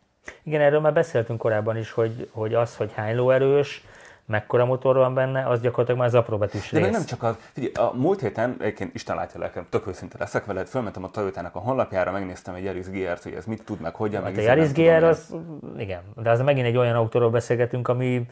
Igen, 0.43 0.61
erről 0.61 0.81
már 0.81 0.93
beszéltünk 0.93 1.39
korábban 1.39 1.77
is, 1.77 1.91
hogy, 1.91 2.29
hogy 2.33 2.55
az, 2.55 2.77
hogy 2.77 2.93
hány 2.95 3.17
lóerős, 3.17 3.85
mekkora 4.27 4.65
motor 4.65 4.97
van 4.97 5.15
benne, 5.15 5.49
az 5.49 5.61
gyakorlatilag 5.61 6.01
már 6.01 6.09
az 6.09 6.15
apróbetűs 6.15 6.71
De 6.71 6.79
rész. 6.79 6.87
meg 6.87 6.97
nem 6.97 7.05
csak 7.05 7.23
az, 7.23 7.37
figyelj, 7.53 7.73
a 7.75 7.93
múlt 7.95 8.21
héten, 8.21 8.57
egyébként 8.59 8.95
Isten 8.95 9.17
látja 9.17 9.41
lelkem, 9.41 9.67
tök 9.71 9.87
őszinte 9.87 10.17
leszek 10.19 10.45
veled, 10.45 10.67
fölmentem 10.67 11.05
a 11.05 11.11
Toyotának 11.11 11.55
a 11.55 11.59
honlapjára, 11.59 12.13
megnéztem 12.13 12.55
egy 12.55 12.65
Yaris 12.65 12.87
GR-t, 12.87 13.23
hogy 13.23 13.33
ez 13.33 13.45
mit 13.45 13.65
tud, 13.65 13.81
meg 13.81 13.95
hogyan, 13.95 14.23
meg 14.23 14.35
Hát 14.35 14.39
a 14.39 14.43
izé, 14.43 14.49
nem 14.49 14.59
Yaris 14.59 14.73
GR 14.73 15.05
az, 15.05 15.35
igen, 15.79 16.03
de 16.23 16.31
az 16.31 16.41
megint 16.41 16.67
egy 16.67 16.77
olyan 16.77 16.97
autóról 16.97 17.31
beszélgetünk, 17.31 17.89
ami 17.89 18.27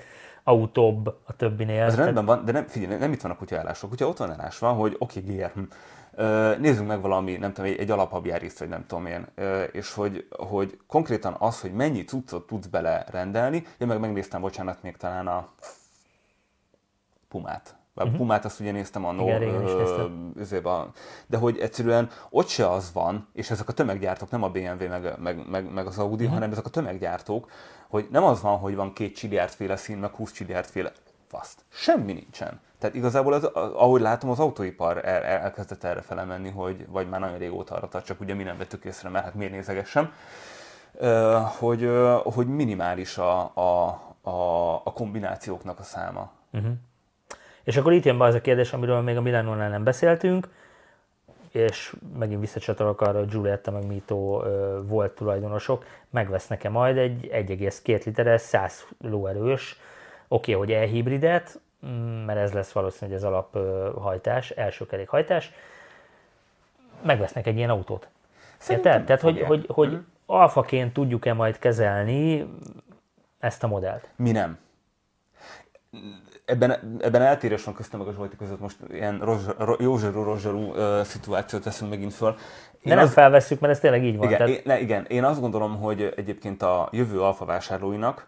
autóbb 0.44 1.06
a 1.06 1.36
többinél. 1.36 1.82
Ez 1.82 1.96
rendben 1.96 2.24
van, 2.24 2.44
de 2.44 2.52
nem, 2.52 2.66
figyelj, 2.66 2.98
nem 2.98 3.12
itt 3.12 3.20
van 3.20 3.30
a 3.30 3.36
kutyaállások. 3.36 3.90
Kutya 3.90 4.08
ott 4.08 4.16
van 4.16 4.30
állásva, 4.30 4.68
hogy 4.68 4.96
oké, 4.98 5.20
okay, 5.20 5.34
GR, 5.34 5.50
hm. 5.54 5.60
Nézzünk 6.58 6.86
meg 6.86 7.00
valami, 7.00 7.36
nem 7.36 7.52
tudom, 7.52 7.70
egy, 7.70 7.78
egy 7.78 7.90
alapabb 7.90 8.26
járiszt, 8.26 8.58
vagy 8.58 8.68
nem 8.68 8.86
tudom 8.86 9.06
én, 9.06 9.26
és 9.72 9.92
hogy, 9.92 10.26
hogy 10.30 10.78
konkrétan 10.86 11.36
az, 11.38 11.60
hogy 11.60 11.72
mennyi 11.72 12.04
cuccot 12.04 12.46
tudsz 12.46 12.66
bele 12.66 13.04
rendelni, 13.10 13.64
én 13.78 13.86
meg 13.86 14.00
megnéztem, 14.00 14.40
bocsánat, 14.40 14.82
még 14.82 14.96
talán 14.96 15.26
a 15.26 15.48
Pumát. 17.28 17.76
A 17.94 18.08
Pumát 18.08 18.44
azt 18.44 18.60
ugye 18.60 18.72
néztem 18.72 19.04
annó, 19.04 19.26
Mhm. 20.08 20.88
De 21.26 21.36
hogy 21.36 21.58
egyszerűen 21.58 22.10
ott 22.30 22.48
se 22.48 22.70
az 22.70 22.92
van, 22.92 23.28
és 23.32 23.50
ezek 23.50 23.68
a 23.68 23.72
tömeggyártók, 23.72 24.30
nem 24.30 24.42
a 24.42 24.48
BMW 24.48 24.88
meg, 24.88 25.18
meg, 25.18 25.48
meg, 25.48 25.72
meg 25.72 25.86
az 25.86 25.98
Audi, 25.98 26.26
hanem 26.26 26.50
ezek 26.50 26.66
a 26.66 26.70
tömeggyártók, 26.70 27.50
hogy 27.88 28.08
nem 28.10 28.24
az 28.24 28.40
van, 28.40 28.58
hogy 28.58 28.74
van 28.74 28.92
két 28.92 29.16
csiliárdféle 29.16 29.76
szín, 29.76 29.98
meg 29.98 30.10
20 30.10 30.32
csiliárdféle 30.32 30.92
faszt. 31.28 31.64
Semmi 31.68 32.12
nincsen. 32.12 32.60
Tehát 32.84 32.98
igazából, 32.98 33.32
az, 33.32 33.44
ahogy 33.54 34.00
látom, 34.00 34.30
az 34.30 34.38
autóipar 34.38 35.04
el, 35.04 35.22
el, 35.22 35.40
elkezdett 35.40 35.84
erre 35.84 36.00
felemenni, 36.00 36.50
hogy 36.50 36.86
vagy 36.88 37.08
már 37.08 37.20
nagyon 37.20 37.38
régóta 37.38 37.74
arra 37.74 37.88
tart, 37.88 38.04
csak 38.04 38.20
ugye 38.20 38.34
mi 38.34 38.42
nem 38.42 38.58
vettük 38.58 38.84
észre, 38.84 39.08
mert 39.08 39.24
hát 39.24 39.34
miért 39.34 39.52
nézegessem, 39.52 40.12
hogy, 41.58 41.90
hogy 42.24 42.46
minimális 42.46 43.18
a, 43.18 43.40
a, 43.54 44.00
a, 44.30 44.74
a 44.74 44.92
kombinációknak 44.92 45.78
a 45.78 45.82
száma. 45.82 46.30
És 47.62 47.76
akkor 47.76 47.92
itt 47.92 48.04
jön 48.04 48.18
be 48.18 48.24
az 48.24 48.34
a 48.34 48.40
kérdés, 48.40 48.72
amiről 48.72 49.00
még 49.00 49.16
a 49.16 49.20
Milánónál 49.20 49.70
nem 49.70 49.84
beszéltünk, 49.84 50.48
és 51.50 51.94
megint 52.18 52.40
visszacsatolok 52.40 53.00
arra, 53.00 53.18
hogy 53.18 53.28
Giulietta 53.28 53.70
meg 53.70 53.86
Mito 53.86 54.42
volt 54.82 55.12
tulajdonosok, 55.14 55.84
megvesznek-e 56.10 56.68
majd 56.68 56.96
egy 56.96 57.28
1,2 57.32 58.04
literes, 58.04 58.40
100 58.40 58.86
lóerős, 59.00 59.78
oké, 60.28 60.52
hogy 60.52 60.72
e-hibridet, 60.72 61.60
mert 62.26 62.38
ez 62.38 62.52
lesz 62.52 62.72
valószínűleg 62.72 63.22
az 63.22 63.24
alaphajtás, 63.24 64.50
első 64.50 64.86
kerékhajtás, 64.86 65.52
megvesznek 67.02 67.46
egy 67.46 67.56
ilyen 67.56 67.70
autót. 67.70 68.08
Érted? 68.68 69.04
Tehát, 69.04 69.20
hogy, 69.20 69.40
hogy, 69.40 69.66
hogy 69.68 69.98
alfaként 70.26 70.92
tudjuk-e 70.92 71.32
majd 71.32 71.58
kezelni 71.58 72.46
ezt 73.38 73.62
a 73.62 73.66
modellt? 73.66 74.08
Mi 74.16 74.30
nem. 74.30 74.58
Ebben, 76.44 76.98
ebben 77.00 77.22
eltérés 77.22 77.64
van 77.64 77.74
köztem 77.74 77.98
meg 77.98 78.08
a 78.08 78.12
Zsolti 78.12 78.36
között, 78.36 78.60
most 78.60 78.76
ilyen 78.90 79.18
rozsa- 79.18 79.58
ro- 79.58 79.80
józsarú, 79.80 80.22
rozsarú 80.22 80.58
uh, 80.58 81.02
szituációt 81.02 81.62
teszünk 81.62 81.90
megint 81.90 82.14
föl. 82.14 82.36
De 82.82 82.94
nem 82.94 83.06
felvesszük, 83.06 83.60
mert 83.60 83.72
ez 83.72 83.80
tényleg 83.80 84.04
így 84.04 84.16
van. 84.16 84.26
Igen, 84.26 84.38
Tehát, 84.38 84.54
én, 84.54 84.62
ne, 84.64 84.80
igen, 84.80 85.04
én 85.04 85.24
azt 85.24 85.40
gondolom, 85.40 85.80
hogy 85.80 86.12
egyébként 86.16 86.62
a 86.62 86.88
jövő 86.92 87.20
alfa 87.20 87.44
vásárlóinak 87.44 88.26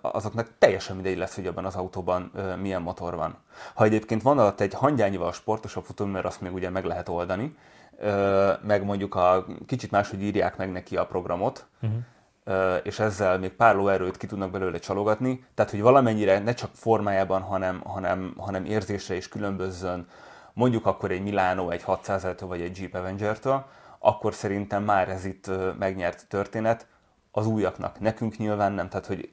azoknak 0.00 0.50
teljesen 0.58 0.94
mindegy 0.94 1.18
lesz, 1.18 1.34
hogy 1.34 1.46
abban 1.46 1.64
az 1.64 1.76
autóban 1.76 2.32
milyen 2.60 2.82
motor 2.82 3.16
van. 3.16 3.36
Ha 3.74 3.84
egyébként 3.84 4.22
van 4.22 4.38
alatt 4.38 4.60
egy 4.60 4.74
hangyányival 4.74 5.32
sportosabb 5.32 5.84
futó, 5.84 6.04
mert 6.04 6.24
azt 6.24 6.40
még 6.40 6.52
ugye 6.52 6.70
meg 6.70 6.84
lehet 6.84 7.08
oldani, 7.08 7.56
meg 8.62 8.84
mondjuk 8.84 9.14
a 9.14 9.46
kicsit 9.66 9.90
máshogy 9.90 10.22
írják 10.22 10.56
meg 10.56 10.72
neki 10.72 10.96
a 10.96 11.06
programot, 11.06 11.66
uh-huh. 11.82 12.76
és 12.82 12.98
ezzel 12.98 13.38
még 13.38 13.52
pár 13.52 13.74
lóerőt 13.74 14.16
ki 14.16 14.26
tudnak 14.26 14.50
belőle 14.50 14.78
csalogatni, 14.78 15.44
tehát 15.54 15.70
hogy 15.70 15.80
valamennyire 15.80 16.38
ne 16.38 16.54
csak 16.54 16.70
formájában, 16.74 17.42
hanem, 17.42 17.80
hanem, 17.84 18.34
hanem 18.38 18.64
érzésre 18.64 19.14
is 19.14 19.28
különbözzön, 19.28 20.06
mondjuk 20.52 20.86
akkor 20.86 21.10
egy 21.10 21.22
Milano, 21.22 21.70
egy 21.70 21.82
600 21.82 22.26
vagy 22.40 22.60
egy 22.60 22.78
Jeep 22.78 22.94
Avenger-től, 22.94 23.64
akkor 23.98 24.34
szerintem 24.34 24.84
már 24.84 25.08
ez 25.08 25.24
itt 25.24 25.50
megnyert 25.78 26.28
történet 26.28 26.86
az 27.32 27.46
újaknak. 27.46 28.00
Nekünk 28.00 28.36
nyilván 28.36 28.72
nem, 28.72 28.88
tehát 28.88 29.06
hogy 29.06 29.28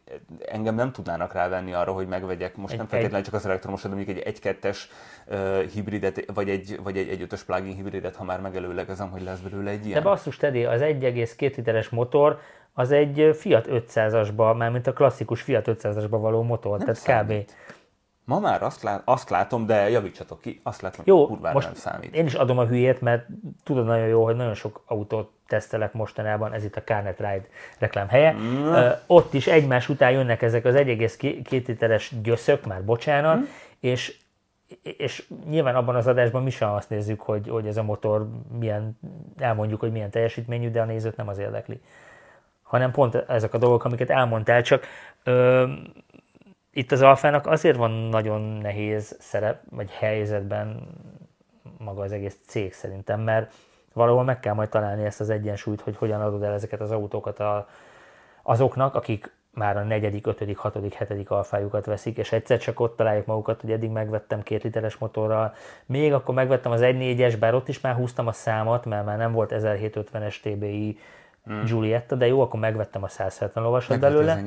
engem 0.45 0.75
nem 0.75 0.91
tudnának 0.91 1.33
rávenni 1.33 1.73
arra, 1.73 1.91
hogy 1.91 2.07
megvegyek 2.07 2.55
most 2.55 2.71
egy, 2.71 2.77
nem 2.77 2.87
feltétlenül 2.87 3.25
csak 3.25 3.33
az 3.33 3.45
elektromos, 3.45 3.81
de 3.81 3.87
mondjuk 3.87 4.17
egy 4.17 4.39
1-2-es 4.41 4.77
uh, 5.27 5.61
hibridet, 5.61 6.25
vagy 6.33 6.49
egy, 6.49 6.79
vagy 6.83 6.97
egy 6.97 7.21
1.5-ös 7.21 7.41
plug-in 7.45 7.75
hibridet, 7.75 8.15
ha 8.15 8.23
már 8.23 8.41
megelőlegezem, 8.41 9.09
hogy 9.09 9.21
lesz 9.21 9.39
belőle 9.39 9.71
egy 9.71 9.85
ilyen. 9.85 10.03
De 10.03 10.09
basszus, 10.09 10.37
Teddy, 10.37 10.65
az 10.65 10.81
1,2 10.81 11.55
literes 11.55 11.89
motor, 11.89 12.39
az 12.73 12.91
egy 12.91 13.29
Fiat 13.33 13.67
500-asba, 13.69 14.57
mármint 14.57 14.87
a 14.87 14.93
klasszikus 14.93 15.41
Fiat 15.41 15.65
500-asba 15.67 16.07
való 16.09 16.43
motor, 16.43 16.77
nem 16.77 16.79
tehát 16.79 16.95
számít. 17.01 17.51
kb. 17.51 17.76
Ma 18.27 18.39
már 18.39 18.63
azt, 18.63 18.83
lát, 18.83 19.01
azt 19.05 19.29
látom, 19.29 19.65
de 19.65 19.89
javítsatok 19.89 20.41
ki, 20.41 20.59
azt 20.63 20.81
látom, 20.81 21.03
jó, 21.07 21.25
hogy 21.25 21.53
most 21.53 21.67
nem 21.67 21.75
számít. 21.75 22.15
Én 22.15 22.25
is 22.25 22.33
adom 22.33 22.57
a 22.57 22.65
hülyét, 22.65 23.01
mert 23.01 23.27
tudod 23.63 23.85
nagyon 23.85 24.07
jó, 24.07 24.23
hogy 24.23 24.35
nagyon 24.35 24.53
sok 24.53 24.81
autót 24.85 25.31
tesztelek 25.47 25.93
mostanában, 25.93 26.53
ez 26.53 26.63
itt 26.63 26.75
a 26.75 26.83
Carnet 26.83 27.17
Ride 27.17 27.45
reklám 27.79 28.07
helye. 28.07 28.33
Mm. 28.33 28.67
Uh, 28.67 28.91
ott 29.05 29.33
is 29.33 29.47
egymás 29.47 29.89
után 29.89 30.11
jönnek 30.11 30.41
ezek 30.41 30.65
az 30.65 30.75
1,2 30.75 31.67
literes 31.67 32.13
gyöszök, 32.21 32.65
már 32.65 32.83
bocsánat, 32.83 33.37
mm. 33.37 33.43
és 33.79 34.17
és 34.81 35.27
nyilván 35.49 35.75
abban 35.75 35.95
az 35.95 36.07
adásban 36.07 36.43
mi 36.43 36.49
sem 36.49 36.69
azt 36.69 36.89
nézzük, 36.89 37.21
hogy, 37.21 37.47
hogy 37.49 37.67
ez 37.67 37.77
a 37.77 37.83
motor 37.83 38.27
milyen, 38.59 38.99
elmondjuk, 39.37 39.79
hogy 39.79 39.91
milyen 39.91 40.09
teljesítményű, 40.09 40.71
de 40.71 40.81
a 40.81 40.85
nézőt 40.85 41.15
nem 41.15 41.27
az 41.27 41.37
érdekli. 41.37 41.81
Hanem 42.61 42.91
pont 42.91 43.15
ezek 43.15 43.53
a 43.53 43.57
dolgok, 43.57 43.83
amiket 43.83 44.09
elmondtál, 44.09 44.61
csak 44.61 44.85
ö, 45.23 45.65
itt 46.77 46.91
az 46.91 47.01
alfának 47.01 47.47
azért 47.47 47.77
van 47.77 47.91
nagyon 47.91 48.41
nehéz 48.41 49.15
szerep, 49.19 49.61
vagy 49.69 49.91
helyzetben 49.91 50.87
maga 51.77 52.01
az 52.01 52.11
egész 52.11 52.37
cég 52.47 52.73
szerintem, 52.73 53.21
mert 53.21 53.53
valahol 53.93 54.23
meg 54.23 54.39
kell 54.39 54.53
majd 54.53 54.69
találni 54.69 55.05
ezt 55.05 55.19
az 55.19 55.29
egyensúlyt, 55.29 55.81
hogy 55.81 55.97
hogyan 55.97 56.21
adod 56.21 56.43
el 56.43 56.53
ezeket 56.53 56.81
az 56.81 56.91
autókat 56.91 57.39
a, 57.39 57.67
azoknak, 58.43 58.95
akik 58.95 59.35
már 59.51 59.77
a 59.77 59.83
negyedik, 59.83 60.27
ötödik, 60.27 60.57
hatodik, 60.57 60.93
hetedik 60.93 61.31
alfájukat 61.31 61.85
veszik, 61.85 62.17
és 62.17 62.31
egyszer 62.31 62.57
csak 62.57 62.79
ott 62.79 62.95
találjuk 62.95 63.25
magukat, 63.25 63.61
hogy 63.61 63.71
eddig 63.71 63.89
megvettem 63.89 64.43
két 64.43 64.63
literes 64.63 64.97
motorral, 64.97 65.53
még 65.85 66.13
akkor 66.13 66.35
megvettem 66.35 66.71
az 66.71 66.81
1.4-es, 66.81 67.35
bár 67.39 67.53
ott 67.53 67.67
is 67.67 67.81
már 67.81 67.95
húztam 67.95 68.27
a 68.27 68.31
számot, 68.31 68.85
mert 68.85 69.05
már 69.05 69.17
nem 69.17 69.31
volt 69.31 69.53
1750-es 69.55 70.39
TBI 70.41 70.99
hmm. 71.47 71.63
Giulietta, 71.65 72.15
de 72.15 72.27
jó, 72.27 72.41
akkor 72.41 72.59
megvettem 72.59 73.03
a 73.03 73.07
170 73.07 73.63
lovasot 73.63 73.99
belőle. 73.99 74.41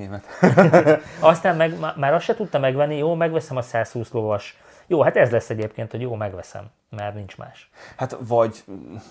Aztán 1.21 1.57
meg, 1.57 1.75
már 1.97 2.13
azt 2.13 2.25
se 2.25 2.35
tudta 2.35 2.59
megvenni, 2.59 2.97
jó, 2.97 3.15
megveszem 3.15 3.57
a 3.57 3.63
120 3.63 4.11
lovas. 4.13 4.57
Jó, 4.87 5.03
hát 5.03 5.17
ez 5.17 5.31
lesz 5.31 5.51
egyébként, 5.51 5.91
hogy 5.91 6.01
jó, 6.01 6.15
megveszem, 6.15 6.65
mert 6.91 7.15
nincs 7.15 7.37
más. 7.37 7.71
Hát 7.97 8.17
vagy, 8.21 8.65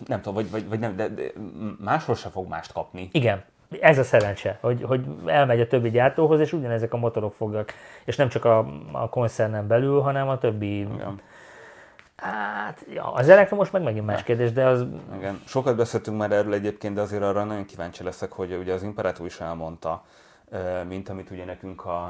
nem 0.05 0.21
tudom, 0.21 0.33
vagy, 0.33 0.51
vagy, 0.51 0.69
vagy 0.69 0.79
nem, 0.79 0.95
de, 0.95 1.07
de 1.07 1.23
máshol 1.79 2.15
se 2.15 2.29
fog 2.29 2.47
mást 2.47 2.71
kapni. 2.71 3.09
Igen, 3.11 3.43
ez 3.81 3.97
a 3.97 4.03
szerencse, 4.03 4.57
hogy, 4.61 4.83
hogy 4.83 5.05
elmegy 5.25 5.59
a 5.59 5.67
többi 5.67 5.89
gyártóhoz, 5.89 6.39
és 6.39 6.53
ugyanezek 6.53 6.93
a 6.93 6.97
motorok 6.97 7.33
fognak, 7.33 7.73
és 8.05 8.15
nem 8.15 8.29
csak 8.29 8.45
a, 8.45 8.57
a 8.91 9.09
koncernen 9.09 9.67
belül, 9.67 10.01
hanem 10.01 10.29
a 10.29 10.37
többi 10.37 10.79
Igen. 10.79 11.21
Hát, 12.21 12.85
ja, 12.93 13.13
az 13.13 13.29
elektromos 13.29 13.71
meg 13.71 13.83
megint 13.83 14.05
más 14.05 14.23
kérdés, 14.23 14.51
de 14.51 14.65
az... 14.65 14.85
Igen. 15.15 15.41
Sokat 15.45 15.75
beszéltünk 15.75 16.17
már 16.17 16.31
erről 16.31 16.53
egyébként, 16.53 16.95
de 16.95 17.01
azért 17.01 17.23
arra 17.23 17.43
nagyon 17.43 17.65
kíváncsi 17.65 18.03
leszek, 18.03 18.31
hogy 18.31 18.53
ugye 18.53 18.73
az 18.73 18.83
Imperator 18.83 19.25
is 19.25 19.39
elmondta, 19.39 20.03
mint 20.87 21.09
amit 21.09 21.31
ugye 21.31 21.45
nekünk 21.45 21.85
a, 21.85 22.03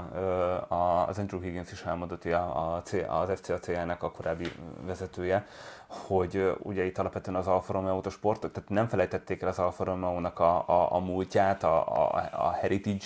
a, 0.67 1.07
az 1.07 1.19
Andrew 1.19 1.39
Higgins 1.39 1.71
is 1.71 1.81
elmondott, 1.81 2.25
a, 2.25 2.75
a, 2.75 2.83
az 3.07 3.39
FCAC-nek 3.39 4.03
a 4.03 4.11
korábbi 4.11 4.51
vezetője, 4.85 5.45
hogy 5.87 6.55
ugye 6.59 6.85
itt 6.85 6.97
alapvetően 6.97 7.37
az 7.37 7.47
Alfa 7.47 7.73
romeo 7.73 8.01
sport, 8.09 8.39
tehát 8.39 8.69
nem 8.69 8.87
felejtették 8.87 9.41
el 9.41 9.47
az 9.47 9.59
Alfa 9.59 9.83
Romeo-nak 9.83 10.39
a, 10.39 10.63
a, 10.67 10.95
a 10.95 10.99
múltját, 10.99 11.63
a, 11.63 11.87
a, 11.87 12.29
a 12.31 12.51
heritage 12.51 13.05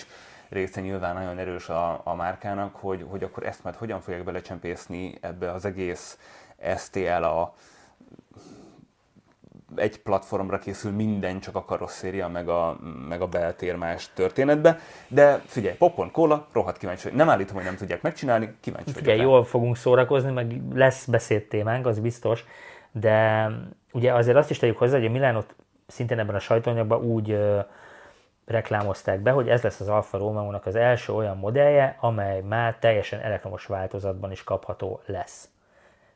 része 0.50 0.82
nyilván 0.82 1.14
nagyon 1.14 1.38
erős 1.38 1.70
a, 1.70 2.02
a 2.04 2.16
márkának, 2.16 2.76
hogy, 2.76 3.06
hogy 3.10 3.24
akkor 3.24 3.46
ezt 3.46 3.64
majd 3.64 3.76
hogyan 3.76 4.02
fogják 4.02 4.24
belecsempészni 4.24 5.18
ebbe 5.22 5.52
az 5.52 5.66
egész 5.66 6.18
STL 6.78 7.24
a 7.24 7.54
egy 9.76 10.02
platformra 10.02 10.60
készül 10.60 10.92
minden, 10.92 11.40
csak 11.40 11.56
a 11.56 11.66
karosszéria, 11.66 12.28
meg 12.28 12.50
a, 12.50 12.78
meg 13.08 13.22
a 13.22 13.28
beltérmás 13.28 14.10
történetbe. 14.14 14.80
De 15.08 15.42
figyelj, 15.46 15.76
popcorn, 15.76 16.12
kóla, 16.12 16.48
rohadt 16.52 16.78
kíváncsi 16.78 17.04
vagy. 17.04 17.18
Nem 17.18 17.30
állítom, 17.30 17.56
hogy 17.56 17.66
nem 17.66 17.76
tudják 17.76 18.02
megcsinálni, 18.02 18.56
kíváncsi 18.60 18.86
vagyok. 18.86 19.00
Figyelj, 19.00 19.20
jól 19.20 19.44
fogunk 19.44 19.78
szórakozni, 19.78 20.32
meg 20.32 20.62
lesz 20.74 21.06
beszédtémánk, 21.06 21.86
az 21.86 22.00
biztos. 22.00 22.46
De 22.92 23.48
ugye 23.92 24.14
azért 24.14 24.38
azt 24.38 24.50
is 24.50 24.58
tegyük 24.58 24.78
hozzá, 24.78 24.98
hogy 24.98 25.06
a 25.06 25.12
Milánot 25.12 25.56
szintén 25.88 26.20
ebben 26.20 26.36
a 26.36 26.40
sajtóanyagban 26.40 27.02
úgy 27.04 27.32
ö, 27.32 27.60
reklámozták 28.46 29.20
be, 29.20 29.32
hogy 29.32 29.50
ez 29.50 29.62
lesz 29.62 29.80
az 29.80 29.88
Alfa 29.88 30.18
romeo 30.18 30.60
az 30.64 30.76
első 30.76 31.14
olyan 31.14 31.38
modellje, 31.38 31.98
amely 32.00 32.42
már 32.42 32.78
teljesen 32.80 33.20
elektromos 33.20 33.66
változatban 33.66 34.32
is 34.32 34.44
kapható 34.44 35.02
lesz 35.06 35.48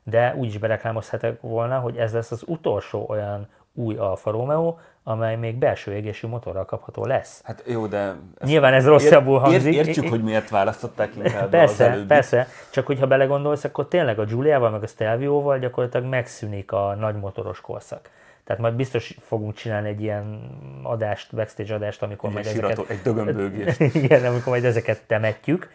de 0.09 0.35
úgy 0.35 0.47
is 0.47 0.57
bereklámozhatok 0.57 1.41
volna, 1.41 1.79
hogy 1.79 1.97
ez 1.97 2.13
lesz 2.13 2.31
az 2.31 2.43
utolsó 2.45 3.05
olyan 3.09 3.47
új 3.73 3.95
Alfa 3.95 4.31
Romeo, 4.31 4.77
amely 5.03 5.35
még 5.35 5.55
belső 5.55 5.93
égésű 5.93 6.27
motorral 6.27 6.65
kapható 6.65 7.05
lesz. 7.05 7.41
Hát 7.43 7.63
jó, 7.65 7.87
de... 7.87 8.15
Nyilván 8.43 8.73
ez 8.73 8.85
rosszabbul 8.85 9.39
hangzik. 9.39 9.73
Értjük, 9.73 10.09
hogy 10.09 10.23
miért 10.23 10.49
választották 10.49 11.15
inkább 11.15 11.49
Persze, 11.49 11.91
az 11.91 12.05
persze, 12.07 12.47
csak 12.69 12.85
hogyha 12.85 13.07
belegondolsz, 13.07 13.63
akkor 13.63 13.87
tényleg 13.87 14.19
a 14.19 14.25
Giuliával 14.25 14.69
meg 14.69 14.83
a 14.83 14.87
Stelvio-val 14.87 15.59
gyakorlatilag 15.59 16.05
megszűnik 16.05 16.71
a 16.71 16.95
nagy 16.99 17.15
motoros 17.15 17.61
korszak. 17.61 18.09
Tehát 18.43 18.61
majd 18.61 18.73
biztos 18.73 19.15
fogunk 19.19 19.53
csinálni 19.53 19.89
egy 19.89 20.01
ilyen 20.01 20.51
adást, 20.83 21.35
backstage 21.35 21.73
adást, 21.73 22.01
amikor 22.01 22.29
egy 22.29 22.35
majd 22.35 22.45
ezeket... 22.45 22.89
Egy 22.89 23.01
dögömbőgést. 23.01 23.79
Igen, 24.03 24.25
amikor 24.25 24.47
majd 24.47 24.65
ezeket 24.65 25.01
temetjük. 25.07 25.69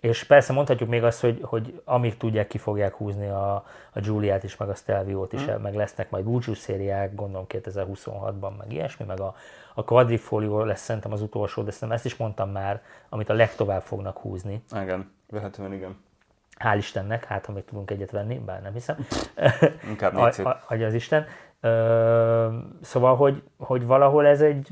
És 0.00 0.24
persze 0.24 0.52
mondhatjuk 0.52 0.88
még 0.88 1.04
azt, 1.04 1.20
hogy, 1.20 1.40
hogy 1.42 1.80
amíg 1.84 2.16
tudják, 2.16 2.46
ki 2.46 2.58
fogják 2.58 2.94
húzni 2.94 3.28
a, 3.28 3.54
a 3.92 4.00
Giuliát 4.00 4.44
is, 4.44 4.56
meg 4.56 4.68
a 4.68 4.74
Stelviót 4.74 5.32
is, 5.32 5.40
mm. 5.40 5.60
meg 5.62 5.74
lesznek 5.74 6.10
majd 6.10 6.24
búcsús 6.24 6.58
szériák, 6.58 7.14
gondolom 7.14 7.46
2026-ban, 7.48 8.56
meg 8.58 8.72
ilyesmi, 8.72 9.04
meg 9.04 9.20
a, 9.20 9.34
a 9.74 9.84
Quadrifolio 9.84 10.64
lesz 10.64 10.82
szerintem 10.82 11.12
az 11.12 11.22
utolsó, 11.22 11.62
de 11.62 11.70
szerintem 11.70 11.96
ezt 11.96 12.04
is 12.04 12.16
mondtam 12.16 12.50
már, 12.50 12.82
amit 13.08 13.28
a 13.28 13.34
legtovább 13.34 13.82
fognak 13.82 14.18
húzni. 14.18 14.62
Igen, 14.80 15.10
vehetően 15.30 15.72
igen. 15.72 16.04
Hál' 16.58 16.76
Istennek, 16.76 17.24
hát 17.24 17.46
ha 17.46 17.52
még 17.52 17.64
tudunk 17.64 17.90
egyet 17.90 18.10
venni, 18.10 18.38
bár 18.38 18.62
nem 18.62 18.72
hiszem. 18.72 19.06
Inkább 19.88 20.14
Adja 20.68 20.86
az 20.86 20.94
Isten. 20.94 21.26
Ö, 21.60 22.58
szóval, 22.80 23.16
hogy, 23.16 23.42
hogy 23.56 23.86
valahol 23.86 24.26
ez 24.26 24.40
egy 24.40 24.68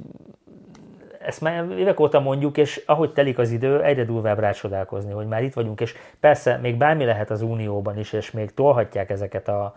ezt 1.27 1.41
már 1.41 1.71
évek 1.79 2.01
óta 2.01 2.21
mondjuk, 2.21 2.57
és 2.57 2.83
ahogy 2.87 3.13
telik 3.13 3.39
az 3.39 3.51
idő, 3.51 3.83
egyre 3.83 4.05
durvább 4.05 4.39
rácsodálkozni, 4.39 5.13
hogy 5.13 5.27
már 5.27 5.43
itt 5.43 5.55
vagyunk, 5.55 5.81
és 5.81 5.95
persze 6.21 6.57
még 6.57 6.77
bármi 6.77 7.05
lehet 7.05 7.31
az 7.31 7.43
Unióban 7.43 7.99
is, 7.99 8.13
és 8.13 8.31
még 8.31 8.55
tolhatják 8.55 9.11
ezeket 9.11 9.49
a 9.49 9.75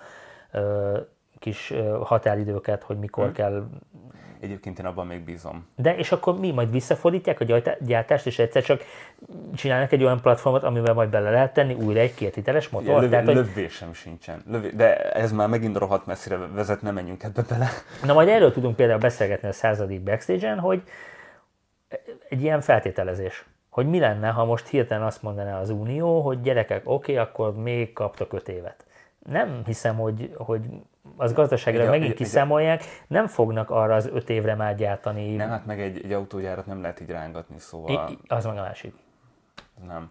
ö, 0.51 0.97
kis 1.39 1.71
ö, 1.71 1.97
határidőket, 2.03 2.83
hogy 2.83 2.97
mikor 2.97 3.23
hmm. 3.23 3.33
kell 3.33 3.67
Egyébként 4.39 4.79
én 4.79 4.85
abban 4.85 5.07
még 5.07 5.23
bízom. 5.23 5.67
De 5.75 5.97
és 5.97 6.11
akkor 6.11 6.39
mi 6.39 6.51
majd 6.51 6.71
visszafordítják 6.71 7.39
a 7.39 7.61
gyártást, 7.79 8.25
és 8.25 8.39
egyszer 8.39 8.63
csak 8.63 8.83
csinálnak 9.55 9.91
egy 9.91 10.03
olyan 10.03 10.21
platformot, 10.21 10.63
amivel 10.63 10.93
majd 10.93 11.09
bele 11.09 11.29
lehet 11.29 11.53
tenni 11.53 11.73
újra 11.73 11.99
egy 11.99 12.13
két 12.13 12.35
literes 12.35 12.69
motor? 12.69 13.01
Löv, 13.01 13.09
Tehát, 13.09 13.25
hogy... 13.25 13.35
Lövésem 13.35 13.93
sincsen. 13.93 14.43
Lövé... 14.49 14.69
De 14.69 15.11
ez 15.11 15.31
már 15.31 15.47
megint 15.47 15.77
rohadt 15.77 16.05
messzire 16.05 16.37
vezet, 16.37 16.81
nem 16.81 16.93
menjünk 16.93 17.23
ebbe 17.23 17.41
bele. 17.49 17.67
Na 18.03 18.13
majd 18.13 18.27
erről 18.27 18.51
tudunk 18.51 18.75
például 18.75 18.99
beszélgetni 18.99 19.47
a 19.47 19.53
századik 19.53 20.01
backstage-en, 20.01 20.59
hogy 20.59 20.81
egy 22.29 22.41
ilyen 22.41 22.61
feltételezés, 22.61 23.45
hogy 23.69 23.89
mi 23.89 23.99
lenne, 23.99 24.29
ha 24.29 24.45
most 24.45 24.67
hirtelen 24.67 25.03
azt 25.03 25.21
mondaná 25.21 25.59
az 25.59 25.69
Unió, 25.69 26.21
hogy 26.21 26.41
gyerekek, 26.41 26.81
oké, 26.83 27.11
okay, 27.11 27.25
akkor 27.25 27.55
még 27.55 27.93
kaptak 27.93 28.33
öt 28.33 28.47
évet. 28.47 28.85
Nem 29.19 29.61
hiszem, 29.65 29.95
hogy, 29.95 30.31
hogy 30.37 30.61
az 31.15 31.33
gazdaságra 31.33 31.81
egy, 31.81 31.89
megint 31.89 32.11
egy, 32.11 32.17
kiszámolják, 32.17 32.83
nem 33.07 33.27
fognak 33.27 33.69
arra 33.69 33.95
az 33.95 34.09
öt 34.13 34.29
évre 34.29 34.55
már 34.55 34.75
gyártani. 34.75 35.35
Nem, 35.35 35.49
hát 35.49 35.65
meg 35.65 35.81
egy, 35.81 36.01
egy 36.03 36.11
autógyárat 36.11 36.65
nem 36.65 36.81
lehet 36.81 36.99
így 36.99 37.09
rángatni, 37.09 37.59
szóval... 37.59 38.09
I, 38.09 38.17
az 38.27 38.45
meg 38.45 38.57
a 38.57 38.61
másik. 38.61 38.93
Nem. 39.87 40.09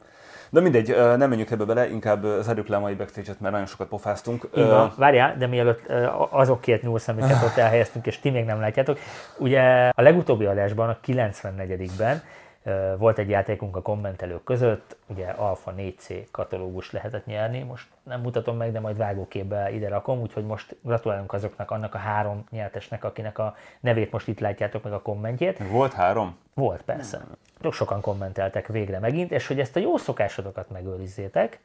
De 0.50 0.60
mindegy, 0.60 0.88
nem 0.96 1.28
menjünk 1.28 1.50
ebbe 1.50 1.64
bele, 1.64 1.90
inkább 1.90 2.24
zárjuk 2.40 2.68
le 2.68 2.76
a 2.76 2.80
mai 2.80 2.94
backstage 2.94 3.34
mert 3.38 3.52
nagyon 3.52 3.66
sokat 3.66 3.88
pofáztunk. 3.88 4.48
Igen, 4.54 4.92
várjál, 4.96 5.36
de 5.38 5.46
mielőtt 5.46 5.92
azokért 6.30 6.82
nyúlsz, 6.82 7.08
amiket 7.08 7.42
ott 7.46 7.56
elhelyeztünk, 7.56 8.06
és 8.06 8.18
ti 8.18 8.30
még 8.30 8.44
nem 8.44 8.60
látjátok, 8.60 8.98
ugye 9.38 9.90
a 9.94 10.02
legutóbbi 10.02 10.44
adásban, 10.44 10.88
a 10.88 10.98
94-ben 11.06 12.22
volt 12.98 13.18
egy 13.18 13.28
játékunk 13.28 13.76
a 13.76 13.82
kommentelők 13.82 14.44
között, 14.44 14.96
ugye 15.06 15.26
Alfa 15.26 15.74
4C 15.76 16.26
katalógus 16.30 16.92
lehetett 16.92 17.26
nyerni, 17.26 17.62
most 17.62 17.88
nem 18.02 18.20
mutatom 18.20 18.56
meg, 18.56 18.72
de 18.72 18.80
majd 18.80 18.96
vágóképbe 18.96 19.70
ide 19.70 19.88
rakom, 19.88 20.20
úgyhogy 20.20 20.44
most 20.44 20.76
gratulálunk 20.82 21.32
azoknak, 21.32 21.70
annak 21.70 21.94
a 21.94 21.98
három 21.98 22.44
nyertesnek, 22.50 23.04
akinek 23.04 23.38
a 23.38 23.56
nevét 23.80 24.12
most 24.12 24.28
itt 24.28 24.40
látjátok 24.40 24.82
meg 24.82 24.92
a 24.92 25.02
kommentjét. 25.02 25.68
Volt 25.68 25.92
három? 25.92 26.36
Volt, 26.54 26.82
persze. 26.82 27.20
Tök 27.60 27.72
sokan 27.72 28.00
kommenteltek 28.00 28.66
végre 28.66 28.98
megint, 28.98 29.30
és 29.30 29.46
hogy 29.46 29.60
ezt 29.60 29.76
a 29.76 29.80
jó 29.80 29.96
szokásodokat 29.96 30.70
megőrizzétek, 30.70 31.60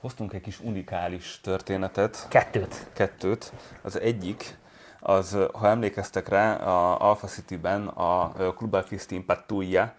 hoztunk 0.00 0.32
egy 0.32 0.40
kis 0.40 0.60
unikális 0.60 1.40
történetet. 1.40 2.26
Kettőt. 2.28 2.86
Kettőt. 2.92 3.52
Az 3.82 4.00
egyik, 4.00 4.58
az, 5.00 5.38
ha 5.52 5.68
emlékeztek 5.68 6.28
rá, 6.28 6.54
a 6.54 7.08
Alpha 7.08 7.26
City-ben 7.26 7.86
a 7.86 8.32
Club 8.56 8.74
Alfisti 8.74 9.20
Pattuglia, 9.20 9.92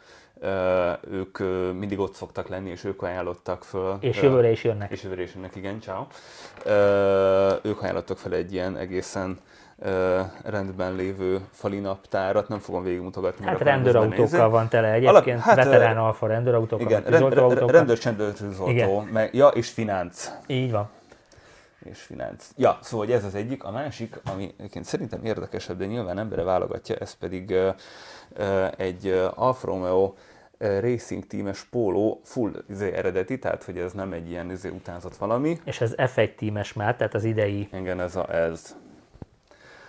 ők 1.11 1.39
mindig 1.77 1.99
ott 1.99 2.13
szoktak 2.13 2.47
lenni, 2.47 2.69
és 2.69 2.83
ők 2.83 3.01
ajánlottak 3.01 3.63
föl. 3.63 3.97
És 3.99 4.21
jövőre 4.21 4.51
is 4.51 4.63
jönnek. 4.63 4.91
És 4.91 5.03
jövőre 5.03 5.21
is 5.21 5.35
jönnek, 5.35 5.55
igen, 5.55 5.81
ciao. 5.81 6.05
Ők 7.61 7.81
ajánlottak 7.81 8.17
fel 8.17 8.33
egy 8.33 8.53
ilyen 8.53 8.77
egészen 8.77 9.39
rendben 10.43 10.95
lévő 10.95 11.39
falinaptárat, 11.51 12.47
nem 12.47 12.59
fogom 12.59 12.83
végigmutogatni. 12.83 13.45
Hát 13.45 13.59
rendőrautókkal 13.59 14.49
van 14.49 14.67
tele 14.67 14.91
egyébként, 14.91 15.25
Alap, 15.25 15.39
hát, 15.39 15.55
veterán 15.55 15.97
alfa 15.97 16.27
rendőrautókkal, 16.27 16.87
igen, 16.87 17.03
rend, 17.03 17.33
rend, 17.33 17.71
rendőrcsendőrtűzoltó, 17.71 19.07
meg, 19.11 19.33
ja, 19.33 19.47
és 19.47 19.69
finánc. 19.69 20.31
Így 20.47 20.71
van. 20.71 20.89
És 21.83 21.99
finánc. 22.01 22.49
Ja, 22.57 22.77
szóval 22.81 23.11
ez 23.11 23.23
az 23.23 23.35
egyik. 23.35 23.63
A 23.63 23.71
másik, 23.71 24.19
ami 24.23 24.53
egyébként 24.57 24.85
szerintem 24.85 25.25
érdekesebb, 25.25 25.77
de 25.77 25.85
nyilván 25.85 26.17
embere 26.17 26.43
válogatja, 26.43 26.95
ez 26.95 27.13
pedig 27.13 27.55
egy 28.77 29.07
Alfa 29.35 29.67
Romeo 29.67 30.13
racing 30.57 31.27
tímes 31.27 31.63
póló 31.63 32.21
full 32.23 32.63
izé, 32.69 32.93
eredeti, 32.93 33.39
tehát 33.39 33.63
hogy 33.63 33.77
ez 33.77 33.93
nem 33.93 34.13
egy 34.13 34.29
ilyen 34.29 34.51
izé, 34.51 34.69
utánzott 34.69 35.15
valami. 35.15 35.59
És 35.63 35.81
ez 35.81 35.93
F1 35.97 36.35
tímes 36.35 36.73
már, 36.73 36.95
tehát 36.95 37.13
az 37.13 37.23
idei. 37.23 37.69
Igen, 37.73 37.99
ez 37.99 38.15
a 38.15 38.35
ez 38.35 38.75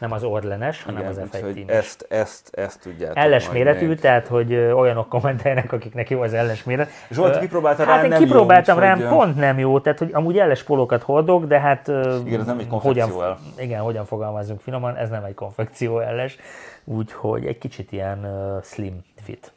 nem 0.03 0.13
az 0.13 0.25
orlenes, 0.25 0.83
hanem 0.83 1.01
Igen, 1.01 1.11
az 1.11 1.21
F1 1.33 1.53
tímes. 1.53 1.77
Ezt, 1.77 2.07
ezt, 2.09 2.55
ezt 2.55 2.81
tudjátok 2.81 3.17
Elles 3.17 3.51
méretű, 3.51 3.89
még. 3.89 4.01
tehát 4.01 4.27
hogy 4.27 4.55
olyanok 4.55 5.09
kommentelnek, 5.09 5.73
akiknek 5.73 6.11
jó 6.11 6.21
az 6.21 6.33
elles 6.33 6.65
méret. 6.65 6.91
Zsolt, 7.11 7.39
kipróbáltad 7.39 7.87
hát 7.87 8.03
rám, 8.03 8.13
én 8.13 8.19
kipróbáltam 8.19 8.77
jó, 8.77 8.83
rám, 8.83 8.99
hogy... 8.99 9.09
pont 9.09 9.37
nem 9.37 9.59
jó, 9.59 9.81
tehát 9.81 9.99
hogy 9.99 10.11
amúgy 10.13 10.39
elles 10.39 10.63
polókat 10.63 11.03
hordok, 11.03 11.45
de 11.45 11.61
hát... 11.61 11.89
Igen, 12.25 12.41
ez 12.41 12.47
nem 12.47 12.59
egy 12.59 12.67
konfekció 12.67 13.15
hogyan, 13.15 13.39
Igen, 13.59 13.81
hogyan 13.81 14.05
fogalmazunk 14.05 14.61
finoman, 14.61 14.97
ez 14.97 15.09
nem 15.09 15.25
egy 15.25 15.35
konfekció 15.35 15.99
elles, 15.99 16.37
úgyhogy 16.85 17.47
egy 17.47 17.59
kicsit 17.59 17.93
ilyen 17.93 18.25
uh, 18.25 18.63
slim 18.63 19.05
fit. 19.23 19.53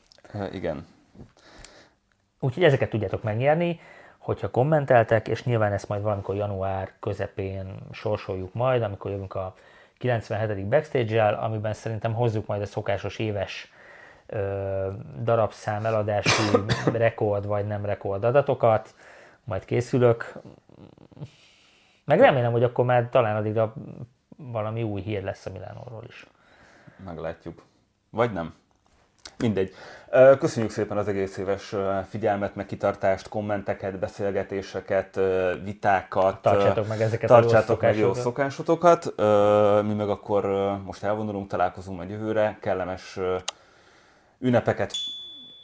Igen. 0.51 0.85
Úgyhogy 2.39 2.63
ezeket 2.63 2.89
tudjátok 2.89 3.23
megnyerni 3.23 3.79
hogyha 4.25 4.51
kommenteltek, 4.51 5.27
és 5.27 5.43
nyilván 5.43 5.73
ezt 5.73 5.87
majd 5.87 6.01
valamikor 6.01 6.35
január 6.35 6.91
közepén 6.99 7.77
sorsoljuk 7.91 8.53
majd, 8.53 8.81
amikor 8.81 9.11
jövünk 9.11 9.35
a 9.35 9.55
97. 10.05 10.67
backstage-el, 10.67 11.33
amiben 11.33 11.73
szerintem 11.73 12.13
hozzuk 12.13 12.45
majd 12.45 12.61
a 12.61 12.65
szokásos 12.65 13.19
éves 13.19 13.71
ö, 14.25 14.91
darabszám 15.23 15.85
eladási 15.85 16.57
rekord 16.93 17.45
vagy 17.45 17.67
nem 17.67 17.85
rekord 17.85 18.23
adatokat, 18.23 18.95
majd 19.43 19.65
készülök. 19.65 20.33
Meg 22.05 22.19
remélem, 22.19 22.51
hogy 22.51 22.63
akkor 22.63 22.85
már 22.85 23.09
talán 23.09 23.35
addigra 23.35 23.73
valami 24.37 24.83
új 24.83 25.01
hír 25.01 25.23
lesz 25.23 25.45
a 25.45 25.51
Milánóról 25.51 26.03
is. 26.07 26.25
Meglátjuk. 27.05 27.63
Vagy 28.09 28.33
nem. 28.33 28.53
Mindegy. 29.37 29.73
Köszönjük 30.39 30.71
szépen 30.71 30.97
az 30.97 31.07
egész 31.07 31.37
éves 31.37 31.75
figyelmet, 32.09 32.55
meg 32.55 32.65
kitartást, 32.65 33.29
kommenteket, 33.29 33.99
beszélgetéseket, 33.99 35.19
vitákat. 35.63 36.41
Tartsátok 36.41 36.87
meg 36.87 37.01
ezeket 37.01 37.29
tartsátok 37.29 37.81
a 37.81 37.89
jó 37.89 38.13
szokásotokat. 38.13 39.13
Mi 39.83 39.93
meg 39.93 40.09
akkor 40.09 40.45
most 40.85 41.03
elvonulunk, 41.03 41.47
találkozunk 41.47 41.97
majd 41.97 42.09
jövőre. 42.09 42.57
Kellemes 42.61 43.19
ünnepeket 44.39 44.91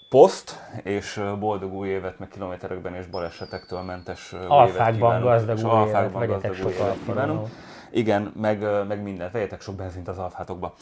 poszt, 0.10 0.60
és 0.84 1.22
boldog 1.40 1.74
új 1.74 1.88
évet, 1.88 2.20
meg 2.20 2.28
kilométerekben 2.28 2.96
és 2.96 3.06
balesetektől 3.06 3.82
mentes 3.82 4.34
alfákban 4.48 5.22
gazdag 5.22 5.58
új 5.58 5.88
évet, 5.88 6.12
vegyetek 6.14 6.54
sok 6.54 6.74
kívánunk. 7.06 7.48
Igen, 7.92 8.34
meg, 8.42 8.86
meg 8.88 9.02
minden. 9.02 9.30
Vegyetek 9.32 9.62
sok 9.62 9.76
benzint 9.76 10.08
az 10.08 10.18
alfátokba. 10.18 10.74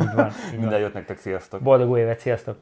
Így 0.00 0.14
van. 0.14 0.32
Minden 0.58 0.80
jött 0.80 0.94
nektek, 0.94 1.18
sziasztok! 1.18 1.62
Boldog 1.62 1.90
új 1.90 2.00
évet, 2.00 2.20
sziasztok! 2.20 2.56